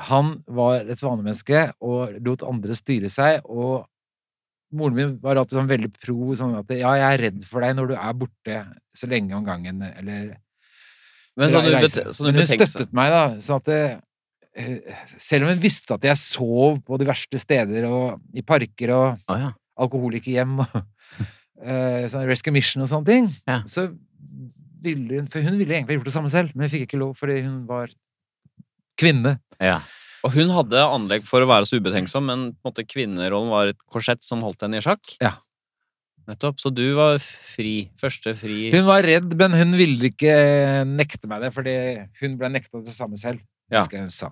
han 0.03 0.35
var 0.51 0.91
et 0.91 1.01
vanemenneske 1.01 1.65
og 1.85 2.19
lot 2.27 2.45
andre 2.47 2.77
styre 2.77 3.11
seg, 3.13 3.41
og 3.47 3.87
moren 4.77 4.97
min 4.97 5.17
var 5.23 5.41
alltid 5.41 5.59
sånn 5.59 5.71
veldig 5.71 5.91
pro, 6.01 6.33
sånn 6.39 6.57
at 6.61 6.73
ja, 6.75 6.95
jeg 6.99 7.09
er 7.09 7.25
redd 7.27 7.43
for 7.47 7.65
deg 7.65 7.77
når 7.77 7.93
du 7.93 7.99
er 7.99 8.17
borte 8.19 8.63
så 8.97 9.09
lenge 9.11 9.37
om 9.37 9.45
gangen, 9.47 9.83
eller 9.93 10.33
Men 11.39 11.53
sånn 11.53 11.69
sånn 12.13 12.29
Men 12.29 12.41
hun 12.43 12.49
støttet 12.49 12.97
meg, 12.97 13.13
da. 13.13 13.23
Sånn 13.41 13.61
at 13.63 13.69
det, 13.69 13.83
eh, 14.57 14.97
selv 15.17 15.47
om 15.47 15.55
hun 15.55 15.63
visste 15.63 15.97
at 15.97 16.05
jeg 16.05 16.21
sov 16.21 16.81
på 16.85 16.99
de 17.01 17.09
verste 17.09 17.41
steder, 17.41 17.87
og 17.89 18.21
i 18.37 18.45
parker 18.45 18.93
og 18.97 19.07
ah, 19.33 19.47
ja. 19.47 19.53
alkoholikerhjem 19.81 20.61
og 20.65 20.83
eh, 21.63 22.07
sånn 22.13 22.27
Rescue 22.29 22.53
Mission 22.55 22.83
og 22.85 22.89
sånne 22.91 23.07
ting, 23.07 23.29
Ja. 23.49 23.63
så 23.67 23.89
ville 24.83 25.21
hun 25.21 25.29
For 25.31 25.41
hun 25.47 25.59
ville 25.61 25.75
egentlig 25.79 25.99
gjort 26.01 26.09
det 26.11 26.15
samme 26.17 26.31
selv, 26.31 26.55
men 26.57 26.67
hun 26.67 26.73
fikk 26.75 26.89
ikke 26.89 26.99
lov 26.99 27.15
fordi 27.17 27.43
hun 27.45 27.67
var 27.67 27.89
kvinne. 28.99 29.39
ja. 29.61 29.81
Og 30.25 30.31
hun 30.37 30.53
hadde 30.55 30.79
anlegg 30.79 31.25
for 31.27 31.43
å 31.43 31.49
være 31.51 31.67
så 31.67 31.81
ubetenksom, 31.83 32.23
men 32.31 32.43
på 32.55 32.69
en 32.69 32.71
måte 32.71 32.85
kvinnerollen 32.87 33.49
var 33.51 33.67
et 33.73 33.79
korsett 33.91 34.23
som 34.23 34.39
holdt 34.47 34.61
henne 34.63 34.79
i 34.79 34.85
sjakk. 34.85 35.17
Ja. 35.21 35.33
Nettopp. 36.31 36.61
Så 36.63 36.71
du 36.71 36.85
var 36.95 37.17
fri. 37.19 37.91
Første 37.99 38.31
fri 38.39 38.71
Hun 38.71 38.87
var 38.87 39.03
redd, 39.03 39.35
men 39.35 39.51
hun 39.59 39.73
ville 39.75 40.13
ikke 40.13 40.85
nekte 40.87 41.27
meg 41.27 41.43
det, 41.43 41.51
fordi 41.57 41.75
hun 42.21 42.37
ble 42.39 42.53
nekta 42.55 42.85
det 42.85 42.95
samme 42.95 43.19
selv. 43.19 43.41
Ja. 43.69 43.81
husker 43.81 43.99
jeg 43.99 44.07
hun 44.07 44.15
sa. 44.15 44.31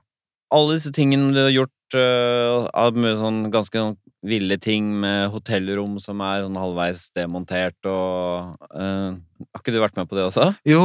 Alle 0.50 0.76
disse 0.76 0.92
tingene 0.94 1.32
du 1.34 1.40
har 1.44 1.52
gjort 1.54 1.96
uh, 1.96 2.68
av 2.74 2.96
mye 2.98 3.16
sånn 3.18 3.44
ganske 3.54 3.78
sånn 3.78 3.98
ville 4.26 4.58
ting 4.60 4.90
med 5.00 5.30
hotellrom 5.32 5.94
som 6.02 6.20
er 6.20 6.42
sånn 6.44 6.58
halvveis 6.60 7.06
demontert 7.16 7.88
og 7.88 8.56
uh, 8.74 9.14
Har 9.16 9.62
ikke 9.62 9.72
du 9.72 9.78
vært 9.80 9.96
med 9.96 10.10
på 10.10 10.18
det 10.18 10.26
også? 10.26 10.50
Jo, 10.68 10.82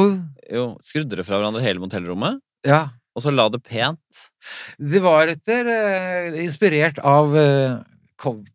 Jo, 0.47 0.69
Skrudde 0.85 1.11
dere 1.17 1.25
fra 1.27 1.41
hverandre 1.41 1.63
hele 1.65 1.83
motellrommet? 1.83 2.39
ja. 2.67 2.87
Og 3.15 3.23
så 3.23 3.31
la 3.31 3.45
det 3.47 3.61
pent? 3.63 4.23
Det 4.75 4.99
var 4.99 5.29
etter 5.31 5.67
uh, 5.71 6.39
Inspirert 6.43 6.97
av 6.99 7.31
uh, 7.31 7.77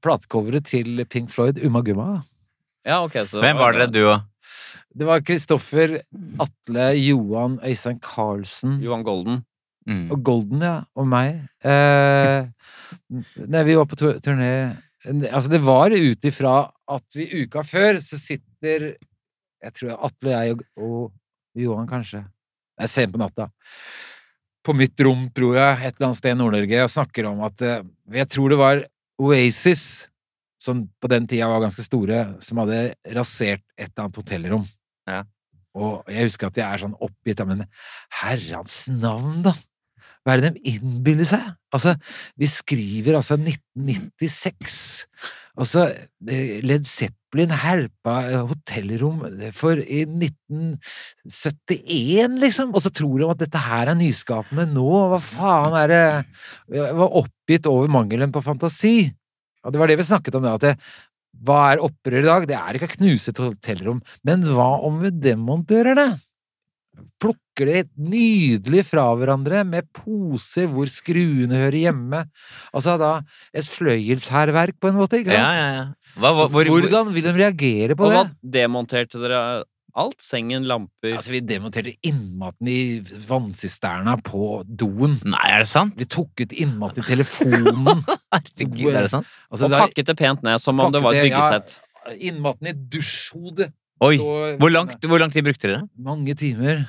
platecoveret 0.05 0.67
til 0.69 1.01
Pink 1.09 1.31
Floyd, 1.33 1.63
Umma 1.65 1.81
Gumma. 1.81 2.09
Ja, 2.85 2.99
ok, 3.07 3.23
så 3.25 3.41
Hvem 3.41 3.57
var 3.57 3.73
dere, 3.73 3.87
du 3.89 4.03
og 4.05 4.21
Det 4.93 5.09
var 5.09 5.25
Kristoffer, 5.25 5.97
Atle, 6.45 6.91
Johan, 7.01 7.57
Øystein 7.65 8.01
Carlsen 8.05 8.77
Johan 8.85 9.05
Golden. 9.07 9.41
Mm. 9.89 10.07
og 10.11 10.23
Golden, 10.27 10.65
ja, 10.65 10.77
og 10.99 11.09
meg. 11.11 11.41
Eh, 11.65 12.47
nei, 13.53 13.65
vi 13.69 13.77
var 13.79 13.89
på 13.91 13.99
turné 14.21 14.53
Altså, 15.01 15.49
det 15.49 15.63
var 15.65 15.95
ut 15.95 16.27
ifra 16.29 16.55
at 16.93 17.15
vi 17.17 17.25
uka 17.47 17.63
før 17.65 17.97
så 18.05 18.19
sitter 18.21 18.91
Jeg 18.93 19.73
tror 19.79 19.95
Atle, 19.97 20.35
jeg 20.35 20.59
og, 20.59 20.65
og 20.77 21.61
Johan, 21.61 21.89
kanskje. 21.89 22.21
Det 22.77 22.85
er 22.85 22.93
sent 22.93 23.15
på 23.15 23.21
natta. 23.21 23.49
På 24.65 24.75
mitt 24.77 25.01
rom, 25.01 25.25
tror 25.35 25.57
jeg, 25.57 25.79
et 25.79 25.97
eller 25.97 26.11
annet 26.11 26.21
sted 26.21 26.35
i 26.35 26.39
Nord-Norge, 26.39 26.83
og 26.85 26.93
snakker 26.93 27.31
om 27.31 27.41
at 27.49 27.65
eh, 27.65 27.83
Jeg 28.21 28.29
tror 28.37 28.53
det 28.53 28.61
var 28.61 28.85
Oasis, 29.21 29.85
som 30.61 30.85
på 31.01 31.09
den 31.13 31.27
tida 31.29 31.49
var 31.49 31.65
ganske 31.65 31.85
store, 31.85 32.23
som 32.45 32.61
hadde 32.63 32.91
rasert 33.17 33.65
et 33.77 33.89
eller 33.89 34.07
annet 34.07 34.21
hotellrom. 34.21 34.65
Ja. 35.09 35.25
Og 35.79 36.03
jeg 36.11 36.27
husker 36.31 36.51
at 36.51 36.59
jeg 36.59 36.67
er 36.67 36.83
sånn 36.83 37.03
oppgitt, 37.03 37.43
men 37.47 37.65
herrens 38.23 38.77
navn, 38.91 39.43
da! 39.47 39.55
Hva 40.21 40.35
er 40.35 40.43
det 40.43 40.51
de 40.59 40.75
innbiller 40.75 41.25
seg? 41.29 41.45
Altså, 41.73 41.95
vi 42.37 42.47
skriver 42.51 43.17
altså 43.17 43.35
1996. 43.41 45.07
Altså, 45.61 45.81
eh, 46.29 46.61
Led 46.65 46.85
Zeppelin 46.89 47.51
herpa 47.63 48.15
eh, 48.29 48.47
hotellrom 48.51 49.19
for 49.57 49.77
i 49.81 50.05
1971, 50.05 52.39
liksom! 52.43 52.75
Og 52.75 52.81
så 52.85 52.91
tror 52.93 53.17
de 53.17 53.31
at 53.33 53.43
dette 53.47 53.61
her 53.65 53.85
er 53.89 53.97
nyskapende 53.99 54.65
nå, 54.75 54.91
hva 55.13 55.21
faen 55.25 55.75
er 55.81 55.87
det 55.91 56.05
Jeg 56.77 56.95
var 57.01 57.17
oppgitt 57.23 57.65
over 57.71 57.87
mangelen 57.93 58.31
på 58.35 58.45
fantasi. 58.45 58.99
Og 59.65 59.71
det 59.73 59.81
var 59.81 59.89
det 59.91 59.99
vi 60.01 60.09
snakket 60.09 60.37
om, 60.37 60.45
da, 60.45 60.51
at 60.57 60.65
det, 60.65 60.75
hva 61.45 61.61
er 61.73 61.85
opprør 61.85 62.23
i 62.23 62.29
dag? 62.29 62.49
Det 62.49 62.57
er 62.59 62.77
ikke 62.77 62.91
å 62.91 62.97
knuse 62.99 63.33
et 63.33 63.41
hotellrom, 63.41 64.03
men 64.27 64.45
hva 64.49 64.73
om 64.87 65.01
vi 65.05 65.13
demonterer 65.15 65.97
det? 65.99 66.11
plukker 67.21 67.69
det 67.69 67.81
nydelig 68.01 68.85
fra 68.89 69.05
hverandre 69.17 69.63
med 69.69 69.89
poser 69.97 70.69
hvor 70.71 70.91
skruene 70.91 71.59
hører 71.63 71.79
hjemme. 71.85 72.23
Altså 72.77 72.97
da 73.01 73.13
et 73.57 73.69
fløyelshærverk, 73.69 74.79
på 74.81 74.91
en 74.91 74.99
måte. 75.01 75.21
ikke 75.21 75.35
sant? 75.35 75.59
ja, 75.61 75.69
ja. 75.77 75.85
Hva, 76.17 76.33
hva, 76.33 76.49
hvor, 76.49 76.65
hvor, 76.69 76.85
Hvordan 76.85 77.13
vil 77.15 77.29
de 77.29 77.35
reagere 77.37 77.97
på 77.97 78.09
Og 78.09 78.17
hva 78.17 78.25
demonterte 78.59 79.21
dere 79.23 79.43
alt? 79.99 80.19
Sengen, 80.23 80.67
lamper 80.69 81.17
Altså, 81.17 81.33
vi 81.35 81.41
demonterte 81.45 81.95
innmaten 82.07 82.69
i 82.71 82.81
vannsisterna 83.29 84.17
på 84.25 84.63
doen. 84.67 85.17
Nei, 85.25 85.47
er 85.51 85.65
det 85.65 85.71
sant? 85.71 85.97
Vi 85.99 86.07
tok 86.11 86.45
ut 86.45 86.55
innmaten 86.55 87.03
i 87.03 87.07
telefonen. 87.07 88.05
Herregud, 88.35 88.93
er 88.93 89.07
det 89.07 89.13
sant? 89.13 89.29
Altså, 89.51 89.67
Og 89.67 89.75
det 89.75 89.83
pakket 89.85 90.13
det 90.13 90.17
pent 90.21 90.47
ned, 90.47 90.63
som 90.63 90.81
om 90.81 90.93
det 90.95 91.03
var 91.05 91.19
et 91.19 91.29
byggesett. 91.29 91.79
ja. 92.07 92.17
innmaten 92.31 92.71
i 92.71 92.77
dusjhodet. 92.95 93.73
Oi! 94.01 94.17
Hvor, 94.17 94.71
langt, 94.73 95.05
hvor 95.05 95.21
lang 95.21 95.33
tid 95.33 95.45
brukte 95.45 95.69
dere? 95.69 95.83
Mange 96.01 96.35
timer. 96.39 96.87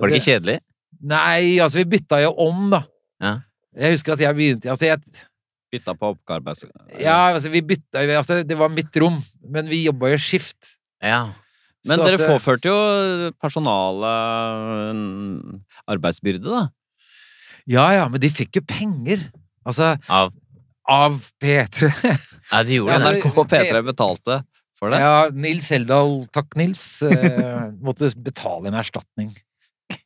Var 0.00 0.10
det 0.10 0.20
ikke 0.20 0.30
kjedelig? 0.30 0.58
Nei, 1.04 1.60
altså, 1.60 1.82
vi 1.82 1.88
bytta 1.98 2.22
jo 2.24 2.32
om, 2.46 2.70
da. 2.72 2.80
Ja. 3.22 3.36
Jeg 3.74 3.96
husker 3.96 4.14
at 4.14 4.20
jeg 4.22 4.36
begynte 4.36 4.70
Altså, 4.70 4.86
jeg 4.86 5.00
Bytta 5.74 5.94
på 5.98 6.12
oppgave? 6.12 6.54
Ja, 7.02 7.34
altså, 7.34 7.50
vi 7.50 7.62
bytta 7.66 8.04
altså, 8.14 8.42
Det 8.46 8.58
var 8.58 8.70
mitt 8.70 8.94
rom, 9.02 9.16
men 9.50 9.66
vi 9.70 9.84
jobba 9.88 10.12
jo 10.12 10.18
skift. 10.22 10.76
Ja. 11.02 11.32
Men 11.88 12.00
dere 12.00 12.16
eh, 12.16 12.28
påførte 12.30 12.70
jo 12.70 12.78
personalet 13.42 14.14
arbeidsbyrde, 15.90 16.48
da. 16.48 16.64
Ja, 17.70 17.86
ja, 17.96 18.08
men 18.12 18.20
de 18.20 18.30
fikk 18.32 18.60
jo 18.60 18.64
penger. 18.68 19.28
Altså, 19.64 19.94
Av 20.12 20.32
av 20.84 21.14
P3. 21.40 21.88
Ja, 22.52 22.58
de 22.62 22.76
gjorde 22.76 22.92
det. 22.92 22.96
altså, 22.98 23.12
NRK 23.16 23.38
og 23.40 23.48
P3 23.48 23.80
betalte 23.86 24.34
for 24.76 24.92
det. 24.92 24.98
Ja, 25.00 25.30
Nils 25.32 25.70
Heldal, 25.72 26.26
takk 26.34 26.56
Nils, 26.60 26.82
eh, 27.08 27.70
måtte 27.80 28.10
betale 28.20 28.68
en 28.68 28.76
erstatning. 28.76 29.30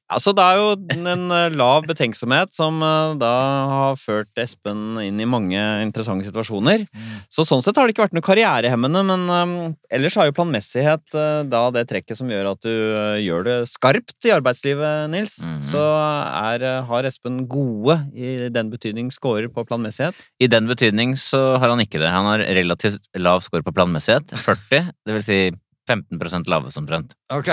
Altså, 0.08 0.32
det 0.32 0.40
er 0.44 0.56
jo 0.56 0.68
en 1.12 1.24
eh, 1.36 1.50
lav 1.52 1.84
betenksomhet 1.88 2.54
som 2.56 2.80
eh, 2.84 3.16
da 3.20 3.32
har 3.68 3.98
ført 4.00 4.40
Espen 4.40 4.96
inn 5.02 5.20
i 5.20 5.28
mange 5.28 5.60
interessante 5.84 6.24
situasjoner. 6.24 6.86
Så 7.32 7.44
sånn 7.44 7.60
sett 7.64 7.76
har 7.76 7.84
det 7.84 7.92
ikke 7.94 8.06
vært 8.06 8.16
noe 8.16 8.24
karrierehemmende, 8.24 9.02
men 9.04 9.26
um, 9.28 9.52
ellers 9.92 10.16
har 10.16 10.30
jo 10.30 10.34
planmessighet 10.38 11.04
uh, 11.12 11.42
da 11.48 11.66
det 11.74 11.84
trekket 11.90 12.16
som 12.18 12.30
gjør 12.32 12.52
at 12.54 12.64
du 12.64 12.72
uh, 12.72 13.18
gjør 13.20 13.44
det 13.50 13.58
skarpt 13.68 14.28
i 14.28 14.32
arbeidslivet, 14.32 15.12
Nils. 15.12 15.38
Mhm. 15.44 15.60
Så 15.68 15.84
er, 15.84 16.64
uh, 16.64 16.88
har 16.88 17.08
Espen 17.08 17.42
gode 17.50 18.00
i 18.16 18.48
den 18.54 18.72
betydning 18.72 19.12
scorer 19.12 19.52
på 19.52 19.66
planmessighet. 19.68 20.16
I 20.40 20.48
den 20.48 20.70
betydning 20.70 21.18
så 21.20 21.58
har 21.60 21.68
han 21.68 21.84
ikke 21.84 22.00
det. 22.00 22.08
Han 22.14 22.32
har 22.32 22.48
relativt 22.56 23.12
lav 23.20 23.44
score 23.44 23.66
på 23.66 23.76
planmessighet. 23.76 24.32
40, 24.48 24.92
det 25.04 25.20
vil 25.20 25.26
si 25.26 25.40
15% 25.88 26.48
som 26.48 26.84
omtrent. 26.84 27.16
Ok. 27.32 27.52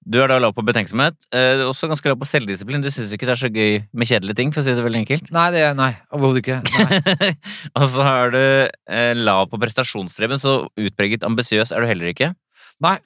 Du 0.00 0.16
er 0.22 0.30
da 0.30 0.38
lav 0.40 0.54
på 0.56 0.64
betenksomhet. 0.64 1.16
Eh, 1.36 1.60
også 1.66 1.88
ganske 1.90 2.08
lav 2.08 2.16
på 2.20 2.28
selvdisiplin. 2.28 2.80
Du 2.80 2.88
syns 2.92 3.12
ikke 3.12 3.26
det 3.28 3.34
er 3.34 3.40
så 3.42 3.50
gøy 3.52 3.82
med 3.92 4.08
kjedelige 4.08 4.38
ting, 4.38 4.52
for 4.54 4.62
å 4.62 4.64
si 4.64 4.72
det 4.76 4.84
veldig 4.84 5.02
enkelt. 5.02 5.28
Nei, 5.34 5.48
det 5.52 5.64
Nei, 5.76 5.90
overhodet 6.16 6.40
ikke. 6.40 6.60
Nei. 6.64 7.32
og 7.78 7.84
så 7.92 8.06
er 8.08 8.32
du 8.32 8.40
eh, 8.40 9.12
lav 9.18 9.50
på 9.52 9.60
prestasjonsstreben, 9.60 10.40
så 10.40 10.62
utpreget 10.80 11.26
ambisiøs 11.28 11.74
er 11.76 11.84
du 11.84 11.90
heller 11.90 12.14
ikke. 12.14 12.32
Nei. 12.80 12.96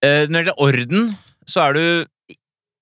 Eh, 0.00 0.24
når 0.30 0.32
det 0.32 0.40
gjelder 0.40 0.64
orden, 0.64 1.12
så 1.50 1.66
er 1.66 1.76
du, 1.76 1.84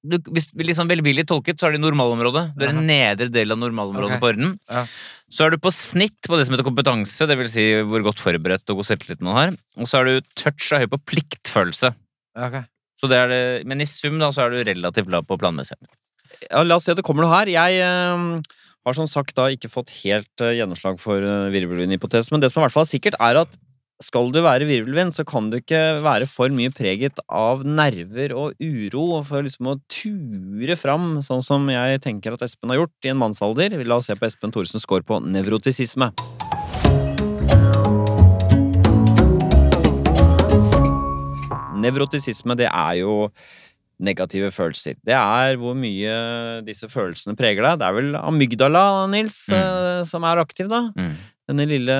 du 0.07 0.17
Hvis 0.31 0.53
vi 0.55 0.69
liksom 0.69 0.91
velvillig 0.91 1.27
tolket, 1.27 1.59
så 1.59 1.67
er 1.67 1.75
det 1.75 1.83
normalområdet. 1.83 2.47
Du 2.55 2.63
er 2.63 2.71
i 2.71 2.87
nedre 2.95 3.27
del 3.35 3.57
av 3.57 3.59
normalområdet 3.59 4.15
okay. 4.15 4.23
på 4.23 4.33
orden. 4.37 4.55
Ja. 4.71 4.87
Så 5.35 5.45
er 5.45 5.53
du 5.53 5.59
på 5.61 5.75
snitt 5.75 6.31
på 6.31 6.39
det 6.39 6.47
som 6.47 6.55
heter 6.55 6.71
kompetanse, 6.71 7.27
det 7.27 7.37
vil 7.43 7.51
si 7.51 7.69
hvor 7.83 8.07
godt 8.07 8.23
forberedt 8.23 8.71
og 8.71 8.81
god 8.81 8.93
selvtillit 8.95 9.27
man 9.27 9.41
har. 9.43 9.63
Og 9.83 9.91
så 9.91 9.99
er 9.99 10.09
du 10.09 10.35
touch 10.39 10.71
og 10.71 10.85
høy 10.85 10.93
på 10.95 11.05
pliktfølelse. 11.11 11.97
Ok. 12.39 12.63
Det 13.07 13.19
det, 13.31 13.43
men 13.69 13.81
i 13.81 13.87
sum 13.87 14.19
da, 14.19 14.33
så 14.35 14.47
er 14.47 14.55
du 14.55 14.63
relativt 14.67 15.11
lav 15.13 15.27
på 15.29 15.39
planmessighet. 15.39 15.91
Ja, 16.49 16.65
la 16.65 16.79
oss 16.79 16.89
se, 16.89 16.97
det 16.99 17.05
kommer 17.07 17.25
noe 17.25 17.35
her. 17.35 17.51
Jeg 17.51 17.79
eh, 17.85 18.57
har 18.87 18.97
som 18.97 19.09
sagt 19.11 19.37
da 19.39 19.49
ikke 19.53 19.71
fått 19.71 19.95
helt 20.03 20.45
eh, 20.45 20.57
gjennomslag 20.59 20.99
for 21.03 21.23
uh, 21.23 21.49
virvelvindhypotesen, 21.55 22.35
men 22.35 22.43
det 22.43 22.53
som 22.53 22.63
i 22.63 22.67
hvert 22.67 22.75
fall 22.75 22.87
er 22.87 22.93
sikkert, 22.93 23.19
er 23.23 23.43
at 23.45 23.59
skal 23.99 24.29
du 24.31 24.39
være 24.45 24.67
virvelvind, 24.69 25.11
så 25.15 25.25
kan 25.27 25.49
du 25.51 25.57
ikke 25.59 25.99
være 26.05 26.29
for 26.31 26.53
mye 26.55 26.71
preget 26.71 27.19
av 27.27 27.65
nerver 27.67 28.31
og 28.31 28.55
uro, 28.63 29.25
for 29.27 29.43
liksom 29.43 29.73
å 29.73 29.79
ture 29.91 30.79
fram, 30.79 31.17
sånn 31.27 31.43
som 31.43 31.67
jeg 31.73 32.05
tenker 32.05 32.37
at 32.37 32.47
Espen 32.47 32.71
har 32.71 32.85
gjort 32.85 33.09
i 33.09 33.11
en 33.11 33.19
mannsalder. 33.19 33.75
La 33.83 33.99
oss 33.99 34.07
se 34.07 34.15
på 34.19 34.29
Espen 34.29 34.55
Thoresens 34.55 34.87
score 34.87 35.07
på 35.07 35.19
nevrotisisme. 35.27 36.13
Nevrotisisme, 41.89 42.55
det 42.61 42.69
er 42.71 43.01
jo 43.01 43.17
negative 43.99 44.53
følelser. 44.55 44.95
Det 45.03 45.17
er 45.19 45.57
hvor 45.59 45.75
mye 45.75 46.13
disse 46.63 46.87
følelsene 46.87 47.35
preger 47.35 47.65
deg. 47.67 47.81
Det 47.81 47.89
er 47.89 47.97
vel 47.97 48.13
amygdala, 48.21 48.85
Nils, 49.11 49.41
Mm. 49.51 49.59
eh, 49.59 50.05
som 50.07 50.23
er 50.29 50.39
aktiv, 50.45 50.69
da. 50.71 50.85
Mm. 50.95 51.17
Denne 51.49 51.65
lille 51.67 51.97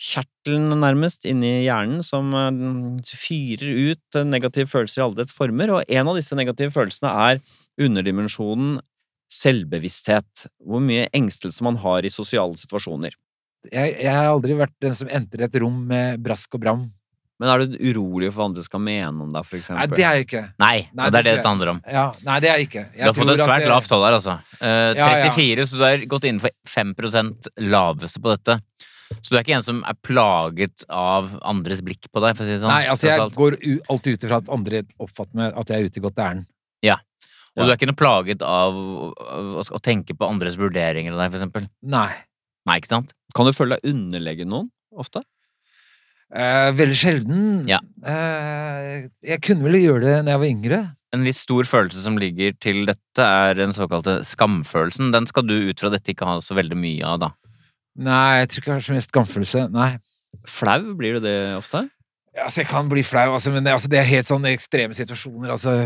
kjertelen, 0.00 0.70
nærmest, 0.80 1.26
inni 1.28 1.66
hjernen 1.66 2.00
som 2.06 2.32
eh, 2.32 3.04
fyrer 3.12 3.92
ut 3.92 4.20
negative 4.24 4.70
følelser 4.70 5.02
i 5.02 5.04
alle 5.06 5.20
dets 5.20 5.36
former. 5.36 5.74
Og 5.76 5.84
en 5.92 6.08
av 6.08 6.16
disse 6.16 6.38
negative 6.38 6.72
følelsene 6.72 7.12
er 7.12 7.42
underdimensjonen 7.82 8.78
selvbevissthet. 9.28 10.46
Hvor 10.64 10.80
mye 10.84 11.08
engstelse 11.16 11.64
man 11.66 11.76
har 11.82 12.06
i 12.06 12.12
sosiale 12.12 12.56
situasjoner. 12.60 13.12
Jeg, 13.72 13.96
jeg 13.98 14.12
har 14.14 14.28
aldri 14.30 14.54
vært 14.54 14.74
den 14.80 14.94
som 14.94 15.08
entrer 15.10 15.48
et 15.48 15.56
rom 15.60 15.80
med 15.90 16.20
brask 16.22 16.54
og 16.54 16.62
bram. 16.62 16.84
Men 17.36 17.50
er 17.52 17.64
du 17.66 17.74
urolig 17.90 18.30
for 18.32 18.40
hva 18.40 18.46
andre 18.48 18.62
skal 18.64 18.80
mene 18.80 19.24
om 19.26 19.32
deg, 19.34 19.44
for 19.44 19.60
Nei, 19.76 19.86
det 19.92 20.00
er 20.00 20.14
jeg 20.16 20.26
ikke. 20.26 20.42
Nei, 20.62 20.76
Nei, 20.96 21.06
og 21.06 21.12
det 21.12 21.18
er 21.20 21.26
det 21.26 21.34
det 21.36 21.44
handler 21.44 21.72
om. 21.74 21.80
Ja, 21.84 22.04
nei, 22.24 22.36
det 22.40 22.48
er 22.48 22.60
jeg 22.62 22.68
ikke. 22.70 22.84
Jeg 22.96 23.02
Du 23.02 23.06
har 23.10 23.18
fått 23.18 23.32
et 23.34 23.42
svært 23.44 23.64
det- 23.64 23.68
lavt 23.74 23.88
tall 23.92 24.04
her, 24.06 24.16
altså. 24.16 24.36
Eh, 24.60 24.94
Ja, 24.96 25.10
ja. 25.18 25.30
34, 25.30 25.66
så 25.68 25.76
du 25.76 25.84
har 25.84 26.06
gått 26.08 26.24
innenfor 26.24 26.50
5% 26.64 27.48
laveste 27.60 28.22
på 28.24 28.32
dette. 28.32 28.60
Så 29.20 29.30
du 29.30 29.36
er 29.36 29.44
ikke 29.44 29.54
en 29.54 29.62
som 29.62 29.84
er 29.84 29.94
plaget 30.02 30.84
av 30.88 31.38
andres 31.44 31.82
blikk 31.82 32.08
på 32.10 32.24
deg, 32.24 32.36
for 32.36 32.42
å 32.42 32.46
si 32.46 32.52
det 32.56 32.60
sånn. 32.64 32.72
Nei, 32.72 32.86
altså 32.86 33.06
jeg 33.06 33.20
alt. 33.20 33.34
går 33.36 33.58
u 33.62 33.80
alltid 33.90 34.14
ut 34.16 34.24
ifra 34.24 34.36
at 34.40 34.48
andre 34.48 34.82
oppfatter 34.98 35.34
meg 35.34 35.52
at 35.56 35.68
jeg 35.68 35.78
er 35.78 35.84
ute 35.84 35.98
i 35.98 36.06
godt 36.08 36.16
ærend. 36.16 36.46
Og 37.56 37.64
du 37.64 37.72
er 37.72 37.78
ikke 37.78 37.88
noe 37.88 37.96
plaget 37.96 38.42
av 38.44 38.74
å, 38.76 39.06
å, 39.16 39.62
å 39.64 39.78
tenke 39.80 40.12
på 40.16 40.28
andres 40.28 40.58
vurderinger 40.60 41.14
av 41.14 41.22
deg, 41.22 41.32
for 41.32 41.40
eksempel. 41.40 41.68
Nei. 41.88 42.10
Nei, 42.68 42.78
ikke 42.82 42.90
sant? 42.90 43.14
Kan 43.36 43.48
du 43.48 43.54
føle 43.56 43.78
deg 43.78 43.94
underlegen 43.94 44.50
noen? 44.52 44.68
Ofte? 44.92 45.22
Eh, 46.36 46.70
veldig 46.76 46.96
sjelden. 47.00 47.44
Ja. 47.70 47.78
Eh, 48.04 49.06
jeg 49.24 49.40
kunne 49.46 49.64
vel 49.64 49.78
gjøre 49.80 50.04
det 50.04 50.16
når 50.26 50.34
jeg 50.34 50.42
var 50.42 50.50
yngre. 50.50 50.80
En 51.16 51.24
litt 51.24 51.38
stor 51.38 51.64
følelse 51.64 52.02
som 52.04 52.18
ligger 52.20 52.52
til 52.60 52.82
dette, 52.88 53.24
er 53.24 53.56
den 53.56 53.72
såkalte 53.72 54.18
skamfølelsen. 54.26 55.14
Den 55.14 55.28
skal 55.30 55.46
du 55.48 55.54
ut 55.70 55.80
fra 55.80 55.90
dette 55.94 56.12
ikke 56.12 56.28
ha 56.28 56.36
så 56.44 56.58
veldig 56.58 56.76
mye 56.76 57.06
av, 57.08 57.22
da. 57.24 57.30
Nei, 57.96 58.42
jeg 58.42 58.50
tror 58.52 58.60
ikke 58.60 58.72
jeg 58.72 58.76
har 58.76 58.84
så 58.84 58.96
mye 58.96 59.06
skamfølelse. 59.06 59.64
Nei. 59.72 59.90
Flau, 60.50 60.80
blir 60.98 61.16
du 61.16 61.24
det 61.24 61.38
ofte? 61.56 61.86
Altså, 62.36 62.60
jeg 62.60 62.68
kan 62.68 62.90
bli 62.92 63.00
flau, 63.06 63.30
altså, 63.32 63.54
men 63.54 63.64
det, 63.64 63.72
altså, 63.72 63.88
det 63.88 64.02
er 64.02 64.10
helt 64.10 64.28
sånne 64.28 64.52
ekstreme 64.52 64.96
situasjoner, 64.98 65.54
altså. 65.54 65.78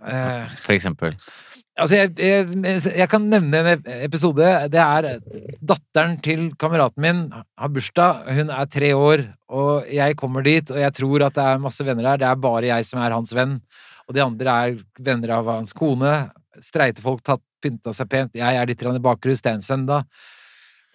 Eh, 0.00 0.54
For 0.64 0.72
eksempel. 0.72 1.18
Altså, 1.78 1.96
jeg, 1.96 2.10
jeg, 2.18 2.80
jeg 2.98 3.08
kan 3.08 3.28
nevne 3.30 3.60
en 3.60 3.84
episode. 4.04 4.46
Det 4.72 4.80
er 4.80 5.20
datteren 5.64 6.16
til 6.24 6.48
kameraten 6.60 7.04
min 7.04 7.20
har 7.32 7.70
bursdag. 7.72 8.26
Hun 8.36 8.50
er 8.52 8.68
tre 8.68 8.90
år, 8.96 9.22
og 9.48 9.88
jeg 9.92 10.18
kommer 10.20 10.44
dit, 10.44 10.72
og 10.74 10.80
jeg 10.82 10.96
tror 10.98 11.26
at 11.28 11.38
det 11.38 11.46
er 11.46 11.62
masse 11.62 11.86
venner 11.86 12.10
her. 12.10 12.20
Det 12.20 12.28
er 12.28 12.42
bare 12.42 12.72
jeg 12.72 12.88
som 12.88 13.00
er 13.00 13.14
hans 13.16 13.32
venn, 13.36 13.56
og 14.08 14.16
de 14.16 14.24
andre 14.24 14.58
er 14.66 14.82
venner 14.98 15.36
av 15.38 15.48
hans 15.54 15.72
kone. 15.76 16.12
Streite 16.60 17.04
folk 17.04 17.22
tatt 17.24 17.44
pynta 17.62 17.94
seg 17.96 18.10
pent. 18.10 18.36
Jeg 18.36 18.56
er 18.56 18.68
litt 18.68 18.82
i 18.82 19.02
bakrus. 19.04 19.40
Det 19.40 19.52
er 19.52 19.58
en 19.60 19.64
søndag. 19.64 20.04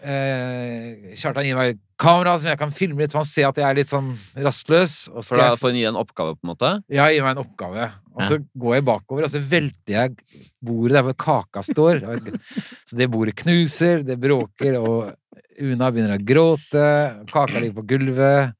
Eh, 0.04 1.14
Kjartan 1.16 1.46
gir 1.48 1.56
meg 1.58 1.78
kamera 2.00 2.34
som 2.38 2.50
jeg 2.52 2.60
kan 2.60 2.74
filme 2.76 3.00
litt, 3.02 3.14
så 3.14 3.22
han 3.22 3.28
ser 3.30 3.48
at 3.48 3.60
jeg 3.62 3.66
er 3.68 3.78
litt 3.78 3.92
sånn 3.92 4.12
rastløs. 4.44 4.96
Og 5.14 5.24
For 5.24 5.40
da 5.40 5.54
får 5.60 5.72
hun 5.72 5.80
gi 5.80 5.86
en 5.90 6.00
oppgave, 6.02 6.36
på 6.36 6.44
en 6.46 6.52
måte? 6.52 6.72
ja, 6.92 7.08
gi 7.14 7.22
meg 7.24 7.38
en 7.38 7.44
oppgave. 7.46 7.88
Og 8.16 8.24
så 8.28 8.38
går 8.60 8.78
jeg 8.78 8.86
bakover, 8.88 9.28
og 9.28 9.32
så 9.32 9.42
velter 9.44 9.96
jeg 9.96 10.16
bordet 10.64 10.96
der 10.98 11.06
hvor 11.08 11.16
kaka 11.20 11.64
står. 11.66 12.04
Så 12.88 12.96
det 13.00 13.10
bordet 13.12 13.36
knuser, 13.42 14.04
det 14.08 14.16
bråker, 14.22 14.78
og 14.80 15.14
Una 15.60 15.88
begynner 15.92 16.18
å 16.18 16.24
gråte. 16.24 16.86
Kaka 17.32 17.60
ligger 17.64 17.78
på 17.80 17.86
gulvet. 17.94 18.56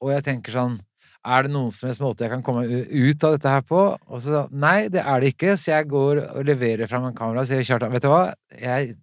Og 0.00 0.12
jeg 0.14 0.24
tenker 0.24 0.54
sånn 0.56 0.78
Er 1.20 1.44
det 1.44 1.50
noen 1.52 1.68
som 1.68 1.90
helst 1.90 2.00
måte 2.00 2.24
jeg 2.24 2.32
kan 2.32 2.42
komme 2.44 2.62
ut 2.64 3.24
av 3.28 3.34
dette 3.36 3.50
her 3.52 3.60
på? 3.68 3.80
Og 4.08 4.22
så 4.24 4.46
nei, 4.48 4.88
det 4.88 5.02
er 5.04 5.20
det 5.20 5.34
ikke. 5.34 5.52
Så 5.60 5.74
jeg 5.74 5.88
går 5.90 6.22
og 6.30 6.46
leverer 6.48 6.88
fram 6.88 7.04
en 7.10 7.16
kamera 7.16 7.42
og 7.44 7.48
sier 7.50 7.60
Kjartan, 7.64 7.92
vet 7.92 8.06
du 8.06 8.08
hva? 8.08 8.22
Jeg, 8.56 8.94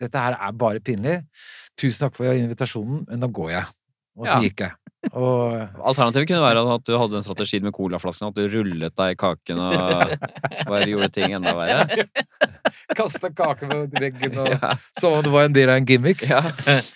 dette 0.00 0.18
her 0.18 0.36
er 0.40 0.52
bare 0.52 0.80
pinlig. 0.80 1.20
Tusen 1.80 2.06
takk 2.08 2.16
for 2.16 2.32
invitasjonen, 2.32 3.04
men 3.08 3.20
nå 3.20 3.28
går 3.32 3.50
jeg. 3.58 3.64
Og 4.18 4.26
så 4.26 4.34
Ja. 4.36 4.40
gikk 4.42 4.60
jeg. 4.66 4.72
Og 5.16 5.54
Alternativet 5.88 6.26
kunne 6.28 6.42
være 6.44 6.64
at 6.74 6.82
du 6.84 6.92
hadde 6.98 7.16
en 7.16 7.22
strategi 7.24 7.60
med 7.64 7.72
colaflasken, 7.72 8.28
at 8.28 8.34
du 8.36 8.42
rullet 8.52 8.92
deg 8.98 9.14
i 9.14 9.16
kaken 9.16 9.58
og 9.64 10.10
bare 10.68 10.88
gjorde 10.90 11.08
ting 11.14 11.32
enda 11.38 11.54
verre. 11.56 12.04
kasta 12.98 13.30
kake 13.32 13.68
på 13.70 13.78
veggen 13.96 14.36
og 14.42 14.50
Ja. 14.50 14.74
som 14.98 15.14
om 15.14 15.22
det 15.24 15.30
var 15.32 15.44
en 15.48 15.54
del 15.56 15.70
av 15.72 15.76
en 15.80 15.86
gimmick. 15.88 16.22
Ja. 16.28 16.42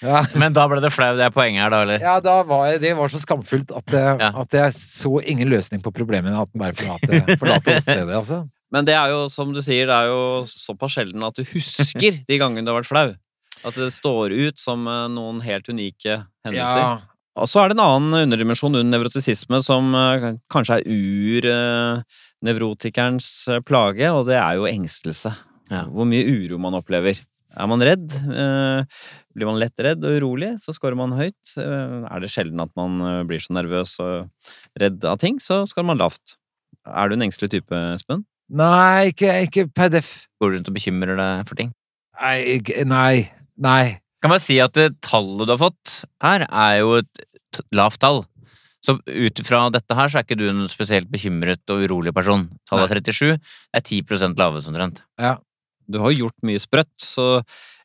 Ja, 0.03 0.23
Men 0.37 0.53
da 0.53 0.67
ble 0.69 0.81
det 0.85 0.93
flau, 0.93 1.15
det 1.17 1.25
er 1.25 1.31
poenget 1.35 1.63
her, 1.65 1.71
da, 1.73 1.81
eller? 1.87 2.01
ja 2.03 2.19
da 2.21 2.35
var 2.43 2.67
jeg, 2.73 2.83
det 2.85 2.93
var 2.99 3.09
så 3.09 3.21
skamfullt 3.23 3.73
at, 3.77 3.87
jeg- 3.95 4.21
Ja. 4.21 4.33
at 4.43 4.53
jeg 4.53 4.73
så 4.77 5.15
ingen 5.25 5.49
løsning 5.49 5.81
på 5.83 5.93
problemet 5.95 6.35
at 6.35 6.53
den 6.53 6.61
bare 6.61 6.75
forlate, 6.77 7.39
forlate 7.41 7.79
åstedet, 7.79 8.15
altså. 8.15 8.43
Men 8.73 8.85
det 8.89 8.95
er 8.97 9.09
jo, 9.13 9.29
som 9.31 9.53
du 9.55 9.61
sier, 9.63 9.87
det 9.87 9.95
er 9.95 10.07
jo 10.11 10.23
såpass 10.49 10.93
sjelden 10.97 11.23
at 11.27 11.37
du 11.37 11.45
husker 11.53 12.23
de 12.31 12.39
gangene 12.41 12.65
du 12.67 12.71
har 12.73 12.81
vært 12.83 12.91
flau. 12.91 13.09
At 13.65 13.75
det 13.79 13.91
står 13.95 14.33
ut 14.35 14.59
som 14.61 14.87
eh, 14.91 15.09
noen 15.13 15.41
helt 15.45 15.69
unike 15.71 16.23
hendelser. 16.45 16.81
Ja, 16.83 16.99
Og 17.39 17.49
så 17.51 17.61
er 17.63 17.69
det 17.71 17.77
en 17.79 17.85
annen 17.87 18.15
underdimensjon 18.25 18.75
under 18.75 18.91
nevrotisisme 18.99 19.61
som 19.65 19.95
eh, 19.95 20.35
kanskje 20.53 20.81
er 20.81 20.89
ur-nevrotikerens 22.45 23.29
plage, 23.69 24.11
og 24.13 24.27
det 24.29 24.39
er 24.41 24.59
jo 24.59 24.67
engstelse. 24.69 25.33
Ja. 25.73 25.85
Hvor 25.89 26.05
mye 26.09 26.27
uro 26.29 26.59
man 26.61 26.77
opplever. 26.77 27.17
Er 27.55 27.69
man 27.71 27.83
redd, 27.87 28.11
eh, 28.35 28.83
blir 29.35 29.47
man 29.47 29.61
lett 29.63 29.79
redd 29.79 30.03
og 30.05 30.17
urolig, 30.19 30.57
så 30.59 30.75
scorer 30.75 30.99
man 30.99 31.15
høyt. 31.15 31.55
Eh, 31.57 32.03
Er 32.11 32.21
det 32.21 32.31
sjelden 32.35 32.61
at 32.61 32.73
man 32.75 32.99
eh, 33.01 33.23
blir 33.29 33.39
så 33.39 33.55
nervøs 33.55 33.95
og 34.03 34.29
redd 34.81 35.05
av 35.07 35.19
ting, 35.23 35.39
så 35.39 35.63
scorer 35.71 35.87
man 35.87 35.99
lavt. 36.03 36.35
Er 36.85 37.09
du 37.09 37.15
en 37.15 37.23
engstelig 37.23 37.51
type, 37.55 37.71
Espen? 37.95 38.25
Nei, 38.53 39.13
ikke, 39.13 39.31
ikke 39.47 39.67
per 39.73 39.91
def. 39.95 40.11
Går 40.41 40.53
du 40.53 40.59
rundt 40.59 40.69
og 40.71 40.77
bekymrer 40.77 41.17
deg 41.19 41.49
for 41.49 41.59
ting? 41.59 41.73
Nei, 42.21 42.37
ikke, 42.59 42.85
nei. 42.89 43.25
Nei. 43.57 43.97
Kan 44.23 44.33
bare 44.33 44.45
si 44.45 44.59
at 44.63 44.77
det 44.77 45.01
tallet 45.05 45.49
du 45.49 45.53
har 45.55 45.61
fått 45.61 45.99
her, 46.25 46.47
er 46.49 46.79
jo 46.83 46.99
et 47.01 47.63
lavt 47.75 48.01
tall. 48.03 48.23
Så 48.85 48.99
ut 49.01 49.41
fra 49.47 49.63
dette 49.73 49.97
her, 49.97 50.11
så 50.13 50.21
er 50.21 50.27
ikke 50.27 50.37
du 50.37 50.45
en 50.51 50.67
spesielt 50.69 51.09
bekymret 51.13 51.73
og 51.73 51.87
urolig 51.87 52.13
person. 52.17 52.47
Tallet 52.69 52.93
er 52.93 53.01
37. 53.01 53.39
Det 53.41 53.81
er 53.81 53.85
10% 53.85 54.41
lavest 54.41 54.69
omtrent. 54.73 55.01
Du 55.89 56.01
har 56.03 56.13
gjort 56.13 56.37
mye 56.45 56.61
sprøtt, 56.61 56.93
så 57.01 57.41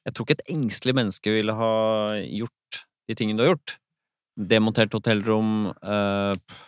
jeg 0.07 0.15
tror 0.15 0.27
ikke 0.27 0.37
et 0.39 0.51
engstelig 0.55 0.95
menneske 0.99 1.31
ville 1.31 1.55
ha 1.55 1.73
gjort 2.23 2.81
de 3.07 3.15
tingene 3.15 3.39
du 3.39 3.45
har 3.45 3.53
gjort. 3.53 3.77
Demontert 4.49 4.95
hotellrom 4.95 5.71
eh, 5.71 6.59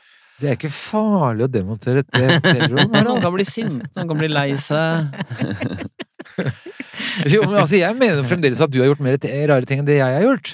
Det 0.42 0.50
er 0.50 0.58
ikke 0.58 0.72
farlig 0.74 1.46
å 1.46 1.52
demontere 1.52 2.02
et 2.02 2.16
hotellrom. 2.18 2.90
Noen 2.96 3.22
kan 3.22 3.34
bli 3.36 3.46
sinte, 3.46 3.90
noen 3.94 4.10
kan 4.10 4.22
bli 4.22 4.32
lei 4.32 4.50
seg. 4.60 5.12
Jo, 7.28 7.42
men 7.44 7.58
altså, 7.60 7.76
jeg 7.80 7.98
mener 7.98 8.26
fremdeles 8.28 8.60
at 8.64 8.72
du 8.72 8.78
har 8.80 8.92
gjort 8.92 9.02
mer 9.04 9.18
rare 9.50 9.68
ting 9.68 9.82
enn 9.82 9.88
det 9.88 9.98
jeg 9.98 10.16
har 10.16 10.24
gjort. 10.24 10.54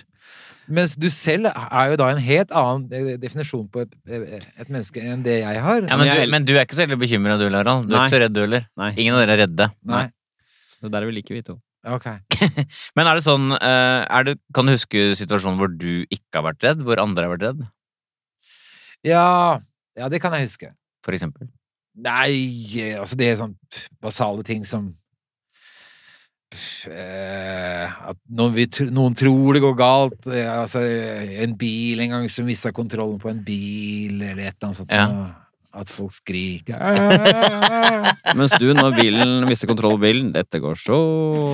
Mens 0.68 0.96
du 1.00 1.08
selv 1.14 1.48
er 1.48 1.92
jo 1.94 2.00
da 2.00 2.10
en 2.12 2.20
helt 2.20 2.52
annen 2.56 2.88
eh, 2.92 3.20
definisjon 3.22 3.68
på 3.72 3.86
et, 3.86 3.94
eh, 4.10 4.42
et 4.60 4.72
menneske 4.72 5.00
enn 5.00 5.22
det 5.24 5.38
jeg 5.40 5.62
har. 5.64 5.86
Ja, 5.88 6.00
men, 6.00 6.10
du, 6.10 6.24
men 6.34 6.48
du 6.48 6.54
er 6.58 6.66
ikke 6.66 6.76
så 6.76 6.84
veldig 6.84 7.00
bekymra, 7.04 7.38
du, 7.40 7.46
Harald. 7.54 7.88
Du 7.88 7.94
er 7.94 8.02
Nei. 8.02 8.02
ikke 8.08 8.16
så 8.16 8.22
redd, 8.26 8.36
du 8.36 8.42
heller. 8.44 8.66
Ingen 8.90 9.16
av 9.16 9.24
dere 9.24 9.38
er 9.38 9.42
redde. 9.46 9.70
Nei. 9.88 10.04
det 10.82 10.92
der 10.92 11.06
er 11.06 11.12
vi 11.12 11.16
like, 11.20 11.38
vi 11.38 11.46
to. 11.48 11.56
Ok. 11.88 12.10
Men 13.00 13.08
er 13.08 13.16
det 13.16 13.24
sånn 13.24 13.54
eh, 13.56 14.02
er 14.04 14.28
det, 14.28 14.34
Kan 14.56 14.68
du 14.68 14.74
huske 14.74 15.12
situasjonen 15.16 15.60
hvor 15.62 15.72
du 15.72 16.04
ikke 16.12 16.42
har 16.42 16.48
vært 16.50 16.68
redd, 16.68 16.84
hvor 16.84 17.00
andre 17.00 17.28
har 17.28 17.36
vært 17.38 17.46
redd? 17.48 17.64
Ja, 19.08 19.28
ja, 19.98 20.10
det 20.10 20.22
kan 20.22 20.36
jeg 20.38 20.48
huske. 20.48 20.72
For 21.06 21.16
eksempel. 21.18 21.50
Nei, 21.98 22.94
altså 22.94 23.18
det 23.18 23.32
er 23.32 23.40
sånn 23.40 23.56
basale 24.04 24.44
ting 24.46 24.62
som 24.70 24.92
eh, 26.92 27.88
At 28.12 28.20
noen, 28.30 28.54
vi, 28.54 28.68
noen 28.94 29.16
tror 29.18 29.58
det 29.58 29.64
går 29.64 29.76
galt. 29.80 30.30
Eh, 30.30 30.46
altså, 30.52 30.84
en 30.84 31.58
bil 31.58 32.04
en 32.06 32.14
gang 32.18 32.30
som 32.32 32.46
mista 32.48 32.74
kontrollen 32.76 33.18
på 33.22 33.32
en 33.32 33.42
bil, 33.46 34.22
eller 34.22 34.46
et 34.46 34.54
eller 34.54 34.70
annet 34.70 34.82
sånt. 34.84 34.94
Ja. 34.94 35.08
At 35.78 35.90
folk 35.94 36.14
skriker! 36.16 36.78
Mens 38.38 38.56
du, 38.58 38.70
når 38.74 38.96
bilen 38.98 39.46
mister 39.50 39.70
kontroll 39.70 39.98
over 39.98 40.08
bilen, 40.08 40.32
dette 40.34 40.62
går 40.64 40.78
så 40.80 40.98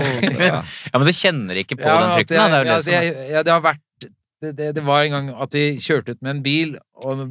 ja. 0.24 0.62
Ja, 0.62 0.94
Men 0.96 1.08
du 1.10 1.16
kjenner 1.16 1.60
ikke 1.60 1.80
på 1.82 1.88
Ja, 1.88 1.98
den 2.04 2.14
frykten? 2.20 2.54
Det, 2.54 2.62
Det 2.64 2.94
ja, 2.94 3.02
det 3.08 3.32
ja, 3.34 3.42
det 3.44 3.52
har 3.52 3.64
vært 3.66 3.82
det, 4.44 4.52
det, 4.60 4.70
det 4.78 4.84
var 4.86 5.04
en 5.04 5.18
gang 5.18 5.28
at 5.44 5.56
vi 5.56 5.66
kjørte 5.80 6.16
ut 6.16 6.22
med 6.24 6.38
en 6.38 6.44
bil, 6.46 6.78
og 7.04 7.20
når 7.20 7.30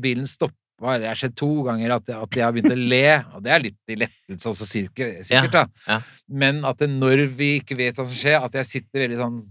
bilen 0.81 0.95
er 0.95 0.99
Det 1.03 1.09
har 1.09 1.15
skjedd 1.21 1.37
to 1.37 1.51
ganger 1.67 1.95
at, 1.95 2.09
at 2.11 2.31
jeg 2.37 2.45
har 2.45 2.53
begynt 2.53 2.73
å 2.73 2.79
le, 2.89 3.03
og 3.37 3.43
det 3.45 3.53
er 3.53 3.61
litt 3.63 3.79
i 3.89 3.95
lettelse 4.01 4.49
også, 4.51 4.67
sikkert, 4.67 5.25
sikkert 5.27 5.53
da. 5.53 5.67
ja. 5.89 6.01
Men 6.29 6.65
at 6.65 6.79
det, 6.79 6.89
når 6.91 7.27
vi 7.37 7.61
ikke 7.61 7.77
vet 7.79 7.95
hva 7.97 8.07
som 8.07 8.15
skjer, 8.17 8.41
at 8.43 8.53
jeg 8.55 8.67
sitter 8.67 9.07
veldig 9.07 9.21
sånn 9.21 9.43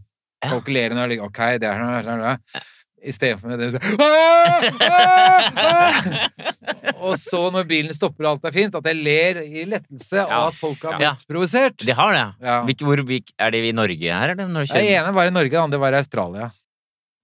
Ja. 0.44 0.50
kalkulerende 0.56 1.04
og 1.04 1.10
ligger 1.12 1.26
Ok, 1.30 1.38
det 1.62 1.68
er 1.70 1.78
sånn, 1.78 2.04
sånn, 2.04 2.22
sånn. 2.26 2.68
Istedenfor 3.02 3.50
med 3.50 3.60
det 3.60 3.72
så, 3.74 3.80
«Ah! 4.02 4.62
Ah! 4.86 5.52
Ah!» 5.58 7.02
Og 7.02 7.16
så, 7.18 7.40
når 7.54 7.66
bilen 7.70 7.94
stopper 7.98 8.26
og 8.28 8.36
alt 8.36 8.46
er 8.46 8.54
fint, 8.54 8.76
at 8.78 8.86
jeg 8.86 8.98
ler 9.02 9.40
i 9.42 9.64
lettelse, 9.66 10.18
Ja. 10.20 10.26
og 10.42 10.48
at 10.52 10.58
folk 10.60 10.84
har 10.86 11.00
Ja. 11.02 11.14
blitt 11.16 11.26
provosert. 11.28 11.78
De 11.78 11.92
har 11.98 12.14
det, 12.14 12.26
Ja. 12.46 12.60
Hvor, 12.66 12.98
er 13.40 13.52
de 13.52 13.70
i 13.70 13.72
Norge 13.72 14.12
her, 14.14 14.30
eller? 14.36 14.48
Når 14.48 14.68
Det 14.74 14.84
ene 14.98 15.14
var 15.14 15.26
i 15.26 15.34
Norge, 15.34 15.50
det 15.50 15.60
andre 15.64 15.80
var 15.80 15.94
i 15.94 15.98
Australia. 15.98 16.52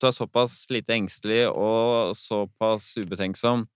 Du 0.01 0.07
er 0.07 0.11
såpass 0.11 0.65
lite 0.69 0.93
engstelig 0.93 1.47
og 1.49 2.15
såpass 2.15 2.97
ubetenksom 2.97 3.67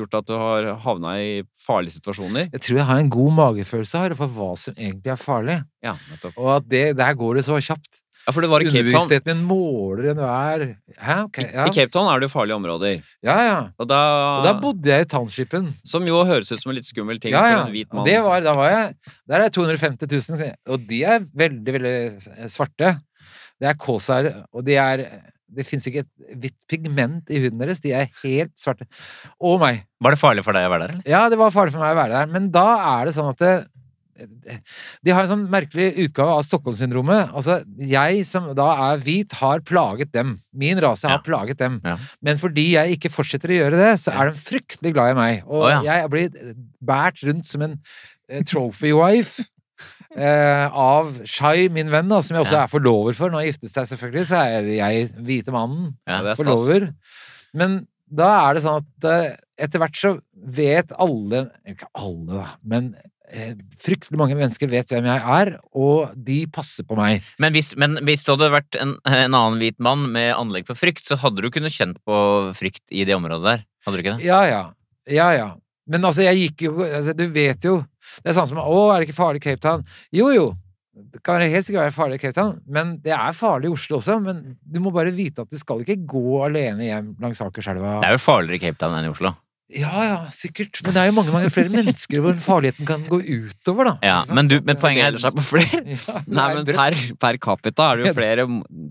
gjort 0.00 0.14
at 0.20 0.26
du 0.30 0.34
har 0.38 0.70
havna 0.86 1.16
i 1.22 1.30
farlige 1.66 1.96
situasjoner. 1.98 2.48
Jeg 2.52 2.62
tror 2.66 2.80
jeg 2.82 2.88
har 2.92 3.02
en 3.04 3.12
god 3.12 3.32
magefølelse 3.42 4.02
her 4.06 4.14
for 4.18 4.28
hva 4.38 4.50
som 4.60 4.74
egentlig 4.78 5.12
er 5.14 5.20
farlig. 5.20 5.60
Ja, 5.84 5.94
nettopp. 6.10 6.36
Og 6.38 6.50
at 6.58 6.68
det, 6.72 6.84
der 6.98 7.14
går 7.18 7.40
det 7.40 7.44
så 7.48 7.58
kjapt. 7.60 8.02
Ja, 8.26 8.32
for 8.34 8.42
det 8.42 8.48
var 8.50 8.58
i 8.58 8.66
Cape 8.66 8.90
Town. 8.90 9.04
Underbevisstheten 9.06 9.36
min 9.38 9.42
måler 9.46 10.08
enhver 10.10 10.62
Hæ? 10.98 11.14
Okay, 11.28 11.44
ja. 11.54 11.66
I 11.68 11.70
Cape 11.76 11.92
Town 11.94 12.08
er 12.10 12.18
det 12.18 12.26
jo 12.26 12.32
farlige 12.32 12.56
områder. 12.58 12.96
ja, 13.22 13.36
ja. 13.46 13.58
Og 13.78 13.86
da, 13.86 14.00
Og 14.40 14.44
da 14.48 14.54
bodde 14.58 14.90
jeg 14.90 15.04
i 15.06 15.08
townshipen. 15.12 15.68
Som 15.86 16.08
jo 16.10 16.24
høres 16.26 16.50
ut 16.50 16.58
som 16.58 16.72
en 16.72 16.78
litt 16.80 16.88
skummel 16.88 17.20
ting 17.22 17.36
Ja, 17.36 17.44
ja. 17.46 17.60
for 17.60 17.68
en 17.68 17.76
hvit 17.76 17.92
mann. 17.94 18.04
det 18.08 18.16
var, 18.24 18.40
da 18.42 18.56
var 18.58 18.72
jeg 18.72 18.96
Der 19.30 19.44
er 19.46 19.54
250 19.54 20.10
000, 20.42 20.50
og 20.74 20.88
de 20.90 21.04
er 21.06 21.22
veldig, 21.38 21.76
veldig 21.78 22.50
svarte. 22.50 22.96
Det 23.62 23.70
er 23.70 23.78
kåsar, 23.78 24.26
og 24.52 24.66
de 24.66 24.74
er 24.74 25.06
Det 25.48 25.66
fins 25.66 25.86
ikke 25.86 26.02
et 26.02 26.38
hvitt 26.42 26.56
pigment 26.70 27.30
i 27.30 27.38
huden 27.44 27.60
deres. 27.62 27.80
De 27.84 27.92
er 27.94 28.10
helt 28.24 28.52
svarte. 28.58 28.88
Og 29.38 29.60
meg. 29.62 29.84
Var 30.02 30.14
det 30.16 30.20
farlig 30.20 30.44
for 30.44 30.56
deg 30.56 30.66
å 30.66 30.72
være 30.72 30.86
der, 30.88 30.96
eller? 30.96 31.08
Ja, 31.08 31.26
det 31.32 31.38
var 31.38 31.54
farlig 31.54 31.72
for 31.76 31.84
meg 31.84 31.94
å 31.94 32.00
være 32.00 32.18
der, 32.18 32.32
men 32.34 32.50
da 32.54 32.66
er 32.98 33.06
det 33.08 33.14
sånn 33.16 33.30
at 33.30 33.38
det, 33.42 33.54
de 35.04 35.12
har 35.12 35.24
en 35.26 35.30
sånn 35.30 35.44
merkelig 35.52 35.90
utgave 36.06 36.36
av 36.38 36.44
Stockholm-syndromet. 36.46 37.32
Altså, 37.36 37.58
jeg 37.76 38.22
som 38.28 38.46
da 38.56 38.68
er 38.88 39.02
hvit, 39.04 39.34
har 39.40 39.60
plaget 39.66 40.12
dem. 40.16 40.36
Min 40.56 40.80
rase 40.82 41.08
har 41.08 41.18
Ja. 41.18 41.24
plaget 41.26 41.58
dem. 41.60 41.80
Ja. 41.84 41.98
Men 42.22 42.38
fordi 42.40 42.72
jeg 42.72 42.96
ikke 42.96 43.12
fortsetter 43.12 43.52
å 43.52 43.58
gjøre 43.60 43.76
det, 43.76 43.90
så 44.00 44.14
er 44.16 44.30
de 44.30 44.38
fryktelig 44.40 44.94
glad 44.94 45.12
i 45.12 45.18
meg. 45.20 45.42
Og 45.46 45.66
oh, 45.66 45.68
ja. 45.68 45.82
jeg 45.82 46.10
blir 46.10 46.54
båret 46.80 47.22
rundt 47.28 47.46
som 47.46 47.62
en 47.62 47.78
eh, 48.28 48.42
trophy 48.42 48.92
wife. 48.96 49.44
Eh, 50.16 50.66
av 50.72 51.10
Shai, 51.28 51.66
min 51.72 51.90
venn, 51.92 52.08
da, 52.08 52.22
som 52.24 52.38
jeg 52.38 52.46
også 52.46 52.60
er 52.62 52.70
forlover 52.72 53.16
for. 53.18 53.28
Nå 53.32 53.40
har 53.42 53.50
giftet 53.50 53.74
seg, 53.74 53.88
selvfølgelig, 53.90 54.24
så 54.30 54.38
er 54.46 54.70
jeg 54.78 55.10
hvite 55.26 55.52
mannen 55.54 55.90
Ja, 56.08 56.22
det 56.24 56.32
er 56.32 56.38
stas. 56.38 56.44
forlover. 56.46 56.86
Men 57.56 57.82
da 58.08 58.30
er 58.46 58.56
det 58.56 58.62
sånn 58.64 58.80
at 58.80 59.10
eh, 59.10 59.34
etter 59.66 59.82
hvert 59.82 59.98
så 59.98 60.14
vet 60.56 60.92
alle 61.02 61.46
Ikke 61.68 61.88
alle, 61.98 62.28
da, 62.38 62.46
men 62.62 62.88
eh, 63.28 63.54
fryktelig 63.82 64.20
mange 64.20 64.36
mennesker 64.38 64.70
vet 64.70 64.92
hvem 64.94 65.08
jeg 65.10 65.24
er, 65.36 65.52
og 65.74 66.14
de 66.28 66.38
passer 66.54 66.86
på 66.86 66.96
meg. 66.98 67.24
Men 67.42 67.52
hvis, 67.56 67.74
men 67.76 67.98
hvis 68.06 68.24
det 68.24 68.36
hadde 68.36 68.50
vært 68.54 68.78
en, 68.80 68.96
en 69.04 69.36
annen 69.36 69.60
hvit 69.60 69.80
mann 69.82 70.06
med 70.14 70.32
anlegg 70.36 70.68
på 70.68 70.78
frykt, 70.78 71.04
så 71.08 71.18
hadde 71.20 71.42
du 71.44 71.50
kunnet 71.52 71.74
kjent 71.74 71.98
på 72.06 72.16
frykt 72.56 72.84
i 72.94 73.04
det 73.08 73.16
området 73.18 73.44
der. 73.50 73.64
Hadde 73.84 73.98
du 73.98 74.04
ikke 74.04 74.16
det? 74.16 74.28
Ja, 74.30 74.40
ja. 74.48 74.62
Ja, 75.10 75.28
ja. 75.36 75.48
Men 75.86 76.02
altså, 76.08 76.24
jeg 76.26 76.40
gikk 76.40 76.64
jo 76.66 76.80
altså, 76.82 77.12
Du 77.14 77.28
vet 77.30 77.62
jo 77.62 77.76
Det 78.22 78.32
er 78.32 78.38
sånn 78.38 78.50
som 78.52 78.60
Å, 78.62 78.78
er 78.92 79.00
det 79.02 79.08
ikke 79.08 79.18
farlig 79.20 79.42
i 79.42 79.46
Cape 79.48 79.62
Town? 79.64 79.84
Jo, 80.14 80.30
jo. 80.34 80.46
Det 80.96 81.20
kan 81.24 81.42
helt 81.42 81.66
sikkert 81.66 81.90
være 81.90 81.92
farlig 81.92 82.16
i 82.16 82.22
Cape 82.22 82.36
Town, 82.38 82.54
men 82.72 82.94
det 83.04 83.12
er 83.12 83.34
farlig 83.36 83.68
i 83.68 83.74
Oslo 83.74 83.98
også. 83.98 84.16
Men 84.24 84.44
du 84.64 84.78
må 84.80 84.92
bare 84.94 85.12
vite 85.12 85.44
at 85.44 85.52
du 85.52 85.58
skal 85.60 85.82
ikke 85.84 85.98
gå 86.08 86.38
alene 86.46 86.86
hjem 86.86 87.10
langs 87.20 87.42
Akerselva. 87.44 87.98
Det 88.00 88.08
er 88.08 88.16
jo 88.16 88.22
farligere 88.24 88.56
i 88.56 88.64
Cape 88.64 88.80
Town 88.80 88.96
enn 88.96 89.10
i 89.10 89.12
Oslo. 89.12 89.34
Ja, 89.74 89.90
ja, 90.06 90.18
sikkert. 90.30 90.78
Men 90.86 90.94
det 90.94 91.00
er 91.02 91.08
jo 91.10 91.14
mange, 91.16 91.32
mange 91.34 91.48
flere 91.50 91.72
mennesker 91.80 92.20
hvor 92.22 92.36
farligheten 92.38 92.86
kan 92.86 93.02
gå 93.10 93.18
utover, 93.18 93.88
da. 93.88 93.94
Ja, 94.06 94.18
men, 94.30 94.46
du, 94.50 94.60
men 94.62 94.78
poenget 94.78 95.16
er 95.16 95.22
seg 95.24 95.34
på 95.34 95.42
flere. 95.42 95.82
Ja, 95.96 96.20
Nei, 96.28 96.44
er 96.52 96.58
men 96.60 96.68
per, 96.68 96.94
per 97.18 97.38
capita 97.42 97.88
er 97.92 97.98
det 98.00 98.06
jo 98.10 98.12
flere 98.16 98.44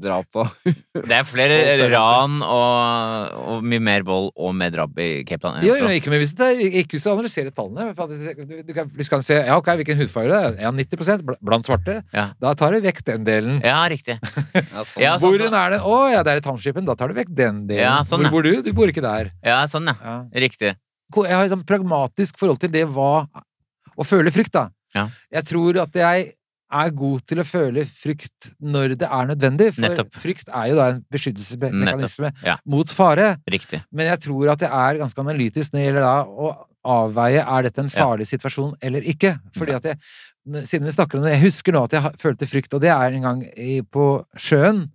drap 0.04 0.38
og 0.42 0.50
er 0.68 1.06
det 1.10 1.16
er 1.20 1.28
flere 1.28 1.88
ran 1.94 2.38
og, 2.44 3.38
og 3.56 3.66
mye 3.68 3.82
mer 3.84 4.04
vold 4.08 4.32
og 4.36 4.52
mer 4.58 4.74
drap 4.74 5.00
i 5.00 5.08
Cape 5.28 5.44
Town. 5.46 5.60
Ja, 5.64 5.78
Oslo. 5.78 5.92
ikke, 5.96 6.12
hvis 6.20 6.34
det, 6.38 6.50
ikke 6.82 6.98
hvis 6.98 7.06
du 7.08 7.12
analyserer 7.14 7.54
tallene. 7.56 7.94
Du, 7.96 8.56
du 8.68 8.74
kan, 8.76 8.92
hvis 8.96 9.10
du 9.10 9.16
kan 9.16 9.24
se 9.26 9.40
ja, 9.40 9.56
ok, 9.60 9.72
hvilken 9.80 10.00
hudfarge 10.02 10.32
det 10.34 10.42
er. 10.50 10.58
Ja, 10.66 10.74
90 10.76 11.24
bl- 11.30 11.40
blant 11.46 11.70
svarte. 11.70 12.00
Ja. 12.16 12.28
Da 12.42 12.54
tar 12.58 12.76
du 12.76 12.82
vekk 12.84 13.02
den 13.08 13.28
delen. 13.28 13.62
Ja, 13.64 13.80
riktig. 13.92 14.18
ja, 14.20 14.84
sånn. 14.84 15.04
Ja, 15.04 15.16
sånn, 15.22 15.36
Hvor 15.40 15.60
er 15.62 15.76
det? 15.78 15.82
Å 15.86 16.00
ja, 16.12 16.24
det 16.26 16.36
er 16.36 16.42
i 16.42 16.46
Townshipen. 16.46 16.88
Da 16.88 16.98
tar 17.00 17.12
du 17.14 17.18
vekk 17.20 17.32
den 17.36 17.64
delen. 17.70 17.84
Ja, 17.86 17.98
sånn. 18.08 18.26
Hvor 18.28 18.40
bor 18.40 18.48
du? 18.48 18.54
Du 18.66 18.72
bor 18.76 18.92
ikke 18.92 19.04
der. 19.06 19.32
Ja, 19.46 19.62
sånn, 19.72 19.88
ja. 19.92 19.96
Ja. 20.04 20.16
Riktig. 20.46 20.65
Jeg 21.14 21.36
har 21.36 21.46
et 21.46 21.52
sånn 21.54 21.66
pragmatisk 21.66 22.38
forhold 22.42 22.60
til 22.60 22.72
det 22.74 22.86
hva 22.88 23.28
Å 23.96 24.04
føle 24.04 24.32
frykt, 24.34 24.52
da. 24.52 24.70
Ja. 24.94 25.08
Jeg 25.32 25.46
tror 25.46 25.78
at 25.80 25.94
jeg 25.96 26.34
er 26.76 26.90
god 26.92 27.22
til 27.30 27.40
å 27.40 27.46
føle 27.48 27.86
frykt 27.88 28.50
når 28.60 28.96
det 29.00 29.08
er 29.08 29.28
nødvendig. 29.30 29.70
For 29.76 29.82
Nettopp. 29.86 30.12
frykt 30.20 30.50
er 30.52 30.68
jo 30.72 30.76
da 30.76 30.88
en 30.92 31.06
beskyttelsesmekanisme 31.14 32.32
Ja. 32.44 32.58
mot 32.66 32.88
fare. 32.92 33.38
Riktig. 33.48 33.84
Men 33.94 34.08
jeg 34.08 34.20
tror 34.22 34.52
at 34.52 34.60
jeg 34.60 34.70
er 34.72 35.00
ganske 35.00 35.20
analytisk 35.24 35.72
når 35.72 35.80
det 35.80 35.86
gjelder 35.88 36.02
da 36.02 36.26
å 36.26 36.66
avveie 36.86 37.42
er 37.48 37.62
dette 37.64 37.80
en 37.80 37.90
Ja. 37.94 38.04
farlig 38.06 38.28
situasjon 38.28 38.74
eller 38.82 39.02
ikke. 39.02 39.40
Fordi 39.56 39.76
at 39.76 39.84
jeg, 39.84 39.98
siden 40.66 40.84
vi 40.86 40.92
snakker 40.92 41.16
om 41.18 41.24
det, 41.24 41.34
jeg 41.40 41.44
husker 41.52 41.72
nå 41.72 41.84
at 41.86 41.92
jeg 41.92 42.02
følte 42.20 42.48
frykt, 42.48 42.74
og 42.74 42.82
det 42.82 42.90
er 42.92 43.14
en 43.14 43.22
gang 43.22 43.44
i, 43.58 43.82
på 43.82 44.26
sjøen. 44.36 44.92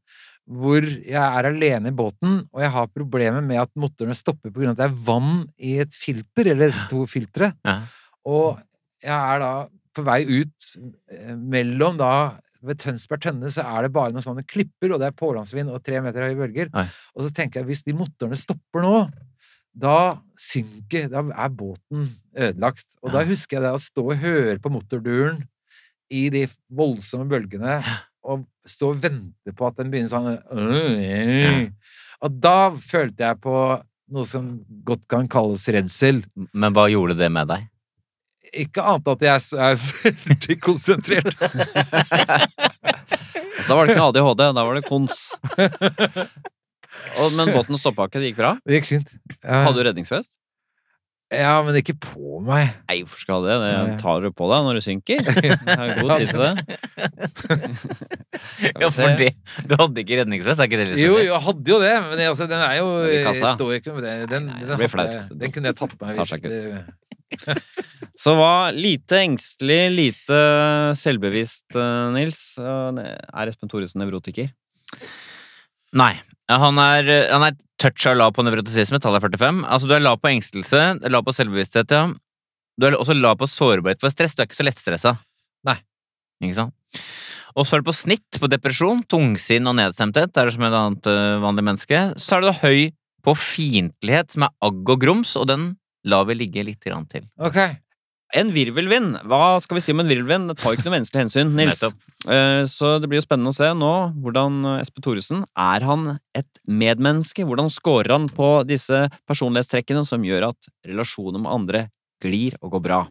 Hvor 0.50 0.82
jeg 0.82 1.14
er 1.14 1.46
alene 1.46 1.92
i 1.92 1.94
båten, 1.94 2.40
og 2.50 2.62
jeg 2.64 2.72
har 2.74 2.90
problemer 2.90 3.44
med 3.44 3.60
at 3.62 3.70
motorene 3.78 4.16
stopper 4.18 4.50
pga. 4.50 4.72
at 4.72 4.80
det 4.80 4.88
er 4.88 4.96
vann 5.06 5.44
i 5.58 5.76
et 5.78 5.94
filter, 5.94 6.50
eller 6.56 6.74
to 6.90 7.04
filtre. 7.06 7.52
Ja. 7.66 7.76
Og 8.26 8.58
jeg 9.00 9.14
er 9.14 9.44
da 9.44 9.52
på 9.94 10.04
vei 10.06 10.20
ut 10.26 10.70
eh, 11.10 11.34
mellom 11.34 11.98
da 11.98 12.12
ved 12.60 12.80
Tønsberg 12.82 13.22
Tønne 13.24 13.50
så 13.52 13.64
er 13.64 13.86
det 13.86 13.94
bare 13.94 14.12
noen 14.12 14.24
sånne 14.24 14.44
klipper, 14.44 14.92
og 14.92 15.00
det 15.00 15.08
er 15.08 15.16
pålandsvind 15.16 15.72
og 15.72 15.80
tre 15.84 16.02
meter 16.04 16.26
høye 16.26 16.38
bølger. 16.38 16.70
Nei. 16.74 16.86
Og 17.16 17.24
så 17.24 17.32
tenker 17.34 17.62
jeg, 17.62 17.70
hvis 17.70 17.86
de 17.86 17.96
motorene 17.96 18.38
stopper 18.38 18.84
nå, 18.84 18.96
da 19.70 20.18
synker 20.34 21.06
Da 21.12 21.22
er 21.22 21.50
båten 21.54 22.08
ødelagt. 22.34 22.88
Og 23.04 23.12
da 23.14 23.22
husker 23.22 23.56
jeg 23.56 23.64
det 23.68 23.74
å 23.76 23.80
stå 23.80 24.02
og 24.02 24.18
høre 24.18 24.58
på 24.58 24.72
motorduren 24.72 25.38
i 26.10 26.24
de 26.34 26.42
voldsomme 26.74 27.28
bølgene, 27.30 27.76
og 28.30 28.38
stå 28.68 28.84
og 28.94 29.00
vente 29.02 29.50
på 29.56 29.62
at 29.68 29.76
den 29.80 29.90
begynner 29.92 30.12
sånn 30.12 30.28
Og 32.20 32.30
da 32.42 32.58
følte 32.76 33.24
jeg 33.26 33.36
på 33.42 33.54
noe 34.10 34.26
som 34.26 34.64
godt 34.86 35.04
kan 35.10 35.28
kalles 35.30 35.68
redsel. 35.70 36.24
Men 36.52 36.72
hva 36.74 36.88
gjorde 36.90 37.14
det 37.18 37.30
med 37.32 37.48
deg? 37.50 37.60
Ikke 38.64 38.82
annet 38.82 39.08
at 39.12 39.20
jeg 39.22 39.36
er 39.62 39.74
veldig 40.02 40.56
konsentrert. 40.62 41.38
Så 43.60 43.68
da 43.68 43.74
var 43.76 43.84
det 43.86 43.92
ikke 43.94 44.08
ADHD, 44.08 44.42
da 44.56 44.62
var 44.64 44.74
det 44.78 44.88
kons. 44.88 45.16
Men 47.36 47.52
båten 47.52 47.76
stoppa 47.78 48.02
ikke, 48.08 48.20
det 48.22 48.28
gikk 48.30 48.40
bra? 48.40 48.52
Det 48.64 48.74
gikk 48.80 48.88
fint. 48.88 49.08
Hadde 49.44 49.76
du 49.76 49.82
redningsvest? 49.86 50.32
Ja, 51.30 51.60
men 51.62 51.76
ikke 51.78 51.94
på 52.02 52.40
meg. 52.42 52.72
Nei, 52.90 52.96
hvorfor 53.04 53.20
skal 53.22 53.44
du 53.44 53.48
det? 53.52 53.58
Det 53.62 53.98
tar 54.02 54.24
du 54.24 54.32
på 54.34 54.48
deg 54.50 54.64
når 54.66 54.78
du 54.80 54.82
synker. 54.82 55.20
Det 55.30 55.76
er 55.76 55.84
jo 55.86 55.94
god 56.02 56.12
tid 56.18 56.32
til 56.32 56.42
det. 56.42 56.54
Ja, 58.80 58.88
fordi 58.88 59.28
du 59.68 59.74
hadde 59.76 60.00
ikke 60.02 60.16
redningsvest, 60.22 60.60
er 60.62 60.68
ikke 60.68 60.78
det 60.80 60.86
litt 60.90 61.00
Jo, 61.02 61.12
jo, 61.18 61.26
jeg 61.28 61.42
hadde 61.44 61.70
jo 61.72 61.78
det, 61.82 61.92
men 62.06 62.22
jeg, 62.22 62.32
altså, 62.32 62.46
den 62.50 62.62
er 62.64 62.74
jo 62.78 62.88
Den 63.04 63.12
i 63.12 63.20
kassa. 63.26 63.52
Står 63.58 63.74
ikke. 63.76 63.94
Den, 64.00 64.24
den, 64.30 64.48
det 64.70 64.78
blir 64.80 64.90
flaut. 64.90 65.28
den 65.42 65.54
kunne 65.54 65.70
jeg 65.70 65.78
tatt 65.78 65.94
på 66.00 66.08
meg 66.08 66.18
hvis 66.18 66.32
det 66.40 67.64
Så 68.18 68.34
var 68.38 68.74
lite 68.74 69.20
engstelig, 69.22 69.80
lite 69.94 70.40
selvbevisst, 70.98 71.68
eh, 71.78 72.06
Nils. 72.16 72.40
Er 72.58 73.52
Espen 73.52 73.70
Thoresen 73.70 74.02
nevrotiker? 74.02 74.50
Nei. 75.96 76.14
Han 76.50 76.78
er, 76.82 77.06
han 77.30 77.44
er 77.46 77.58
touch 77.78 78.08
av 78.10 78.16
lav 78.18 78.32
på 78.34 78.42
nevrotisisme, 78.42 78.98
tallet 79.02 79.22
er 79.22 79.30
45. 79.30 79.62
Altså, 79.70 79.86
du 79.86 79.94
er 79.94 80.02
lav 80.02 80.18
på 80.18 80.32
engstelse, 80.32 80.80
lav 81.06 81.22
på 81.26 81.34
selvbevissthet, 81.36 81.94
ja. 81.94 82.08
Du 82.80 82.86
er 82.88 82.96
også 82.96 83.14
lav 83.14 83.36
på 83.38 83.48
sårbarhet 83.50 84.00
for 84.02 84.12
stress. 84.12 84.34
Du 84.34 84.42
er 84.42 84.48
ikke 84.48 84.58
så 84.58 84.66
lettstressa. 84.66 85.14
Nei. 85.68 85.76
Ikke 86.42 86.56
sant? 86.56 87.02
Og 87.58 87.66
så 87.66 87.76
er 87.76 87.82
du 87.82 87.90
på 87.90 87.96
snitt 87.96 88.38
på 88.40 88.48
depresjon, 88.50 89.02
tungsinn 89.10 89.68
og 89.68 89.76
nedstemthet. 89.78 90.32
Det 90.32 90.42
er 90.42 90.52
som 90.54 90.64
et 90.66 90.78
annet 90.78 91.10
uh, 91.10 91.42
vanlig 91.42 91.66
menneske. 91.66 92.00
Så 92.20 92.38
er 92.38 92.46
du 92.46 92.62
høy 92.62 92.90
på 93.26 93.34
fiendtlighet, 93.36 94.32
som 94.32 94.46
er 94.46 94.54
agg 94.64 94.94
og 94.94 95.02
grums, 95.02 95.34
og 95.36 95.48
den 95.50 95.66
lar 96.08 96.24
vi 96.30 96.38
ligge 96.38 96.64
litt 96.64 96.80
grann 96.86 97.04
til. 97.10 97.26
Ok. 97.42 97.58
En 98.30 98.52
virvelvind! 98.54 99.16
Hva 99.26 99.58
skal 99.58 99.78
vi 99.78 99.82
si 99.82 99.90
om 99.94 100.00
en 100.04 100.10
virvelvind? 100.10 100.52
Det 100.52 100.60
tar 100.60 100.70
jo 100.70 100.78
ikke 100.78 100.86
noe 100.86 100.94
menneskelig 100.94 101.22
hensyn, 101.24 101.50
Nils. 101.58 101.80
Eh, 101.82 102.62
Så 102.70 102.92
det 103.02 103.10
blir 103.10 103.18
jo 103.18 103.24
spennende 103.26 103.50
å 103.50 103.56
se 103.56 103.72
nå 103.74 103.92
hvordan 104.22 104.60
Espe 104.76 105.02
Thoresen 105.02 105.42
Er 105.58 105.82
han 105.88 106.20
et 106.36 106.60
medmenneske? 106.68 107.42
Hvordan 107.48 107.72
scorer 107.72 108.14
han 108.14 108.28
på 108.30 108.52
disse 108.68 109.08
personlighetstrekkene 109.26 110.04
som 110.06 110.22
gjør 110.22 110.52
at 110.52 110.70
relasjoner 110.86 111.42
med 111.42 111.50
andre 111.50 111.82
glir 112.22 112.54
og 112.62 112.76
går 112.76 112.86
bra? 112.86 113.02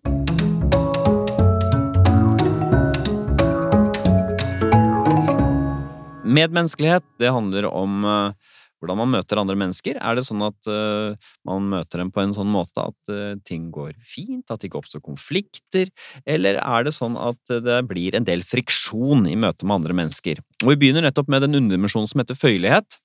Medmenneskelighet, 6.30 7.04
det 7.20 7.32
handler 7.34 7.68
om 7.74 8.04
eh, 8.06 8.56
hvordan 8.80 9.00
man 9.02 9.12
møter 9.12 9.40
andre 9.42 9.58
mennesker. 9.60 10.00
Er 10.00 10.18
det 10.18 10.26
sånn 10.28 10.44
at 10.46 10.70
uh, 10.72 11.16
man 11.48 11.68
møter 11.74 12.02
dem 12.02 12.12
på 12.16 12.24
en 12.24 12.34
sånn 12.36 12.50
måte 12.52 12.86
at 12.92 13.12
uh, 13.12 13.36
ting 13.48 13.70
går 13.76 13.94
fint, 14.00 14.46
at 14.48 14.62
det 14.62 14.70
ikke 14.70 14.82
oppstår 14.82 15.04
konflikter, 15.06 15.92
eller 16.26 16.62
er 16.64 16.88
det 16.88 16.96
sånn 16.96 17.18
at 17.20 17.56
det 17.66 17.82
blir 17.90 18.18
en 18.18 18.28
del 18.28 18.46
friksjon 18.48 19.28
i 19.30 19.38
møte 19.40 19.68
med 19.68 19.82
andre 19.82 19.98
mennesker? 20.02 20.42
Og 20.64 20.74
vi 20.74 20.80
begynner 20.86 21.06
nettopp 21.06 21.32
med 21.32 21.46
den 21.46 21.60
underdimensjonen 21.60 22.10
som 22.12 22.24
heter 22.24 22.40
føyelighet. 22.40 23.00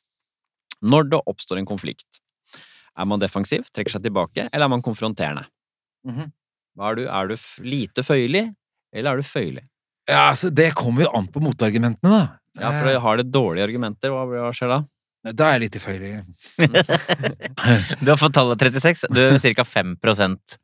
Når 0.85 1.11
det 1.11 1.23
oppstår 1.31 1.61
en 1.61 1.69
konflikt, 1.69 2.21
er 2.95 3.11
man 3.11 3.23
defensiv, 3.23 3.67
trekker 3.75 3.97
seg 3.97 4.07
tilbake, 4.07 4.49
eller 4.51 4.69
er 4.69 4.73
man 4.73 4.85
konfronterende? 4.85 5.47
Mhm. 6.07 6.33
Hva 6.75 6.91
er 6.91 6.99
du? 6.99 7.05
Er 7.07 7.31
du 7.31 7.37
lite 7.63 8.03
føyelig, 8.03 8.49
eller 8.95 9.15
er 9.15 9.23
du 9.23 9.27
føyelig? 9.27 9.63
Ja, 10.09 10.29
altså, 10.31 10.51
det 10.51 10.75
kommer 10.77 11.07
jo 11.07 11.13
an 11.17 11.29
på 11.33 11.41
motargumentene, 11.43 12.11
da. 12.11 12.25
Ja, 12.61 12.71
for 12.71 12.89
Eh, 12.91 13.01
har 13.01 13.17
det 13.19 13.33
dårlige 13.33 13.65
argumenter, 13.67 14.11
hva 14.11 14.51
skjer 14.55 14.71
da? 14.71 14.81
Da 15.25 15.49
er 15.49 15.57
jeg 15.57 15.63
litt 15.65 15.77
tilføyelig. 15.79 16.11
Du 18.05 18.11
har 18.11 18.19
fått 18.21 18.35
tallet 18.37 18.61
36. 18.61 19.07
Du 19.15 19.23
er 19.25 19.39
ca. 19.57 19.65
5% 19.65 20.57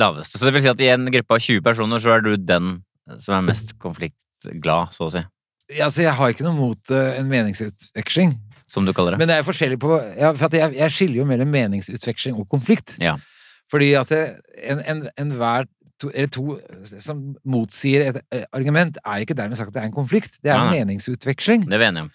laveste. 0.00 0.38
Så 0.38 0.44
det 0.44 0.54
vil 0.56 0.64
si 0.64 0.72
at 0.72 0.82
i 0.82 0.90
en 0.92 1.08
gruppe 1.14 1.38
av 1.38 1.40
20 1.40 1.62
personer, 1.64 2.02
så 2.02 2.16
er 2.16 2.24
du 2.24 2.34
den 2.36 2.74
som 3.22 3.38
er 3.38 3.46
mest 3.46 3.76
konfliktglad, 3.80 4.92
så 4.92 5.06
å 5.06 5.12
si. 5.14 5.22
Ja, 5.72 5.88
så 5.92 6.04
jeg 6.04 6.12
har 6.18 6.34
ikke 6.34 6.44
noe 6.44 6.56
mot 6.58 6.92
eh, 6.92 7.14
en 7.20 7.30
meningsutveksling. 7.30 8.34
Som 8.68 8.84
du 8.88 8.92
kaller 8.96 9.14
det. 9.14 9.20
Men 9.20 9.30
det 9.30 9.38
er 9.38 9.44
forskjellig 9.44 9.76
på 9.80 9.92
ja, 10.16 10.30
For 10.40 10.52
jeg, 10.56 10.72
jeg 10.78 10.92
skiller 10.92 11.20
jo 11.20 11.26
mellom 11.28 11.50
meningsutveksling 11.52 12.36
og 12.40 12.48
konflikt. 12.52 12.96
Ja. 13.00 13.16
Fordi 13.72 13.90
at 13.96 14.12
enhver 14.12 14.84
en, 14.88 15.02
en, 15.20 15.32
en 15.36 15.68
to, 16.00 16.10
eller 16.12 16.30
to 16.32 16.58
som 17.00 17.22
motsier 17.48 18.08
et 18.08 18.20
eh, 18.34 18.44
argument, 18.56 18.98
er 19.04 19.24
ikke 19.24 19.36
dermed 19.38 19.60
sagt 19.60 19.72
at 19.72 19.78
det 19.78 19.82
er 19.84 19.90
en 19.90 19.96
konflikt. 19.96 20.38
Det 20.42 20.52
er 20.52 20.58
en 20.58 20.68
Nei, 20.68 20.78
nei. 20.78 20.84
meningsutveksling. 20.84 21.68
Det 21.68 21.78
er 21.78 21.84
vi 21.84 21.90
enige 21.92 22.08
om. 22.08 22.12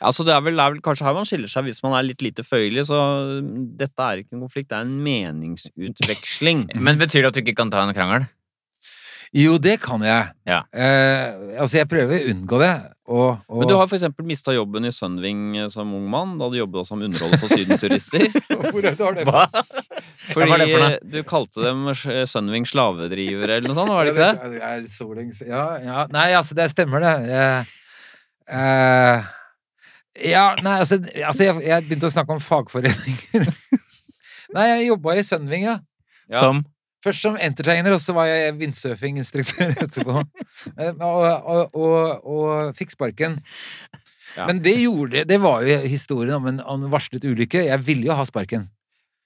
Altså, 0.00 0.26
det 0.26 0.34
er 0.34 0.44
vel, 0.44 0.56
det 0.58 0.64
er 0.64 0.76
vel 0.76 0.84
kanskje 0.84 1.08
her 1.08 1.16
man 1.16 1.28
skiller 1.28 1.52
seg 1.52 1.68
hvis 1.68 1.82
man 1.84 1.96
er 1.98 2.06
litt 2.06 2.24
lite 2.24 2.46
føyelig, 2.46 2.86
så 2.90 3.02
mm, 3.42 3.52
dette 3.80 4.08
er 4.08 4.22
ikke 4.22 4.36
en 4.36 4.46
konflikt, 4.46 4.70
det 4.72 4.78
er 4.80 4.88
en 4.88 4.96
meningsutveksling. 5.06 6.66
Men 6.86 7.00
betyr 7.02 7.24
det 7.24 7.32
at 7.32 7.38
du 7.38 7.44
ikke 7.44 7.58
kan 7.62 7.72
ta 7.72 7.84
en 7.86 7.96
krangel? 7.96 8.28
Jo, 9.34 9.56
det 9.58 9.80
kan 9.82 10.02
jeg. 10.06 10.30
Ja. 10.46 10.60
Eh, 10.70 11.58
altså, 11.60 11.80
jeg 11.80 11.88
prøver 11.90 12.14
å 12.14 12.30
unngå 12.32 12.60
det. 12.62 12.74
Og, 13.06 13.42
og 13.46 13.60
Men 13.60 13.68
du 13.70 13.74
har 13.78 13.86
for 13.86 13.98
eksempel 13.98 14.26
mista 14.26 14.54
jobben 14.54 14.86
i 14.88 14.92
Sunwing 14.94 15.58
eh, 15.60 15.68
som 15.70 15.92
ung 15.94 16.06
mann, 16.10 16.34
da 16.40 16.48
du 16.50 16.56
jobbet 16.58 16.88
som 16.88 17.02
underholder 17.02 17.42
for 17.42 17.52
sydenturister. 17.54 18.26
Hvor 18.72 18.80
er 18.80 18.96
det 18.96 19.06
har 19.06 19.18
det? 19.18 19.26
Hva? 19.28 19.44
Fordi 20.32 20.48
er 20.48 20.62
det 20.62 20.68
for 20.72 20.86
eh, 20.86 20.98
du 21.14 21.20
kalte 21.28 21.62
dem 21.66 21.86
eh, 21.92 22.24
Sunwing 22.30 22.66
slavedrivere 22.70 23.58
eller 23.58 23.70
noe 23.70 23.78
sånt, 23.78 23.94
var 23.94 24.08
det 24.08 24.14
ikke 24.14 24.26
det? 24.26 24.58
Ja, 24.58 24.72
er 24.72 24.90
så 24.90 25.08
lenge 25.10 25.38
siden. 25.38 25.52
Ja, 25.54 25.66
ja. 25.84 26.06
Nei, 26.14 26.28
altså, 26.38 26.58
det 26.58 26.70
stemmer, 26.72 27.04
det. 27.04 27.14
Jeg, 27.30 27.66
eh, 28.56 29.32
ja, 30.24 30.46
nei, 30.64 30.78
altså, 30.82 31.00
altså 31.02 31.44
jeg, 31.46 31.60
jeg 31.66 31.84
begynte 31.88 32.08
å 32.08 32.14
snakke 32.14 32.36
om 32.36 32.40
fagforeninger. 32.42 33.50
nei, 34.56 34.64
jeg 34.70 34.88
jobba 34.88 35.16
i 35.16 35.26
Sunwing, 35.26 35.68
ja. 35.68 35.76
Ja. 36.30 36.40
Som 36.40 36.64
Først 37.06 37.22
som 37.22 37.36
entertainer, 37.38 37.94
og 37.94 38.00
så 38.02 38.14
var 38.16 38.26
jeg 38.26 38.54
windsurfinginstruktør 38.58 39.76
etterpå. 39.84 40.22
Eh, 40.74 40.94
og, 40.96 41.26
og, 41.46 41.76
og, 41.76 42.24
og 42.26 42.78
fikk 42.78 42.96
sparken. 42.96 43.36
Ja. 44.36 44.48
Men 44.48 44.58
det 44.64 44.74
gjorde 44.82 45.22
Det 45.28 45.38
var 45.40 45.62
jo 45.64 45.76
historien 45.86 46.34
om 46.40 46.48
en, 46.50 46.58
om 46.66 46.82
en 46.82 46.90
varslet 46.90 47.24
ulykke. 47.24 47.62
Jeg 47.68 47.84
ville 47.86 48.08
jo 48.08 48.16
ha 48.16 48.24
sparken. 48.26 48.66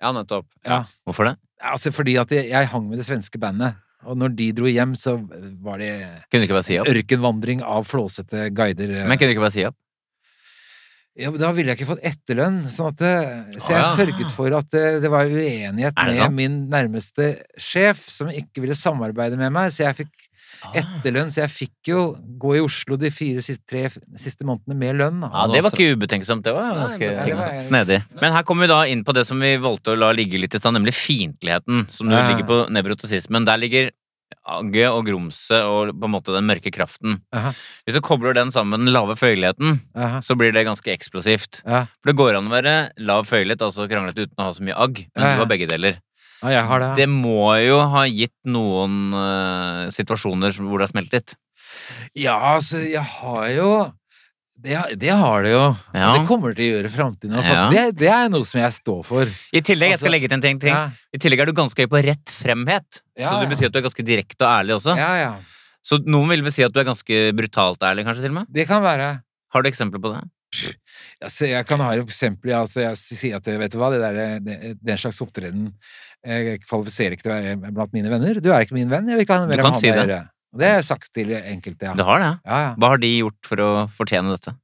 Ja, 0.01 0.12
nettopp. 0.12 0.47
Ja. 0.66 0.82
Hvorfor 1.09 1.30
det? 1.30 1.38
Altså 1.72 1.93
fordi 1.93 2.18
at 2.20 2.30
jeg, 2.32 2.51
jeg 2.53 2.68
hang 2.72 2.84
med 2.88 3.01
det 3.01 3.07
svenske 3.09 3.41
bandet. 3.41 3.80
Og 4.09 4.16
når 4.16 4.32
de 4.36 4.47
dro 4.57 4.68
hjem, 4.70 4.95
så 4.97 5.16
var 5.61 5.80
det 5.80 5.91
Kunne 6.30 6.45
du 6.45 6.49
ikke 6.49 6.57
bare 6.57 6.68
si 6.68 6.78
opp? 6.80 6.88
ørkenvandring 6.88 7.64
av 7.64 7.84
flåsete 7.88 8.47
guider. 8.57 8.95
Men 9.05 9.16
kunne 9.16 9.32
du 9.32 9.36
ikke 9.36 9.45
bare 9.45 9.57
si 9.57 9.66
opp? 9.68 9.76
Ja, 11.21 11.31
da 11.43 11.51
ville 11.57 11.71
jeg 11.75 11.79
ikke 11.81 11.91
fått 11.93 12.05
etterlønn. 12.11 12.62
Sånn 12.73 12.91
at 12.93 12.97
det, 13.03 13.61
så 13.61 13.75
jeg 13.77 13.83
ja. 13.85 13.93
sørget 13.99 14.33
for 14.37 14.57
at 14.59 14.71
det, 14.73 14.87
det 15.05 15.11
var 15.12 15.29
uenighet 15.29 15.95
det 15.95 16.16
med 16.25 16.33
min 16.39 16.57
nærmeste 16.73 17.35
sjef, 17.61 18.07
som 18.11 18.33
ikke 18.33 18.64
ville 18.64 18.75
samarbeide 18.79 19.37
med 19.41 19.53
meg. 19.53 19.71
Så 19.75 19.85
jeg 19.87 20.03
fikk 20.05 20.27
Ah. 20.61 20.75
etterlønn, 20.77 21.31
så 21.33 21.41
jeg 21.41 21.49
fikk 21.55 21.89
jo 21.89 22.01
gå 22.37 22.51
i 22.59 22.61
Oslo 22.61 22.99
de 23.01 23.09
fire 23.14 23.41
siste, 23.41 23.62
tre 23.71 23.87
siste 24.21 24.45
månedene 24.45 24.77
med 24.77 24.99
lønn. 24.99 25.23
Ja, 25.25 25.47
Det 25.49 25.62
var 25.64 25.73
ikke 25.73 25.95
ubetenksomt. 25.97 26.43
Det 26.45 26.53
var 26.53 26.75
Nei, 26.75 26.83
ganske 26.83 26.99
men- 27.01 27.23
tenksomt. 27.25 27.62
snedig. 27.64 27.99
Men 28.21 28.33
her 28.35 28.43
kommer 28.43 28.66
vi 28.66 28.68
da 28.68 28.83
inn 28.85 29.03
på 29.03 29.14
det 29.16 29.25
som 29.27 29.41
vi 29.41 29.55
valgte 29.57 29.95
å 29.95 29.97
la 29.97 30.11
ligge 30.12 30.37
litt 30.39 30.53
i 30.55 30.59
stad, 30.61 30.75
nemlig 30.75 30.93
fiendtligheten. 30.93 31.89
Som 31.89 32.09
du 32.11 32.14
Ja. 32.14 32.29
ligger 32.29 32.45
på 32.45 32.68
nevrotosismen. 32.68 33.47
Der 33.47 33.57
ligger 33.57 33.91
agget 34.51 34.91
og 34.91 35.07
grumset 35.07 35.64
og 35.66 35.93
på 35.95 36.09
en 36.09 36.14
måte 36.14 36.35
den 36.35 36.47
mørke 36.49 36.72
kraften. 36.74 37.18
Aha. 37.37 37.53
Hvis 37.87 37.97
du 37.99 38.03
kobler 38.05 38.37
den 38.37 38.53
sammen 38.55 38.74
med 38.76 38.87
den 38.87 38.95
lave 38.95 39.16
føyeligheten, 39.18 39.81
Aha. 39.97 40.20
så 40.24 40.37
blir 40.39 40.55
det 40.57 40.66
ganske 40.68 40.93
eksplosivt. 40.93 41.62
Ja. 41.64 41.85
For 42.01 42.12
det 42.12 42.18
går 42.20 42.39
an 42.39 42.51
å 42.51 42.55
være 42.55 42.76
lav 43.07 43.28
føyelighet, 43.31 43.62
altså 43.66 43.89
kranglete 43.91 44.28
uten 44.28 44.39
å 44.41 44.49
ha 44.49 44.57
så 44.57 44.66
mye 44.66 44.78
agg, 44.78 45.05
men 45.14 45.24
Ja, 45.24 45.28
ja. 45.28 45.37
du 45.37 45.45
har 45.45 45.53
begge 45.53 45.70
deler. 45.70 46.01
har 46.66 46.81
det. 46.81 46.91
Det 46.97 47.09
må 47.12 47.53
jo 47.61 47.81
ha 47.93 48.07
gitt 48.09 48.37
noen 48.49 49.12
uh, 49.12 49.89
situasjoner 49.93 50.57
hvor 50.57 50.81
det 50.81 50.89
har 50.89 50.95
smelt 50.95 51.12
litt. 51.12 51.35
Ja, 52.16 52.39
altså, 52.57 52.81
jeg 52.83 53.05
har 53.05 53.49
jo 53.55 53.70
det, 54.65 54.77
det 55.01 55.13
har 55.17 55.45
det 55.47 55.53
jo. 55.55 55.63
Ja. 55.95 56.09
Og 56.11 56.19
det 56.19 56.27
kommer 56.29 56.55
til 56.57 56.65
å 56.67 56.69
gjøre 56.75 56.91
i 56.91 56.93
framtiden. 56.95 57.37
Ja. 57.45 57.63
Det, 57.73 57.85
det 58.01 58.11
er 58.13 58.29
noe 58.33 58.47
som 58.49 58.61
jeg 58.63 58.75
står 58.77 59.01
for. 59.09 59.31
I 59.57 59.63
tillegg, 59.65 59.95
jeg 59.95 59.99
Altså, 59.99 60.07
skal 60.07 60.15
legge 60.17 60.29
til 60.31 60.37
en 60.39 60.45
ting, 60.45 60.61
ting. 60.63 60.75
Ja, 60.75 60.91
I 61.17 61.21
tillegg 61.23 61.43
er 61.45 61.51
du 61.51 61.55
ganske 61.57 61.87
høy 61.87 61.91
på 61.93 62.03
rett 62.07 62.35
fremhet. 62.35 63.01
Så 63.21 63.33
du 63.41 63.47
vil 63.53 63.59
si 63.61 63.69
at 63.69 63.75
du 63.75 63.81
er 63.81 63.87
ganske 63.89 64.05
direkte 64.07 64.45
og 64.47 64.51
ærlig 64.53 64.77
også. 64.81 64.97
ja, 65.01 65.15
ja. 65.25 65.33
Så 65.81 65.97
noen 66.05 66.29
vil 66.29 66.43
vel 66.45 66.53
si 66.53 66.61
at 66.61 66.75
du 66.77 66.77
er 66.83 66.85
ganske 66.85 67.19
brutalt 67.33 67.81
ærlig, 67.89 68.03
kanskje 68.05 68.27
til 68.27 68.35
og 68.35 68.43
med? 68.43 68.49
Det 68.53 68.67
kan 68.69 68.83
være. 68.85 69.07
Har 69.55 69.63
du 69.65 69.69
eksempler 69.71 70.03
på 70.05 70.11
det? 70.13 70.21
Altså, 71.25 71.47
jeg 71.49 71.65
kan 71.69 71.81
ha 71.81 71.95
eksempler. 72.03 72.57
Altså, 72.59 72.83
jeg 72.85 72.99
sier 73.01 73.39
at 73.39 73.49
vet 73.49 73.73
du 73.73 73.79
hva, 73.81 73.89
det 73.95 74.01
der, 74.03 74.43
det, 74.45 74.75
den 74.77 75.01
slags 75.01 75.21
opptreden 75.25 75.71
eh, 76.27 76.59
kvalifiserer 76.67 77.17
ikke 77.17 77.25
til 77.25 77.33
å 77.33 77.39
være 77.39 77.73
blant 77.79 77.97
mine 77.97 78.13
venner. 78.13 78.43
Du 78.45 78.51
er 78.53 78.67
ikke 78.67 78.77
min 78.77 78.93
venn, 78.93 79.09
jeg 79.09 79.17
vil 79.21 79.25
ikke 79.25 79.39
ha 79.41 79.47
mer 79.49 79.57
med 79.63 79.69
han 79.71 79.79
si 79.81 79.89
å 79.89 79.97
gjøre. 79.97 80.21
Og 80.51 80.61
det 80.61 80.66
har 80.66 80.80
jeg 80.80 80.88
sagt 80.88 81.12
til 81.14 81.30
enkelte, 81.36 81.90
ja. 81.90 81.94
Du 81.94 82.03
har 82.07 82.22
det? 82.22 82.32
ja, 82.44 82.59
ja. 82.64 82.74
Hva 82.76 82.92
har 82.94 83.01
de 83.03 83.11
gjort 83.20 83.46
for 83.46 83.62
å 83.62 83.70
fortjene 83.94 84.34
dette? 84.34 84.57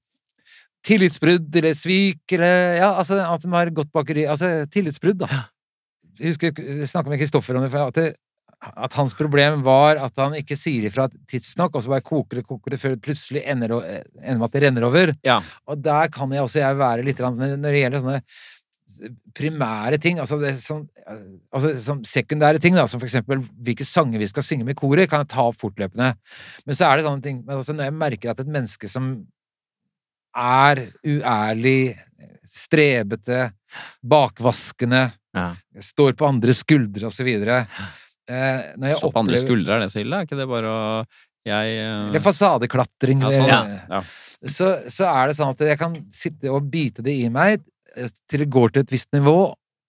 Tillitsbrudd 0.86 1.56
eller 1.58 1.74
svik 1.74 2.36
eller 2.36 2.76
Ja, 2.78 2.92
altså 3.00 3.18
at 3.22 3.42
de 3.42 3.50
har 3.50 3.72
gått 3.74 3.90
bakeri 3.94 4.26
Altså 4.30 4.50
tillitsbrudd, 4.70 5.18
da. 5.24 5.46
Jeg 6.20 6.32
husker 6.34 6.62
jeg 6.62 6.88
snakka 6.90 7.12
med 7.12 7.20
Kristoffer 7.20 7.58
om 7.58 7.66
det, 7.66 7.72
for 7.74 7.90
at, 7.90 7.98
det, 7.98 8.14
at 8.86 8.94
hans 8.96 9.12
problem 9.18 9.60
var 9.66 9.98
at 10.00 10.16
han 10.22 10.36
ikke 10.38 10.56
sier 10.56 10.86
ifra 10.88 11.08
tidsnok, 11.28 11.74
og 11.76 11.84
så 11.84 11.92
bare 11.92 12.06
koker 12.06 12.40
det, 12.40 12.46
koker 12.48 12.72
det, 12.72 12.78
før 12.80 12.94
det 12.94 13.02
plutselig 13.04 13.42
ender, 13.44 13.74
ender 14.22 14.38
med 14.40 14.46
at 14.46 14.56
det 14.56 14.62
renner 14.64 14.86
over. 14.88 15.12
Ja. 15.26 15.36
Og 15.68 15.82
der 15.84 16.08
kan 16.14 16.32
jeg 16.32 16.46
også 16.46 16.62
jeg 16.62 16.78
være 16.80 17.04
litt 17.04 17.20
Når 17.20 17.66
det 17.66 17.82
gjelder 17.82 18.00
sånne 18.02 18.22
primære 19.36 19.98
ting, 20.02 20.18
altså, 20.22 20.38
det 20.40 20.54
sånn, 20.58 20.84
altså 21.54 21.72
som 21.82 22.02
sekundære 22.06 22.60
ting, 22.62 22.76
da, 22.78 22.86
som 22.90 23.00
for 23.02 23.08
eksempel 23.08 23.42
hvilke 23.64 23.86
sanger 23.86 24.22
vi 24.22 24.28
skal 24.30 24.44
synge 24.46 24.66
med 24.68 24.78
koret, 24.78 25.08
kan 25.10 25.24
jeg 25.24 25.32
ta 25.34 25.46
opp 25.50 25.58
fortløpende. 25.60 26.12
Men 26.66 26.78
så 26.78 26.88
er 26.88 26.98
det 26.98 27.06
sånne 27.06 27.24
ting 27.24 27.42
men 27.44 27.58
altså, 27.58 27.76
Når 27.76 27.90
jeg 27.90 27.96
merker 28.00 28.32
at 28.32 28.42
et 28.42 28.50
menneske 28.50 28.90
som 28.90 29.12
er 30.36 30.82
uærlig, 31.06 31.96
strebete, 32.46 33.52
bakvaskende, 34.02 35.12
Ja. 35.36 35.54
står 35.80 36.14
på 36.16 36.24
andres 36.24 36.62
skuldre 36.64 37.10
og 37.10 37.12
så 37.12 37.24
videre 37.26 37.66
eh, 38.24 38.92
Stå 38.96 39.10
på 39.12 39.20
andre 39.20 39.36
skuldre, 39.36 39.74
er 39.74 39.82
det 39.84 39.90
så 39.92 40.00
ille? 40.00 40.16
Er 40.16 40.24
ikke 40.24 40.38
det 40.38 40.46
bare 40.48 40.70
å 40.72 40.84
Jeg 41.46 41.74
uh... 41.78 42.08
Eller 42.08 42.22
fasadeklatring. 42.24 43.20
Ja, 43.22 43.32
sånn, 43.34 43.50
ja. 43.50 43.60
ja. 43.90 44.00
så, 44.48 44.70
så 44.88 45.10
er 45.12 45.28
det 45.28 45.36
sånn 45.38 45.52
at 45.52 45.60
jeg 45.68 45.78
kan 45.78 45.98
sitte 46.10 46.50
og 46.50 46.70
bite 46.72 47.04
det 47.04 47.14
i 47.20 47.28
meg 47.30 47.60
eh, 47.60 47.64
til 48.28 48.44
det 48.44 48.50
går 48.52 48.74
til 48.74 48.84
et 48.84 48.92
visst 48.92 49.08
nivå, 49.16 49.38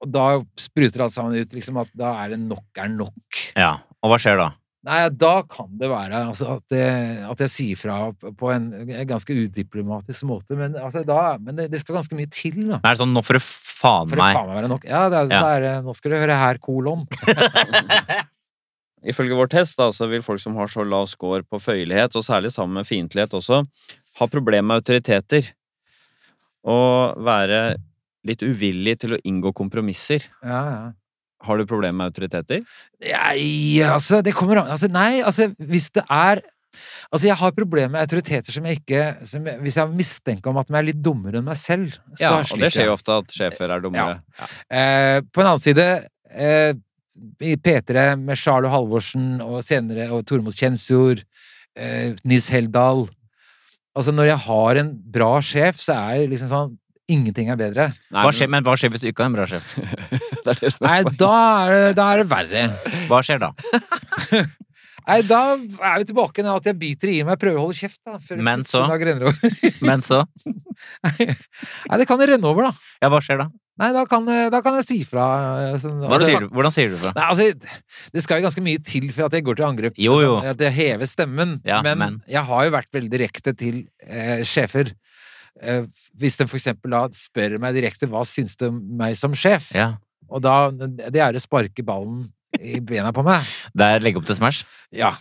og 0.03 0.13
da 0.13 0.27
spruter 0.61 1.03
alt 1.05 1.15
sammen 1.15 1.35
ut. 1.37 1.53
liksom 1.53 1.77
at 1.81 1.91
Da 1.97 2.13
er 2.23 2.35
det 2.35 2.39
nok 2.43 2.79
er 2.79 2.89
nok. 2.93 3.43
Ja. 3.57 3.77
Og 4.03 4.13
hva 4.13 4.19
skjer 4.21 4.37
da? 4.39 4.51
Nei, 4.87 5.01
da 5.09 5.41
kan 5.43 5.67
det 5.75 5.89
være 5.91 6.19
altså, 6.29 6.61
at, 6.61 6.71
jeg, 6.71 7.17
at 7.27 7.41
jeg 7.43 7.51
sier 7.51 7.79
fra 7.79 7.95
på 8.15 8.51
en, 8.53 8.69
en 8.87 9.07
ganske 9.09 9.33
udiplomatisk 9.35 10.23
måte, 10.29 10.55
men, 10.55 10.77
altså, 10.79 11.01
da, 11.03 11.33
men 11.43 11.57
det, 11.57 11.65
det 11.73 11.81
skal 11.81 11.97
ganske 11.97 12.15
mye 12.15 12.29
til, 12.31 12.55
da. 12.69 12.77
Er 12.85 12.95
det 12.95 13.01
sånn 13.01 13.11
'nå 13.11 13.23
får 13.25 13.35
du 13.35 13.43
faen 13.43 14.07
For 14.07 14.15
det 14.15 14.21
meg'? 14.21 14.37
faen 14.37 14.47
meg 14.47 14.59
være 14.61 14.71
nok. 14.71 14.85
Ja, 14.87 15.01
det 15.11 15.17
er, 15.17 15.33
Ja. 15.33 15.41
Så 15.41 15.49
er 15.57 15.83
nå 15.83 15.95
skal 15.97 16.13
du 16.13 16.17
høre 16.21 16.37
her, 16.39 16.61
kolon. 16.63 17.03
Ifølge 19.11 19.35
vår 19.37 19.51
test 19.51 19.77
da, 19.81 19.89
så 19.91 20.07
vil 20.07 20.23
folk 20.25 20.41
som 20.41 20.55
har 20.55 20.71
så 20.71 20.85
lav 20.87 21.09
score 21.11 21.43
på 21.43 21.59
føyelighet, 21.59 22.15
og 22.15 22.23
særlig 22.25 22.53
sammen 22.55 22.79
med 22.79 22.87
fiendtlighet 22.87 23.35
også, 23.37 23.65
ha 24.21 24.27
problemer 24.31 24.69
med 24.71 24.81
autoriteter. 24.81 25.51
Og 26.67 27.17
være 27.27 27.75
litt 28.25 28.43
uvillig 28.45 28.97
til 29.03 29.15
å 29.15 29.21
inngå 29.27 29.53
kompromisser. 29.57 30.29
Ja, 30.41 30.61
ja. 30.71 30.85
Har 31.45 31.59
du 31.59 31.67
problemer 31.69 31.99
med 31.99 32.09
autoriteter? 32.09 32.63
Nei, 33.03 33.81
altså, 33.85 34.23
det 34.25 34.33
kommer 34.33 34.63
an 34.63 34.71
altså, 34.73 34.87
Nei, 34.89 35.19
altså, 35.21 35.51
hvis 35.69 35.91
det 35.93 36.01
er 36.09 36.41
Altså, 37.07 37.27
jeg 37.29 37.37
har 37.39 37.53
problemer 37.55 37.93
med 37.93 38.03
autoriteter 38.03 38.53
som 38.53 38.65
jeg 38.67 38.79
ikke 38.81 39.03
som 39.25 39.45
jeg, 39.47 39.59
Hvis 39.63 39.77
jeg 39.79 39.93
mistenker 39.97 40.51
om 40.51 40.59
at 40.61 40.69
de 40.69 40.77
er 40.77 40.87
litt 40.89 40.99
dummere 41.01 41.39
enn 41.39 41.47
meg 41.47 41.59
selv, 41.61 41.95
Ja, 42.19 42.35
og 42.41 42.61
det 42.61 42.71
skjer 42.73 42.89
jo 42.89 42.95
ofte 42.97 43.19
at 43.21 43.33
sjefer 43.33 43.71
er 43.73 43.81
dummere. 43.81 44.19
Ja. 44.37 44.49
Eh, 44.79 45.19
på 45.29 45.41
en 45.41 45.51
annen 45.51 45.63
side 45.63 45.85
eh, 46.29 46.73
i 47.41 47.53
P3 47.57 48.09
med 48.19 48.37
Charlo 48.37 48.69
Halvorsen 48.73 49.37
og 49.45 49.61
senere 49.65 50.09
og 50.13 50.25
Tormod 50.27 50.57
Kjensjord, 50.57 51.23
eh, 51.77 52.17
Nils 52.27 52.49
Heldal 52.53 53.05
Altså, 53.97 54.13
når 54.13 54.27
jeg 54.29 54.41
har 54.45 54.77
en 54.77 54.89
bra 55.09 55.31
sjef, 55.41 55.79
så 55.81 55.95
er 55.97 56.19
det 56.19 56.33
liksom 56.35 56.51
sånn 56.51 56.75
Ingenting 57.07 57.47
er 57.53 57.55
bedre. 57.59 57.87
Nei, 58.11 58.23
Hva 58.25 58.31
skjer, 58.35 58.49
men 58.51 58.65
hva 58.67 58.73
skjer 58.75 58.91
hvis 58.91 59.03
du 59.05 59.07
ikke 59.11 59.23
har 59.23 59.29
en 59.31 59.37
bra 59.37 59.45
sjef? 59.47 59.75
det 60.43 60.53
er 60.53 60.59
det 60.59 60.71
som 60.75 60.87
er 60.89 61.05
Nei, 61.07 61.13
da 61.21 61.33
er 61.39 61.75
det, 61.75 61.83
da 61.99 62.07
er 62.11 62.23
det 62.23 62.29
verre. 62.33 62.63
Hva 63.07 63.21
skjer 63.23 63.43
da? 63.45 63.51
Nei, 65.07 65.21
da 65.23 65.39
er 65.55 66.01
vi 66.01 66.07
tilbake 66.09 66.41
til 66.43 66.49
at 66.51 66.65
jeg 66.67 66.75
biter 66.81 67.11
i 67.13 67.21
meg 67.23 67.39
prøver 67.39 67.61
å 67.61 67.69
holde 67.69 67.77
kjeft, 67.79 68.01
da. 68.03 68.17
Før 68.19 68.41
Men 68.43 68.65
så? 68.67 68.81
Men 69.87 70.03
så 70.03 70.25
Nei, 71.07 71.95
det 72.01 72.07
kan 72.09 72.19
renne 72.19 72.43
over, 72.51 72.67
da. 72.67 72.91
Ja, 73.05 73.11
hva 73.13 73.21
skjer 73.23 73.39
da? 73.45 73.47
Nei, 73.77 73.91
da 73.93 74.03
kan, 74.09 74.25
da 74.25 74.59
kan 74.65 74.75
jeg 74.79 74.87
si 74.89 74.97
fra. 75.05 75.23
Sånn, 75.79 75.99
Hva 76.01 76.17
altså, 76.17 76.27
sier 76.31 76.43
du, 76.43 76.47
hvordan 76.57 76.73
sier 76.73 76.89
du 76.91 76.97
fra? 76.97 77.11
Nei, 77.13 77.25
altså, 77.29 77.75
det 78.15 78.23
skal 78.25 78.41
jo 78.41 78.47
ganske 78.47 78.63
mye 78.65 78.81
til 78.83 79.05
for 79.13 79.29
at 79.29 79.37
jeg 79.37 79.45
går 79.45 79.59
til 79.59 79.67
angrep. 79.67 79.99
Jo, 80.01 80.15
jo. 80.23 80.31
Sånn, 80.41 80.49
At 80.55 80.63
jeg 80.65 80.75
hever 80.79 81.09
stemmen. 81.09 81.51
Ja, 81.67 81.83
men, 81.85 82.01
men- 82.01 82.17
jeg 82.27 82.41
har 82.49 82.65
jo 82.65 82.73
vært 82.73 82.89
veldig 82.97 83.11
direkte 83.13 83.53
til 83.55 83.83
eh, 84.01 84.41
sjefer. 84.49 84.91
Eh, 85.61 85.85
hvis 86.17 86.37
de 86.37 86.45
for 86.47 86.57
eksempel 86.59 86.91
da 86.93 87.07
spør 87.15 87.57
meg 87.61 87.73
direkte 87.77 88.07
hva 88.11 88.23
syns 88.27 88.55
du 88.59 88.67
om 88.69 88.81
meg 88.97 89.15
som 89.17 89.33
sjef, 89.33 89.71
Ja. 89.75 89.95
og 90.29 90.41
da 90.41 90.69
Det 90.71 91.15
er 91.15 91.33
å 91.33 91.41
sparke 91.41 91.83
ballen 91.85 92.27
i 92.61 92.79
bena 92.79 93.11
på 93.11 93.23
meg. 93.25 93.43
Det 93.77 93.85
er 93.85 93.99
legge 93.99 94.17
opp 94.21 94.25
til 94.25 94.35
Smash? 94.35 94.63
Ja. 94.91 95.13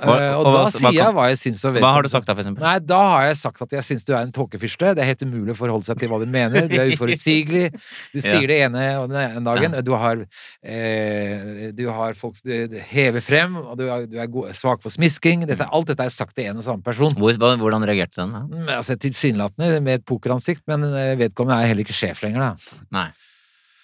Hva- 0.00 0.16
Eh, 0.22 0.32
og 0.34 0.40
og 0.40 0.44
da 0.44 0.50
hva- 0.52 0.62
hva 0.64 0.70
sier 0.72 0.92
jeg 0.96 1.12
hva 1.14 1.24
jeg 1.28 1.38
syns 1.38 1.64
om 1.68 1.74
Hva 1.76 1.92
har 1.94 2.02
du 2.02 2.08
sagt 2.08 2.26
da, 2.26 2.34
for 2.34 2.42
eksempel? 2.42 2.62
Nei, 2.64 2.78
da 2.80 2.98
har 3.12 3.24
jeg 3.28 3.36
sagt 3.36 3.62
at 3.62 3.70
jeg 3.76 3.82
syns 3.86 4.04
du 4.08 4.12
er 4.14 4.22
en 4.22 4.32
tåkefyrste. 4.32 4.94
Det 4.96 5.02
er 5.04 5.08
helt 5.12 5.22
umulig 5.22 5.52
å 5.54 5.58
forholde 5.58 5.84
seg 5.84 5.98
til 6.00 6.08
hva 6.08 6.18
du 6.18 6.26
mener. 6.26 6.66
Du 6.66 6.74
er 6.80 6.90
uforutsigelig. 6.96 7.68
Du 8.12 8.20
sier 8.20 8.40
Ja. 8.42 8.46
det 8.48 8.58
ene 8.66 8.84
og 9.02 9.10
den 9.10 9.20
ene 9.36 9.44
dagen. 9.44 9.76
Du 9.84 9.92
har, 9.94 10.24
eh, 10.64 11.70
du 11.74 11.84
har 11.90 12.14
folk 12.18 12.34
du, 12.42 12.78
hever 12.90 13.20
frem, 13.24 13.56
og 13.60 13.76
du 13.78 13.84
er, 13.88 14.06
du 14.06 14.18
er 14.18 14.26
god, 14.32 14.52
svak 14.58 14.82
for 14.82 14.90
smisking. 14.94 15.46
Dette, 15.46 15.66
alt 15.70 15.86
dette 15.92 16.00
er 16.08 16.12
sagt 16.14 16.34
til 16.36 16.48
en 16.50 16.56
og 16.62 16.64
samme 16.66 16.82
person. 16.82 17.14
Hvor, 17.14 17.32
hvordan 17.38 17.86
reagerte 17.86 18.22
den? 18.22 18.32
da? 18.32 18.40
Mm, 18.48 18.68
Altså, 18.78 18.96
Tilsynelatende 18.98 19.80
med 19.82 20.00
et 20.00 20.04
pokeransikt, 20.08 20.62
men 20.66 20.84
eh, 20.94 21.14
vedkommende 21.20 21.62
er 21.62 21.66
heller 21.72 21.84
ikke 21.84 21.96
sjef 21.96 22.22
lenger, 22.24 22.40
da. 22.40 22.80
Nei. 22.94 23.08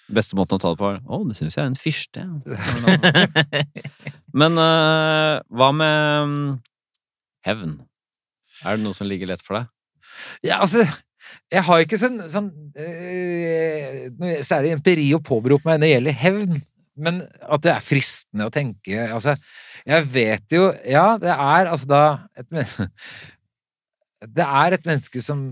Beste 0.09 0.37
måten 0.37 0.57
å 0.57 0.61
ta 0.61 0.71
det 0.73 0.79
på 0.79 0.89
er 0.89 1.01
Å, 1.05 1.19
det 1.29 1.37
syns 1.37 1.57
jeg 1.57 1.63
er 1.63 1.69
en 1.69 1.77
fyrste. 1.79 2.23
Men 4.39 4.57
uh, 4.61 5.41
hva 5.53 5.69
med 5.75 6.29
mm, 6.29 6.47
hevn? 7.47 7.77
Er 8.65 8.77
det 8.77 8.83
noe 8.83 8.97
som 8.97 9.07
ligger 9.09 9.31
lett 9.31 9.43
for 9.45 9.59
deg? 9.59 9.69
Ja, 10.43 10.59
altså 10.59 10.83
Jeg 11.51 11.63
har 11.67 11.83
ikke 11.83 11.99
sånn, 12.01 12.19
sånn 12.31 12.49
øh, 12.73 14.09
noe 14.17 14.39
særlig 14.45 14.73
empiri 14.75 15.07
å 15.15 15.21
påberope 15.23 15.69
meg 15.69 15.79
når 15.79 15.85
det 15.85 15.91
gjelder 15.93 16.17
hevn. 16.23 16.59
Men 16.99 17.21
at 17.45 17.63
det 17.63 17.71
er 17.71 17.85
fristende 17.85 18.49
å 18.49 18.53
tenke 18.53 19.05
Altså, 19.07 19.37
jeg 19.87 20.07
vet 20.11 20.55
jo 20.55 20.65
Ja, 20.83 21.13
det 21.21 21.31
er 21.31 21.69
altså 21.71 21.87
da 21.89 22.03
et 22.35 22.49
Det 24.37 24.43
er 24.43 24.75
et 24.75 24.87
menneske 24.89 25.21
som 25.23 25.45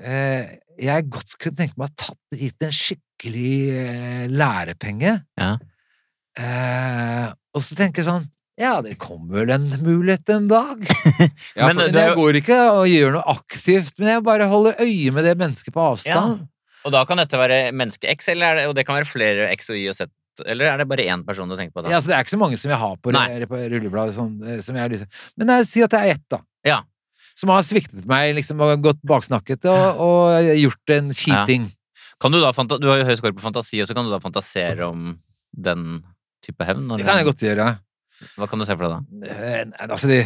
eh, 0.00 0.56
jeg 0.80 1.08
godt 1.12 1.36
kunne 1.40 1.58
tenke 1.58 1.76
meg 1.76 1.86
å 1.86 1.90
ha 1.90 1.96
tatt 2.06 2.38
gitt 2.40 2.66
en 2.66 2.74
skikkelig 2.74 3.54
eh, 3.76 4.26
lærepenge. 4.32 5.16
Ja. 5.40 5.54
Eh, 6.40 7.26
og 7.56 7.64
så 7.66 7.74
tenker 7.78 8.00
jeg 8.00 8.06
sånn 8.06 8.28
Ja, 8.60 8.76
det 8.84 8.94
kommer 9.02 9.40
vel 9.40 9.50
en 9.56 9.66
mulighet 9.82 10.30
en 10.36 10.46
dag. 10.50 10.84
Ja, 11.58 11.66
Men 11.68 11.80
Men 11.80 11.98
jeg 11.98 12.14
går 12.18 12.38
ikke 12.40 12.60
og 12.76 12.86
gjør 12.88 13.16
noe 13.18 13.34
aktivt, 13.34 13.98
men 13.98 14.14
jeg 14.14 14.24
bare 14.26 14.48
holder 14.50 14.78
øye 14.84 15.12
med 15.16 15.26
det 15.26 15.34
mennesket 15.40 15.74
på 15.74 15.84
avstand. 15.92 16.46
Og 16.86 16.94
da 16.94 17.02
kan 17.08 17.20
dette 17.20 17.36
være 17.36 17.72
menneske 17.76 18.08
X, 18.14 18.30
eller 18.32 18.56
det, 18.56 18.68
og 18.70 18.76
det 18.78 18.86
kan 18.88 18.96
være 18.96 19.08
flere 19.08 19.50
X 19.52 19.68
og 19.72 19.76
Y 19.76 19.90
og 19.92 19.98
Z? 19.98 20.12
Eller 20.48 20.70
er 20.70 20.80
det 20.80 20.86
bare 20.88 21.04
én 21.10 21.24
person 21.26 21.50
du 21.50 21.56
tenker 21.58 21.74
på 21.74 21.82
da? 21.84 21.90
Ja, 21.92 21.98
altså, 21.98 22.12
det 22.12 22.16
er 22.16 22.24
ikke 22.24 22.32
så 22.32 22.40
mange 22.40 22.56
som 22.56 22.70
jeg 22.72 22.80
har 22.80 22.94
på, 22.96 23.12
på 23.50 23.58
rullebladet. 23.74 24.14
Sånn, 24.16 24.38
eh, 24.46 24.62
som 24.64 24.78
jeg 24.78 24.94
til. 24.94 25.18
Men 25.36 25.52
jeg 25.58 25.68
si 25.68 25.82
at 25.84 25.92
det 25.92 26.00
er 26.00 26.14
ett, 26.14 26.24
da. 26.32 26.40
Ja. 26.64 26.78
Som 27.38 27.52
har 27.54 27.62
sviktet 27.66 28.06
meg, 28.10 28.34
liksom, 28.38 28.60
og 28.64 28.82
gått 28.84 29.00
baksnakket 29.06 29.68
og, 29.70 30.00
og 30.04 30.50
gjort 30.58 30.94
en 30.96 31.12
kjip 31.14 31.44
ting. 31.48 31.68
Kan 32.20 32.34
du 32.34 32.40
da, 32.42 32.50
du 32.52 32.88
har 32.90 33.00
jo 33.00 33.06
høy 33.08 33.14
score 33.16 33.32
på 33.36 33.44
fantasi, 33.44 33.80
og 33.80 33.88
så 33.88 33.96
kan 33.96 34.04
du 34.04 34.12
da 34.12 34.20
fantasere 34.20 34.88
om 34.90 35.14
den 35.56 36.02
type 36.44 36.66
hevn? 36.68 36.90
Det 36.98 37.06
kan 37.06 37.20
jeg 37.22 37.30
godt 37.30 37.46
gjøre. 37.46 37.70
Hva 38.36 38.48
kan 38.50 38.60
du 38.60 38.66
se 38.68 38.76
for 38.76 38.84
deg 38.84 38.98
da? 38.98 39.30
Eh, 39.32 39.88
Altså, 39.88 40.10
de 40.10 40.20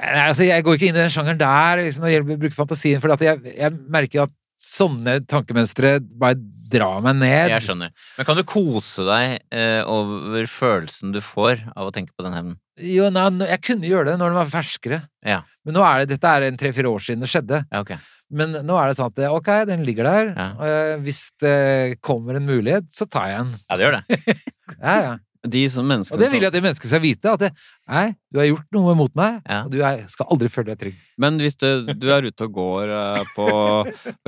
altså, 0.00 0.46
jeg 0.46 0.64
går 0.66 0.76
ikke 0.78 0.88
inn 0.90 0.96
i 0.98 1.02
den 1.04 1.12
sjangeren 1.12 1.40
der 1.40 1.84
liksom, 1.84 2.04
når 2.04 2.10
det 2.10 2.14
gjelder 2.16 2.36
å 2.38 2.42
bruke 2.44 2.58
fantasien, 2.58 3.02
for 3.02 3.14
jeg, 3.26 3.54
jeg 3.58 3.76
merker 3.92 4.24
at 4.26 4.34
sånne 4.60 5.20
tankemønstre 5.28 5.94
bare 6.20 6.36
drar 6.70 7.00
meg 7.02 7.16
ned. 7.18 7.50
Jeg 7.54 7.64
skjønner. 7.66 7.92
Men 8.18 8.28
kan 8.28 8.38
du 8.38 8.44
kose 8.46 9.06
deg 9.08 9.38
eh, 9.56 9.80
over 9.90 10.46
følelsen 10.50 11.14
du 11.14 11.20
får 11.24 11.64
av 11.74 11.88
å 11.88 11.94
tenke 11.94 12.14
på 12.14 12.26
den 12.26 12.36
hevnen? 12.36 12.58
Jo, 12.80 13.08
nei, 13.12 13.26
jeg 13.50 13.62
kunne 13.66 13.90
gjøre 13.90 14.12
det 14.12 14.16
når 14.20 14.32
den 14.32 14.38
var 14.40 14.52
ferskere. 14.52 15.02
Ja. 15.26 15.40
Men 15.66 15.76
nå 15.76 15.84
er 15.84 16.02
det, 16.02 16.14
dette 16.16 16.32
er 16.32 16.46
en 16.48 16.58
tre-fire 16.60 16.90
år 16.90 17.04
siden 17.04 17.24
det 17.24 17.30
skjedde. 17.32 17.62
Ja, 17.70 17.82
ok. 17.84 17.94
Men 18.30 18.54
nå 18.62 18.76
er 18.78 18.90
det 18.90 18.96
sånn 18.98 19.10
at 19.10 19.24
ok, 19.26 19.48
den 19.66 19.82
ligger 19.86 20.06
der. 20.06 20.28
Ja. 20.36 20.46
Og 20.54 21.02
hvis 21.06 21.24
det 21.42 21.98
kommer 22.04 22.38
en 22.38 22.46
mulighet, 22.46 22.86
så 22.94 23.08
tar 23.10 23.26
jeg 23.32 23.42
den. 23.42 23.56
Ja, 23.66 23.76
det 23.76 23.86
gjør 23.88 23.98
det. 23.98 24.38
Ja, 24.80 24.92
ja. 25.02 25.14
De 25.46 25.62
som 25.72 25.88
Og 25.88 26.18
det 26.20 26.28
vil 26.30 26.42
jeg 26.42 26.50
at 26.50 26.52
det 26.52 26.62
mennesket 26.62 26.90
skal 26.90 27.00
vite. 27.00 27.32
At 27.32 27.40
det, 27.40 27.50
nei, 27.88 28.10
du 28.32 28.38
har 28.40 28.48
gjort 28.50 28.66
noe 28.76 28.94
mot 28.98 29.14
meg, 29.16 29.40
Ja. 29.48 29.62
og 29.64 29.70
du 29.72 29.80
er, 29.80 30.02
skal 30.12 30.28
aldri 30.30 30.50
føle 30.52 30.74
deg 30.74 30.80
trygg. 30.82 30.98
Men 31.20 31.38
hvis 31.40 31.56
du, 31.56 31.66
du 31.96 32.08
er 32.12 32.28
ute 32.28 32.44
og 32.44 32.52
går 32.52 32.92
uh, 32.92 33.22
på 33.36 33.46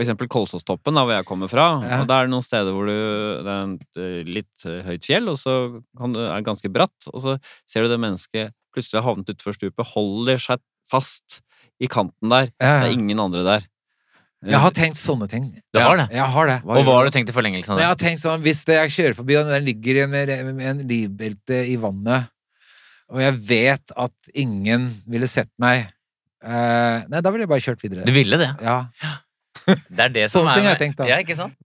eksempel 0.01 0.31
Kolsåstoppen, 0.33 0.97
da 0.97 1.05
hvor 1.05 1.17
jeg 1.17 1.29
kommer 1.29 1.53
fra, 1.53 1.67
Ja. 1.85 2.01
og 2.01 2.09
da 2.09 2.21
er 2.21 2.29
det 2.29 2.33
noen 2.33 2.47
steder 2.47 2.73
hvor 2.73 2.89
du 2.89 2.97
Det 3.43 3.53
er 3.53 3.75
et 3.75 4.01
eh, 4.01 4.33
litt 4.41 4.67
eh, 4.67 4.81
høyt 4.89 5.05
fjell, 5.05 5.29
og 5.29 5.37
så 5.41 5.57
kan 5.99 6.17
det, 6.17 6.25
er 6.33 6.47
ganske 6.47 6.73
bratt, 6.73 7.09
og 7.13 7.21
så 7.21 7.37
ser 7.69 7.85
du 7.85 7.93
det 7.93 8.01
mennesket 8.01 8.53
plutselig 8.73 9.03
har 9.03 9.11
havnet 9.11 9.35
utfor 9.35 9.53
stupet, 9.53 9.85
holder 9.93 10.41
seg 10.41 10.63
fast 10.89 11.43
i 11.83 11.89
kanten 11.91 12.33
der. 12.33 12.49
Ja, 12.57 12.81
Det 12.83 12.89
er 12.89 12.97
ingen 12.97 13.21
andre 13.21 13.45
der. 13.45 13.67
Jeg 14.43 14.59
har 14.59 14.75
tenkt 14.75 14.99
sånne 14.99 15.29
ting. 15.31 15.45
Du 15.71 15.79
har 15.79 15.97
det? 16.01 16.09
Jeg 16.11 16.27
har 16.35 16.49
det. 16.51 16.59
Hva 16.67 16.79
Og 16.81 16.87
hva 16.89 16.95
har 16.99 17.07
du? 17.07 17.13
tenkt 17.15 17.31
i 17.31 17.35
forlengelsen 17.37 17.75
av 17.75 17.79
det? 17.79 17.85
jeg 17.85 17.93
har 17.93 18.01
tenkt 18.01 18.23
sånn, 18.25 18.43
hvis 18.43 18.65
det 18.67 18.79
jeg 18.81 18.95
kjører 18.97 19.19
forbi, 19.21 19.37
og 19.39 19.51
den 19.53 19.67
ligger 19.69 20.01
med, 20.11 20.33
med 20.51 20.71
en 20.73 20.81
livbelte 20.89 21.61
i 21.71 21.77
vannet, 21.79 22.31
og 23.13 23.21
jeg 23.23 23.37
vet 23.47 23.93
at 24.03 24.33
ingen 24.35 24.89
ville 25.07 25.29
sett 25.29 25.51
meg 25.61 25.85
eh, 25.85 27.05
Nei, 27.13 27.21
da 27.21 27.31
ville 27.31 27.45
jeg 27.45 27.53
bare 27.53 27.65
kjørt 27.67 27.85
videre. 27.85 28.07
Du 28.09 28.15
ville 28.17 28.39
det? 28.41 28.49
Ja. 28.65 28.79
Det 29.69 30.07
er 30.09 30.15
det 30.17 30.27
som 30.33 30.43
Sånne 30.43 30.55
er 30.55 30.59
ting 30.59 30.67
har 30.71 30.75
jeg 30.75 30.83
tenkt, 30.87 30.99
da. 31.03 31.11
Ja, 31.13 31.21
ikke 31.23 31.37
sant? 31.39 31.59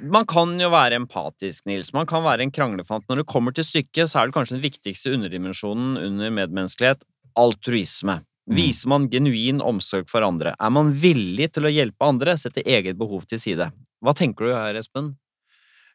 Man 0.00 0.26
kan 0.30 0.54
jo 0.62 0.68
være 0.70 0.94
empatisk, 1.00 1.64
Nils. 1.66 1.90
Man 1.94 2.06
kan 2.06 2.22
være 2.22 2.44
en 2.46 2.52
kranglefant. 2.54 3.02
Når 3.10 3.22
det 3.22 3.28
kommer 3.30 3.54
til 3.54 3.66
stykket, 3.66 4.06
så 4.10 4.20
er 4.20 4.30
det 4.30 4.36
kanskje 4.36 4.54
den 4.56 4.62
viktigste 4.62 5.10
underdimensjonen 5.16 5.96
under 5.98 6.30
medmenneskelighet 6.30 7.02
altruisme. 7.38 8.20
Mm. 8.50 8.56
Viser 8.58 8.90
man 8.90 9.08
genuin 9.10 9.60
omsorg 9.62 10.08
for 10.10 10.24
andre? 10.26 10.56
Er 10.58 10.72
man 10.74 10.90
villig 10.98 11.52
til 11.54 11.68
å 11.68 11.72
hjelpe 11.72 12.08
andre, 12.08 12.34
sette 12.40 12.64
eget 12.66 12.98
behov 12.98 13.26
til 13.30 13.38
side? 13.42 13.68
Hva 14.02 14.14
tenker 14.18 14.48
du 14.48 14.54
her, 14.56 14.78
Espen? 14.80 15.12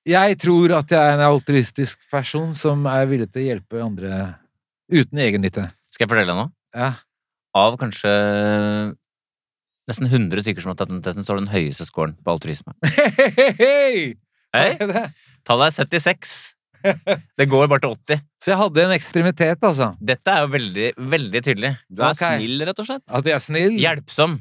Jeg 0.07 0.37
tror 0.39 0.71
at 0.77 0.91
jeg 0.93 1.03
er 1.03 1.17
en 1.17 1.25
altruistisk 1.25 2.05
person 2.11 2.53
som 2.55 2.85
er 2.87 3.09
villig 3.09 3.27
til 3.33 3.43
å 3.43 3.47
hjelpe 3.49 3.81
andre 3.83 4.19
uten 4.87 5.19
egennytte. 5.19 5.65
Skal 5.91 6.05
jeg 6.05 6.13
fortelle 6.13 6.31
deg 6.31 6.39
noe? 6.39 6.53
Ja. 6.77 6.93
Av 7.57 7.75
kanskje 7.81 8.13
nesten 9.87 10.07
100 10.07 10.45
stykker 10.45 10.63
som 10.63 10.71
har 10.71 10.79
tatt 10.79 10.91
den 10.91 11.03
testen, 11.03 11.27
så 11.27 11.33
har 11.33 11.41
du 11.41 11.45
den 11.45 11.51
høyeste 11.51 11.87
scoren 11.87 12.15
på 12.23 12.31
altruisme. 12.35 12.75
Hei! 13.59 14.15
Hei, 14.55 14.69
tallet 15.47 15.73
er 15.73 15.75
76. 15.83 16.31
Det 17.39 17.47
går 17.49 17.69
bare 17.71 17.83
til 17.83 17.95
80. 17.95 18.21
Så 18.43 18.51
jeg 18.53 18.59
hadde 18.61 18.83
en 18.83 18.93
ekstremitet, 18.95 19.63
altså. 19.69 19.91
Dette 20.11 20.33
er 20.33 20.45
jo 20.45 20.51
veldig, 20.53 20.89
veldig 21.13 21.41
tydelig. 21.45 21.73
Du 21.89 22.03
er 22.03 22.13
okay. 22.13 22.38
snill, 22.41 22.63
rett 22.69 22.83
og 22.83 22.89
slett. 22.89 23.05
At 23.19 23.29
jeg 23.29 23.38
er 23.38 23.43
snill. 23.43 23.79
Hjelpsom. 23.81 24.38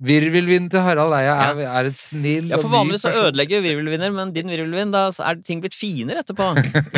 Virvelvinden 0.00 0.70
til 0.72 0.80
Harald 0.80 1.12
Eia 1.12 1.34
er, 1.44 1.58
er 1.68 1.88
et 1.90 1.98
snill 1.98 2.46
Ja, 2.48 2.56
for 2.56 2.72
Vanligvis 2.72 3.02
så 3.04 3.10
ødelegger 3.26 3.60
virvelvinder, 3.60 4.14
men 4.16 4.30
din 4.32 4.48
virvelvind, 4.48 4.94
da 4.96 5.10
er 5.12 5.42
ting 5.44 5.60
blitt 5.60 5.76
finere 5.76 6.22
etterpå. 6.22 6.46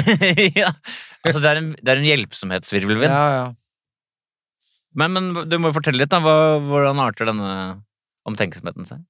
ja. 0.60 0.70
Altså, 1.24 1.40
det 1.42 1.50
er 1.50 1.58
en, 1.58 1.72
det 1.80 1.90
er 1.90 1.98
en 1.98 2.06
hjelpsomhetsvirvelvind. 2.06 3.10
Ja, 3.10 3.24
ja. 3.34 3.48
Men, 4.94 5.16
men 5.16 5.48
du 5.50 5.58
må 5.58 5.72
jo 5.72 5.78
fortelle 5.80 6.04
litt, 6.04 6.12
da. 6.12 6.20
Hva, 6.22 6.60
hvordan 6.62 7.02
arter 7.02 7.26
denne 7.32 7.50
omtenksomheten 8.28 8.86
seg? 8.86 9.02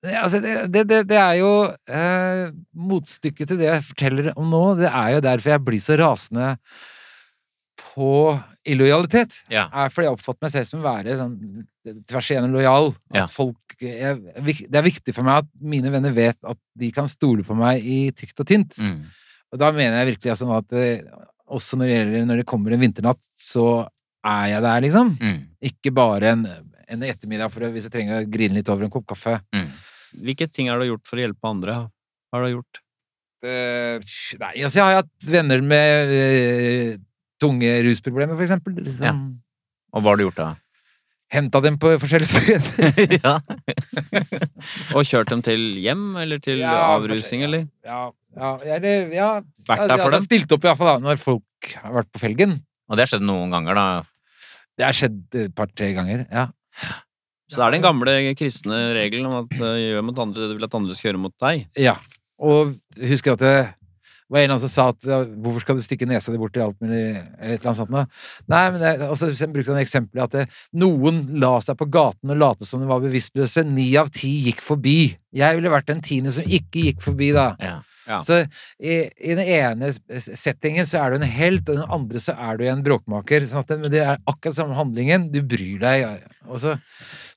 Altså, 0.00 0.40
det, 0.40 0.84
det, 0.88 1.02
det, 1.10 1.16
er 1.20 1.34
jo 1.42 1.50
eh, 1.68 2.46
Motstykket 2.72 3.50
til 3.50 3.58
det 3.60 3.66
jeg 3.68 3.84
forteller 3.84 4.30
om 4.32 4.48
nå, 4.48 4.62
det 4.78 4.88
er 4.88 5.10
jo 5.16 5.26
derfor 5.26 5.52
jeg 5.52 5.64
blir 5.66 5.82
så 5.84 5.98
rasende 6.00 6.54
på 7.80 8.32
illojalitet. 8.64 9.42
Ja. 9.52 9.66
Er 9.72 9.92
fordi 9.92 10.08
jeg 10.08 10.16
oppfatter 10.16 10.46
meg 10.46 10.52
selv 10.54 10.68
som 10.70 10.80
å 10.80 10.86
være 10.88 11.16
sånn 11.18 11.36
tvers 12.08 12.30
igjennom 12.32 12.56
lojal. 12.56 12.90
Ja. 13.16 13.26
folk 13.30 13.76
jeg, 13.80 14.20
Det 14.68 14.78
er 14.78 14.86
viktig 14.86 15.14
for 15.16 15.26
meg 15.26 15.44
at 15.44 15.50
mine 15.60 15.92
venner 15.92 16.14
vet 16.16 16.38
at 16.44 16.60
de 16.80 16.90
kan 16.94 17.08
stole 17.10 17.44
på 17.46 17.56
meg 17.58 17.84
i 17.84 18.00
tykt 18.16 18.40
og 18.40 18.48
tynt. 18.48 18.80
Mm. 18.80 19.02
Og 19.50 19.60
da 19.60 19.70
mener 19.74 20.00
jeg 20.00 20.14
virkelig 20.14 20.34
altså, 20.34 20.50
at 20.56 20.76
eh, 20.78 21.06
også 21.50 21.80
når 21.80 21.88
det, 21.88 21.94
gjelder, 21.96 22.26
når 22.28 22.42
det 22.42 22.48
kommer 22.48 22.74
en 22.74 22.84
vinternatt, 22.84 23.22
så 23.34 23.68
er 24.26 24.50
jeg 24.52 24.64
der, 24.66 24.82
liksom. 24.84 25.14
Mm. 25.18 25.38
Ikke 25.70 25.92
bare 25.96 26.34
en, 26.36 26.44
en 26.92 27.06
ettermiddag 27.08 27.50
for 27.52 27.66
å, 27.66 27.72
hvis 27.74 27.88
jeg 27.88 27.94
trenger 27.94 28.20
å 28.20 28.28
grine 28.30 28.60
litt 28.60 28.70
over 28.70 28.86
en 28.86 28.92
kopp 28.92 29.08
kaffe. 29.10 29.38
Mm. 29.56 29.70
Hvilke 30.16 30.48
ting 30.50 30.70
har 30.70 30.80
du 30.80 30.88
gjort 30.88 31.06
for 31.08 31.20
å 31.20 31.24
hjelpe 31.24 31.50
andre? 31.50 31.76
Hva 32.30 32.40
har 32.40 32.48
du 32.48 32.56
gjort? 32.56 32.80
Uh, 33.40 33.96
nei, 34.36 34.56
altså 34.66 34.82
jeg 34.82 34.84
har 34.84 34.98
hatt 34.98 35.30
venner 35.32 35.62
med 35.64 36.10
uh, 36.12 36.98
tunge 37.40 37.70
rusproblemer, 37.86 38.36
for 38.36 38.44
eksempel. 38.44 38.76
Liksom. 38.84 39.06
Ja. 39.06 39.14
Og 39.94 40.04
hva 40.04 40.12
har 40.12 40.20
du 40.20 40.26
gjort 40.26 40.40
da? 40.40 40.50
Henta 41.30 41.60
dem 41.62 41.76
på 41.80 41.92
forskjellige 42.02 42.42
steder. 42.42 43.12
ja. 43.22 43.36
Og 44.98 45.06
kjørt 45.06 45.30
dem 45.30 45.44
til 45.46 45.62
hjem, 45.78 46.08
eller 46.20 46.42
til 46.42 46.58
Ja, 46.64 46.74
avrusing, 46.96 47.44
ja. 47.44 47.48
eller? 47.48 47.68
ja, 47.86 48.00
ja, 48.36 48.50
eller, 48.76 49.12
ja. 49.14 49.28
Vært 49.68 49.84
der 49.86 49.94
for 49.94 50.08
altså, 50.08 50.16
dem? 50.18 50.26
Stilt 50.26 50.56
opp 50.56 50.66
iallfall 50.66 51.04
når 51.04 51.20
folk 51.22 51.70
har 51.84 51.94
vært 52.00 52.10
på 52.10 52.22
felgen. 52.22 52.58
Og 52.90 52.98
det 52.98 53.06
har 53.06 53.12
skjedd 53.14 53.28
noen 53.28 53.54
ganger, 53.54 53.78
da. 53.78 53.86
Det 54.74 54.88
har 54.88 54.96
skjedd 54.96 55.38
et 55.44 55.54
par-tre 55.54 55.92
ganger, 55.94 56.26
ja. 56.34 56.48
Så 57.50 57.58
det 57.58 57.66
er 57.66 57.74
den 57.74 57.84
gamle 57.84 58.14
kristne 58.38 58.78
regelen 58.94 59.26
om 59.26 59.40
at 59.42 59.58
uh, 59.58 59.74
gjør 59.74 60.06
mot 60.06 60.22
andre 60.22 60.44
det 60.44 60.52
du 60.52 60.56
vil 60.60 60.68
at 60.68 60.78
andre 60.78 60.96
skal 60.96 61.10
gjøre 61.10 61.22
mot 61.26 61.34
deg. 61.42 61.66
Ja. 61.80 61.96
Og 62.40 62.76
husker 63.10 63.34
at 63.34 63.42
det 63.42 63.54
var 64.30 64.44
en 64.44 64.60
som 64.62 64.70
sa 64.70 64.84
at 64.92 65.06
ja, 65.10 65.18
hvorfor 65.42 65.64
skal 65.64 65.78
du 65.78 65.82
stikke 65.82 66.06
nesa 66.06 66.30
di 66.30 66.38
bort 66.38 66.54
i 66.54 66.62
alt 66.62 66.78
mulig 66.78 67.00
eller 67.02 67.24
et 67.40 67.56
eller 67.56 67.72
annet 67.72 67.80
sånt 67.80 67.90
noe? 67.90 68.04
Nei, 68.52 68.62
men 68.70 68.78
det, 68.78 68.92
altså, 69.08 69.32
så 69.34 69.48
brukte 69.50 69.74
han 69.74 69.82
eksempel 69.82 70.22
at 70.22 70.36
det, 70.36 70.46
noen 70.78 71.24
la 71.42 71.56
seg 71.64 71.78
på 71.80 71.88
gaten 71.90 72.30
og 72.30 72.38
late 72.38 72.68
som 72.68 72.82
de 72.82 72.86
var 72.90 73.02
bevisstløse. 73.02 73.66
Ni 73.66 73.90
av 73.98 74.12
ti 74.14 74.30
gikk 74.46 74.62
forbi. 74.62 75.00
Jeg 75.34 75.58
ville 75.58 75.74
vært 75.74 75.90
den 75.90 76.04
tiende 76.06 76.34
som 76.34 76.46
ikke 76.46 76.86
gikk 76.86 77.02
forbi, 77.02 77.32
da. 77.34 77.52
Ja. 77.58 77.78
Ja. 78.10 78.18
Så 78.24 78.40
i, 78.82 78.94
i 79.06 79.34
den 79.38 79.44
ene 79.44 79.90
settingen 80.18 80.86
så 80.88 81.02
er 81.02 81.12
du 81.12 81.20
en 81.20 81.30
helt, 81.30 81.68
og 81.68 81.76
i 81.76 81.78
den 81.78 81.94
andre 81.98 82.22
så 82.22 82.34
er 82.34 82.58
du 82.58 82.64
en 82.66 82.82
bråkmaker. 82.86 83.46
Sånn 83.46 83.62
at 83.62 83.70
det, 83.70 83.78
men 83.82 83.92
det 83.92 84.02
er 84.02 84.22
akkurat 84.30 84.56
samme 84.56 84.78
handlingen. 84.78 85.28
Du 85.34 85.42
bryr 85.46 85.78
deg. 85.82 86.24
Og 86.48 86.62
så, 86.62 86.74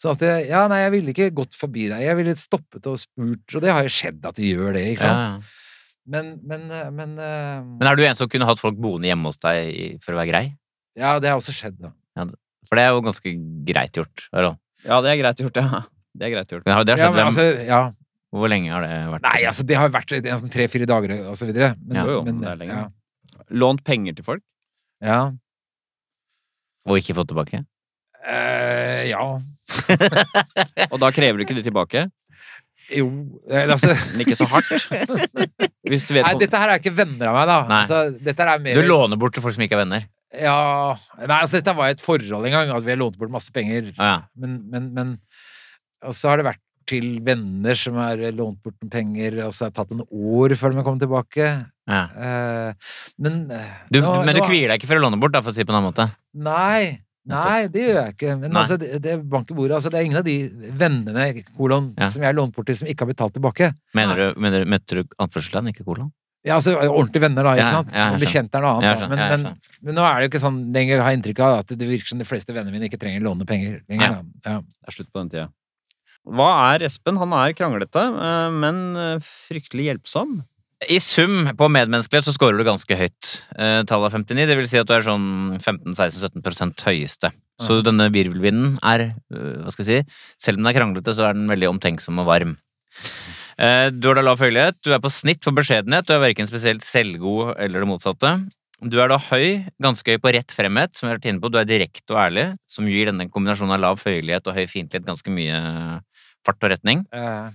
sånn 0.04 0.18
at 0.18 0.24
jeg, 0.28 0.48
Ja, 0.52 0.66
nei, 0.72 0.82
jeg 0.84 0.92
ville 0.98 1.14
ikke 1.16 1.30
gått 1.40 1.56
forbi 1.58 1.88
deg. 1.90 2.04
Jeg 2.04 2.20
ville 2.20 2.36
stoppet 2.40 2.88
og 2.92 3.00
spurt, 3.02 3.56
og 3.56 3.64
det 3.64 3.72
har 3.74 3.86
jo 3.88 3.92
skjedd 3.96 4.26
at 4.30 4.36
du 4.40 4.44
gjør 4.46 4.76
det, 4.76 4.84
ikke 4.94 5.08
sant? 5.08 5.44
Ja. 5.44 5.60
Men, 6.14 6.34
men, 6.44 6.66
eh, 6.76 6.90
men, 6.92 7.14
eh, 7.18 7.62
Men 7.80 7.88
er 7.88 7.96
du 7.96 8.04
en 8.04 8.16
som 8.20 8.28
kunne 8.28 8.46
hatt 8.50 8.60
folk 8.60 8.76
boende 8.76 9.08
hjemme 9.08 9.30
hos 9.32 9.38
deg 9.40 9.70
i- 9.72 9.98
for 10.04 10.12
å 10.14 10.20
være 10.20 10.30
grei? 10.34 10.46
Ja, 11.00 11.16
det 11.24 11.30
har 11.32 11.40
også 11.40 11.56
skjedd, 11.56 11.80
da. 11.80 11.94
For 12.68 12.76
det 12.80 12.84
er 12.84 12.92
jo 12.96 13.02
ganske 13.06 13.32
greit 13.66 13.92
gjort. 13.96 14.28
Harald. 14.34 14.58
Ja, 14.86 15.00
det 15.02 15.10
er 15.14 15.22
greit 15.24 15.40
gjort, 15.40 15.56
ja. 15.64 15.84
Det 16.18 16.28
er 16.28 16.34
greit 16.36 16.48
gjort. 16.52 16.66
Men 16.68 16.76
har 16.76 16.84
det 16.86 16.94
har 16.94 17.00
Ja, 17.00 17.06
skjedd 17.08 17.16
men 17.16 17.26
altså, 17.32 17.66
ja. 17.66 17.82
Hvor 18.34 18.50
lenge 18.50 18.70
har 18.74 18.82
det 18.86 18.98
vært? 19.14 19.24
Nei, 19.26 19.40
altså, 19.50 19.64
det 19.66 19.76
har 19.78 19.90
vært 19.90 20.10
sånn 20.26 20.52
tre-fire 20.54 20.86
dager 20.90 21.14
og 21.30 21.36
så 21.38 21.46
videre. 21.48 21.76
Men, 21.86 21.96
Ja, 21.98 22.04
jo, 22.06 22.12
jo, 22.20 22.24
men, 22.28 22.42
det 22.42 22.50
er 22.52 22.60
lenge. 22.60 22.76
Ja. 22.78 23.44
Lånt 23.52 23.84
penger 23.86 24.16
til 24.20 24.26
folk? 24.26 24.44
ja. 25.02 25.32
Og 26.86 26.98
ikke 27.00 27.16
fått 27.16 27.30
tilbake? 27.32 27.64
Eh, 28.24 29.10
ja. 29.12 29.24
Og 30.92 31.00
da 31.02 31.10
krever 31.16 31.40
du 31.40 31.44
ikke 31.46 31.58
det 31.58 31.66
tilbake? 31.68 32.06
Jo 32.94 33.08
eh, 33.50 33.64
altså, 33.72 33.94
Men 34.14 34.24
ikke 34.26 34.38
så 34.38 34.48
hardt? 34.52 34.70
Nei, 36.28 36.34
dette 36.42 36.60
her 36.60 36.74
er 36.74 36.82
ikke 36.82 36.94
venner 36.98 37.30
av 37.32 37.38
meg, 37.38 37.48
da. 37.50 37.58
Altså, 37.82 38.02
dette 38.24 38.44
her 38.44 38.52
er 38.58 38.64
mer 38.64 38.80
Du 38.80 38.88
låner 38.88 39.20
bort 39.20 39.36
til 39.36 39.44
folk 39.46 39.56
som 39.58 39.64
ikke 39.66 39.78
er 39.80 39.84
venner? 39.86 40.06
Ja 40.34 40.58
Nei, 41.22 41.38
altså, 41.40 41.60
dette 41.60 41.76
var 41.78 41.92
et 41.94 42.02
forhold 42.04 42.48
en 42.50 42.56
gang, 42.58 42.72
at 42.76 42.86
vi 42.86 42.94
har 42.96 43.00
lånt 43.02 43.18
bort 43.22 43.32
masse 43.34 43.54
penger. 43.54 43.92
Ah, 44.02 44.08
ja. 44.10 44.20
Men, 44.40 44.60
men, 44.72 44.88
men 44.96 45.12
Og 46.04 46.16
så 46.18 46.32
har 46.34 46.42
det 46.42 46.48
vært 46.52 46.62
til 46.90 47.22
venner 47.24 47.78
som 47.80 47.96
har 48.02 48.20
lånt 48.36 48.60
bort 48.66 48.76
noen 48.82 48.92
penger, 48.92 49.38
og 49.46 49.54
så 49.56 49.68
har 49.68 49.72
det 49.72 49.78
tatt 49.78 49.94
en 49.96 50.02
år 50.04 50.52
før 50.60 50.74
de 50.74 50.82
har 50.82 50.84
kommet 50.90 51.04
tilbake. 51.06 51.46
ja. 51.88 52.02
Eh, 52.12 52.98
men 53.24 53.38
Du, 53.94 54.02
nå- 54.04 54.18
men 54.26 54.36
du 54.36 54.42
nå- 54.42 54.48
kvier 54.50 54.68
deg 54.74 54.82
ikke 54.82 54.90
for 54.92 55.00
å 55.00 55.06
låne 55.06 55.20
bort, 55.22 55.32
da, 55.32 55.40
for 55.46 55.54
å 55.54 55.56
si 55.56 55.64
det 55.64 55.70
på 55.70 55.72
en 55.72 55.80
annen 55.80 55.94
måte? 55.94 56.10
Nei. 56.36 57.00
Nei, 57.32 57.68
det 57.72 57.84
gjør 57.86 57.98
jeg 58.02 58.14
ikke. 58.18 58.34
Men 58.42 58.58
altså, 58.60 58.76
det, 58.82 58.90
det 59.04 59.12
er 59.14 59.22
bordet. 59.24 59.72
Altså, 59.78 59.90
det 59.94 60.00
er 60.02 60.04
ingen 60.10 60.20
av 60.20 60.26
de 60.28 60.34
vennene 60.82 61.28
kolon, 61.56 61.94
Ja. 61.98 62.10
som 62.12 62.22
jeg 62.22 62.28
har 62.28 62.36
lånt 62.36 62.56
bort 62.56 62.68
til, 62.68 62.76
som 62.76 62.88
ikke 62.92 63.06
har 63.06 63.12
betalt 63.14 63.34
tilbake. 63.38 63.70
Mener 63.96 64.20
du, 64.20 64.42
mener, 64.44 64.66
møtte 64.68 65.00
du 65.00 65.04
anførselstegn, 65.24 65.72
ikke 65.72 65.86
kolon? 65.88 66.12
Ja, 66.44 66.58
altså 66.58 66.74
ordentlige 66.76 67.24
venner, 67.24 67.44
da. 67.48 67.54
ikke 67.56 67.64
Ja, 67.64 67.72
sant? 67.78 67.94
ja, 67.96 68.10
Bekjente 68.20 68.60
er 68.60 68.66
noe 68.66 68.74
annet. 68.82 69.06
Men, 69.08 69.22
men, 69.32 69.58
men 69.88 69.96
nå 69.96 70.04
er 70.04 70.18
det 70.20 70.26
jo 70.28 70.32
ikke 70.34 70.42
sånn 70.44 70.58
lenger, 70.76 71.00
har 71.00 71.14
jeg 71.14 71.22
inntrykk 71.22 71.40
av, 71.40 71.60
at 71.64 71.72
det 71.80 71.88
virker 71.88 72.12
som 72.12 72.20
de 72.20 72.28
fleste 72.28 72.52
vennene 72.52 72.76
mine 72.76 72.90
ikke 72.92 73.00
trenger 73.00 73.24
å 73.24 73.30
låne 73.30 73.48
penger 73.48 73.78
lenger. 73.88 74.18
da. 74.18 74.50
Ja. 74.52 74.58
Det 74.60 74.92
er 74.92 74.98
slutt 74.98 75.12
på 75.14 75.22
den 75.24 75.32
tida. 75.32 75.46
Hva 76.28 76.50
er 76.74 76.84
Espen? 76.88 77.18
Han 77.20 77.32
er 77.40 77.56
kranglete, 77.56 78.04
eh, 78.28 78.50
men 78.60 78.84
eh, 79.00 79.24
fryktelig 79.24 79.88
hjelpsom. 79.94 80.42
I 80.90 80.98
sum 81.04 81.50
på 81.58 81.68
medmenneskelighet 81.72 82.26
så 82.28 82.34
scorer 82.36 82.58
du 82.60 82.66
ganske 82.68 82.96
høyt. 82.98 83.30
Eh, 83.58 83.82
tallet 83.90 84.10
er 84.14 84.24
59, 84.24 84.48
det 84.50 84.58
vil 84.58 84.68
si 84.72 84.80
at 84.80 84.88
du 84.90 84.94
er 84.96 85.06
sånn 85.06 85.28
15-16-17% 85.62 86.84
høyeste. 86.88 87.32
Så 87.62 87.78
denne 87.86 88.08
virvelvinden 88.12 88.80
er, 88.84 89.14
øh, 89.34 89.62
hva 89.64 89.72
skal 89.72 89.86
jeg 89.86 90.04
si, 90.06 90.16
selv 90.42 90.58
om 90.58 90.64
den 90.66 90.72
er 90.72 90.80
kranglete, 90.80 91.14
så 91.16 91.28
er 91.30 91.38
den 91.38 91.48
veldig 91.52 91.70
omtenksom 91.70 92.20
og 92.24 92.28
varm. 92.28 92.56
Eh, 93.60 93.90
Du 93.92 94.08
har 94.10 94.16
da 94.16 94.22
lav 94.26 94.40
følgelighet, 94.42 94.82
du 94.84 94.92
er 94.94 95.00
på 95.00 95.12
snitt 95.14 95.40
på 95.42 95.54
beskjedenhet, 95.54 96.08
du 96.08 96.14
er 96.16 96.24
verken 96.26 96.50
spesielt 96.50 96.82
selvgod 96.84 97.56
eller 97.60 97.80
det 97.86 97.88
motsatte. 97.88 98.34
Du 98.84 99.00
er 99.00 99.08
da 99.08 99.18
høy, 99.18 99.64
ganske 99.80 100.12
høy 100.12 100.18
på 100.20 100.34
rett 100.34 100.52
fremhet, 100.52 100.96
som 100.98 101.08
jeg 101.08 101.14
har 101.14 101.20
vært 101.20 101.30
inne 101.30 101.40
på. 101.40 101.52
Du 101.54 101.58
er 101.62 101.70
direkte 101.70 102.12
og 102.12 102.20
ærlig, 102.26 102.58
som 102.68 102.90
gir 102.90 103.06
denne 103.06 103.30
kombinasjonen 103.32 103.78
av 103.78 103.80
lav 103.80 104.02
følgelighet 104.02 104.50
og 104.50 104.58
høy 104.58 104.66
fiendtlighet 104.68 105.06
ganske 105.08 105.32
mye 105.32 105.62
fart 106.44 106.64
og 106.66 106.74
retning. 106.74 107.06
Eh, 107.14 107.50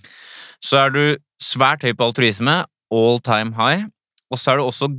Så 0.60 0.78
er 0.78 0.90
du 0.90 1.16
svært 1.40 1.82
høy 1.82 1.92
på 1.94 2.06
altruisme, 2.08 2.64
all 2.94 3.20
time 3.24 3.54
high. 3.58 3.86
Og 4.32 4.40
så 4.40 4.52
er 4.52 4.60
du 4.60 4.66
også 4.66 4.90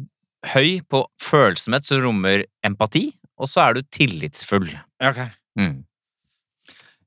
høy 0.53 0.79
på 0.89 1.03
følsomhet 1.21 1.85
som 1.87 2.01
rommer 2.03 2.45
empati. 2.65 3.09
Og 3.39 3.49
så 3.49 3.67
er 3.67 3.77
du 3.77 3.85
tillitsfull. 3.93 4.69
ja, 4.73 5.11
ok. 5.11 5.21
Mm. 5.59 5.83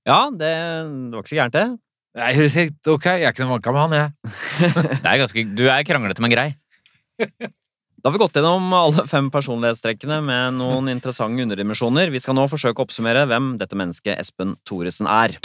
Ja, 0.03 0.27
det, 0.35 0.51
det 0.51 1.15
var 1.15 1.23
ikke 1.23 1.31
så 1.31 1.39
gærent, 1.39 1.55
det. 1.55 1.67
Nei, 2.19 2.33
høres 2.37 2.57
helt 2.59 2.89
ok. 2.91 3.07
Jeg 3.07 3.29
er 3.29 3.33
ikke 3.33 3.45
noen 3.45 3.55
vanka 3.55 3.73
med 3.73 3.85
han, 3.85 3.95
jeg. 3.97 4.33
Det 5.05 5.09
er 5.09 5.21
ganske, 5.23 5.45
du 5.57 5.63
er 5.65 5.87
kranglete, 5.87 6.25
men 6.25 6.33
grei. 6.35 6.49
Da 8.03 8.11
har 8.11 8.17
vi 8.17 8.21
gått 8.21 8.35
gjennom 8.37 8.67
alle 8.75 9.07
fem 9.07 9.31
personlighetstrekkene 9.33 10.19
med 10.27 10.59
noen 10.59 10.91
interessante 10.91 11.47
underdimensjoner. 11.47 12.11
Vi 12.11 12.21
skal 12.21 12.37
nå 12.37 12.49
forsøke 12.51 12.83
å 12.83 12.89
oppsummere 12.89 13.25
hvem 13.31 13.55
dette 13.63 13.79
mennesket 13.79 14.19
Espen 14.19 14.57
Thoresen 14.67 15.07
er. 15.07 15.39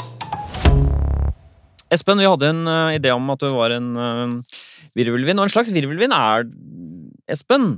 Espen, 1.94 2.20
vi 2.20 2.28
hadde 2.28 2.52
en 2.52 2.64
uh, 2.68 2.96
idé 2.96 3.14
om 3.16 3.34
at 3.34 3.44
du 3.44 3.50
var 3.54 3.76
en 3.76 3.92
uh, 3.96 4.56
virvelvind, 4.98 5.40
og 5.40 5.48
en 5.48 5.54
slags 5.54 5.74
virvelvind 5.74 6.16
er 6.16 6.48
Espen. 7.32 7.78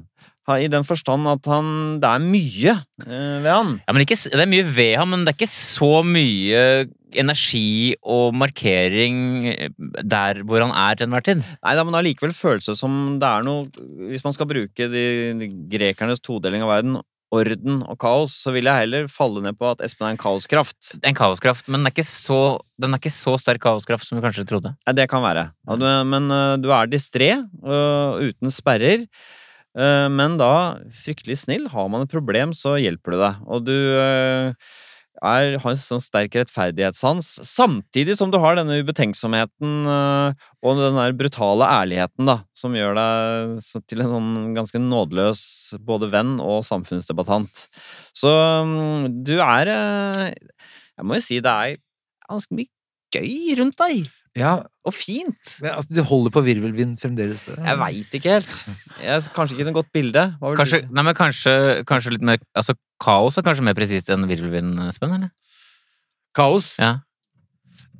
I 0.50 0.66
den 0.66 0.82
forstand 0.82 1.28
at 1.30 1.46
han 1.46 2.00
Det 2.02 2.10
er 2.10 2.24
mye 2.24 2.72
uh, 2.74 3.36
ved 3.44 3.52
han. 3.52 3.76
Ja, 3.86 3.94
men 3.94 4.02
ikke, 4.02 4.18
Det 4.18 4.42
er 4.42 4.50
mye 4.50 4.66
ved 4.66 4.96
ham, 4.98 5.12
men 5.14 5.22
det 5.22 5.36
er 5.36 5.38
ikke 5.38 5.52
så 5.52 6.00
mye 6.02 6.88
energi 7.14 7.94
og 8.02 8.34
markering 8.38 9.46
der 10.06 10.42
hvor 10.46 10.62
han 10.62 10.74
er 10.74 10.98
til 10.98 11.06
enhver 11.06 11.26
tid. 11.26 11.46
Nei, 11.62 11.76
da, 11.78 11.86
men 11.86 11.98
allikevel 11.98 12.34
føles 12.34 12.70
det 12.70 12.78
som 12.78 13.18
det 13.22 13.30
er 13.30 13.46
noe 13.46 13.66
Hvis 14.10 14.26
man 14.26 14.36
skal 14.36 14.50
bruke 14.50 14.90
de, 14.94 15.06
de 15.38 15.50
grekernes 15.70 16.22
todeling 16.22 16.66
av 16.66 16.74
verden, 16.74 17.00
orden 17.36 17.84
og 17.86 17.98
kaos, 18.02 18.34
så 18.44 18.54
vil 18.56 18.66
jeg 18.70 18.84
heller 18.86 19.10
falle 19.12 19.44
ned 19.46 19.58
på 19.60 19.68
at 19.70 19.84
Espen 19.86 20.08
er 20.08 20.16
en 20.16 20.22
kaoskraft. 20.22 20.96
En 21.06 21.18
kaoskraft, 21.18 21.68
men 21.70 21.82
den 21.82 21.90
er 21.90 21.94
ikke 21.94 22.08
så, 22.08 22.40
den 22.82 22.96
er 22.96 23.02
ikke 23.02 23.14
så 23.14 23.36
sterk 23.42 23.62
kaoskraft 23.66 24.08
som 24.08 24.18
vi 24.18 24.26
kanskje 24.26 24.48
trodde. 24.50 24.74
Nei, 24.88 24.96
det 24.98 25.10
kan 25.12 25.22
være. 25.26 25.50
Du, 25.78 25.86
men 26.10 26.32
eh, 26.34 26.56
du 26.64 26.72
er 26.74 26.90
distré, 26.90 27.36
og 27.62 28.24
uten 28.30 28.54
sperrer. 28.54 29.06
Eh, 29.78 30.08
Men 30.10 30.38
da, 30.42 30.80
fryktelig 31.04 31.44
snill, 31.44 31.68
har 31.70 31.90
man 31.94 32.06
et 32.08 32.14
problem, 32.14 32.56
så 32.58 32.78
hjelper 32.82 33.14
du 33.14 33.20
deg. 33.22 33.44
Og 33.46 33.66
du 33.68 33.76
eh, 33.78 34.54
er, 35.20 35.58
har 35.60 35.74
en 35.74 35.80
sånn 35.80 36.04
sterk 36.04 36.38
rettferdighetssans, 36.40 37.28
samtidig 37.48 38.16
som 38.20 38.32
du 38.32 38.40
har 38.42 38.58
denne 38.58 38.80
ubetenksomheten 38.80 39.90
eh, 39.92 40.48
og 40.64 40.80
den 40.80 41.00
der 41.00 41.16
brutale 41.20 41.68
ærligheten, 41.68 42.30
da, 42.30 42.40
som 42.56 42.76
gjør 42.78 42.98
deg 43.00 43.60
til 43.90 44.04
en 44.06 44.14
sånn 44.16 44.32
ganske 44.58 44.82
nådeløs 44.84 45.44
både 45.86 46.12
venn 46.14 46.38
og 46.44 46.64
samfunnsdebattant. 46.68 47.68
Så 48.18 48.32
mm, 48.32 49.24
du 49.28 49.38
er 49.40 49.72
eh, 49.76 50.26
Jeg 51.00 51.08
må 51.08 51.20
jo 51.20 51.24
si 51.24 51.40
det 51.44 51.52
er 51.52 51.80
ganske 52.30 52.56
mye 52.56 52.72
gøy 53.16 53.56
rundt 53.60 53.78
deg. 53.82 54.08
Ja, 54.38 54.52
Og 54.86 54.94
fint! 54.94 55.56
men 55.64 55.72
altså, 55.74 55.90
du 55.98 56.04
holder 56.06 56.32
på 56.32 56.44
virvelvind 56.46 57.00
fremdeles? 57.02 57.42
det? 57.48 57.56
Jeg 57.66 57.80
veit 57.82 58.14
ikke 58.20 58.36
helt. 58.38 58.52
Jeg, 59.04 59.24
kanskje 59.36 59.58
ikke 59.58 59.66
noe 59.68 59.78
godt 59.80 59.90
bilde. 59.96 60.24
Hva 60.40 60.52
vil 60.52 60.56
du 60.56 60.62
Kanskje, 60.62 60.80
si? 60.84 60.90
nei, 60.96 61.04
men 61.08 61.18
kanskje, 61.18 61.54
kanskje 61.90 62.14
litt 62.14 62.24
mer 62.30 62.38
Altså, 62.56 62.76
kaos 63.02 63.38
er 63.42 63.46
kanskje 63.48 63.66
mer 63.66 63.76
presist 63.76 64.10
enn 64.14 64.28
virvelvind, 64.30 64.78
Espen? 64.88 65.16
eller? 65.18 65.32
Kaos. 66.38 66.76
Ja. 66.80 67.00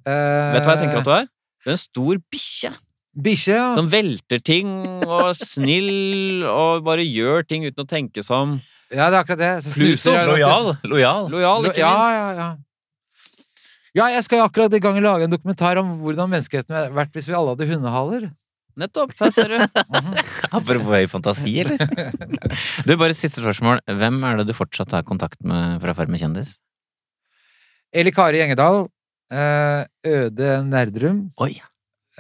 Eh, 0.06 0.54
Vet 0.54 0.64
du 0.64 0.70
hva 0.70 0.76
jeg 0.78 0.84
tenker 0.86 1.02
at 1.02 1.10
du 1.10 1.14
er? 1.18 1.26
Du 1.66 1.72
er 1.72 1.76
en 1.76 1.82
stor 1.82 2.22
bikkje 2.32 2.72
Bikkje, 3.20 3.56
ja. 3.58 3.72
som 3.76 3.90
velter 3.92 4.40
ting 4.46 4.70
og 5.04 5.34
snill 5.36 6.46
og 6.48 6.86
bare 6.86 7.04
gjør 7.04 7.42
ting 7.50 7.66
uten 7.66 7.84
å 7.84 7.90
tenke 7.90 8.22
som. 8.24 8.60
Ja, 8.94 9.10
det 9.10 9.18
er 9.18 9.24
akkurat 9.26 9.42
det. 9.42 9.50
Så 9.66 9.74
Pluto, 9.76 10.14
Lojal. 10.30 10.70
Lojal. 10.88 11.28
Lojal, 11.34 11.68
ikke 11.68 11.84
minst. 11.90 12.06
Ja, 12.06 12.14
ja. 12.16 12.30
ja, 12.38 12.50
jeg 14.08 14.24
skal 14.24 14.46
akkurat 14.46 14.74
i 14.74 14.80
gang 14.80 14.98
å 15.00 15.02
lage 15.04 15.26
en 15.28 15.34
dokumentar 15.34 15.80
om 15.82 15.96
hvordan 16.04 16.30
menneskeheten 16.32 16.76
hadde 16.76 16.94
vært 16.96 17.12
hvis 17.18 17.28
vi 17.28 17.36
alle 17.36 17.56
hadde 17.56 17.68
hundehaler. 17.68 18.30
Nettopp. 18.80 19.12
Her 19.20 19.32
ser 19.36 19.50
du. 19.52 19.58
Apropos 20.56 20.88
høy 20.94 21.08
fantasi, 21.12 21.56
eller? 21.66 21.82
Du, 22.88 22.94
bare 23.02 23.16
siste 23.18 23.42
spørsmål. 23.42 23.82
Hvem 23.90 24.22
er 24.30 24.40
det 24.40 24.48
du 24.48 24.56
fortsatt 24.56 24.94
har 24.96 25.04
kontakt 25.08 25.42
med 25.44 25.82
fra 25.84 25.96
Farmen 25.98 26.22
kjendis? 26.22 26.54
Eli 27.92 28.14
Kari 28.14 28.40
Gjengedal, 28.40 28.86
eh, 29.34 29.82
Øde 30.06 30.52
Nerdrum 30.70 31.24
Oi. 31.42 31.56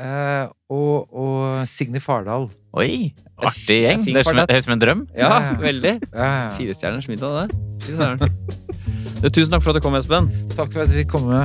eh, 0.01 0.49
og, 0.73 1.13
og 1.13 1.67
Signe 1.69 2.01
Fardal. 2.03 2.49
Oi. 2.73 3.13
Artig 3.39 3.79
gjeng. 3.85 4.03
Det 4.09 4.25
er 4.25 4.41
det 4.41 4.57
er 4.57 4.65
som 4.65 4.75
en 4.75 4.81
drøm. 4.83 5.05
Ja, 5.15 5.29
Ja, 5.29 5.39
ja. 5.53 5.53
veldig. 5.63 5.95
Ja, 6.09 6.25
ja. 6.25 6.49
Firestjerners 6.57 7.07
middag, 7.07 7.47
det. 7.53 7.61
Fy 7.85 7.95
søren. 7.95 8.67
Du, 9.19 9.27
Tusen 9.27 9.51
takk 9.51 9.63
for 9.65 9.73
at 9.73 9.81
du 9.81 9.83
kom, 9.83 9.95
Espen. 9.99 10.29
Takk 10.55 10.71
for 10.71 10.85
at 10.85 10.93
vi 10.93 11.03
fikk 11.03 11.11
komme. 11.11 11.43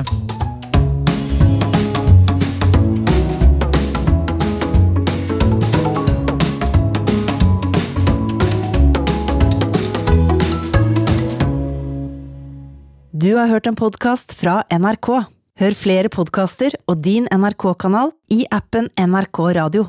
Du 13.11 13.33
har 13.35 13.49
hørt 13.51 13.67
en 13.67 13.75
podkast 13.75 14.37
fra 14.39 14.61
NRK. 14.71 15.11
Hør 15.59 15.75
flere 15.75 16.11
podkaster 16.11 16.75
og 16.87 17.03
din 17.03 17.27
NRK-kanal 17.31 18.15
i 18.31 18.43
appen 18.55 18.87
NRK 18.99 19.39
Radio. 19.59 19.87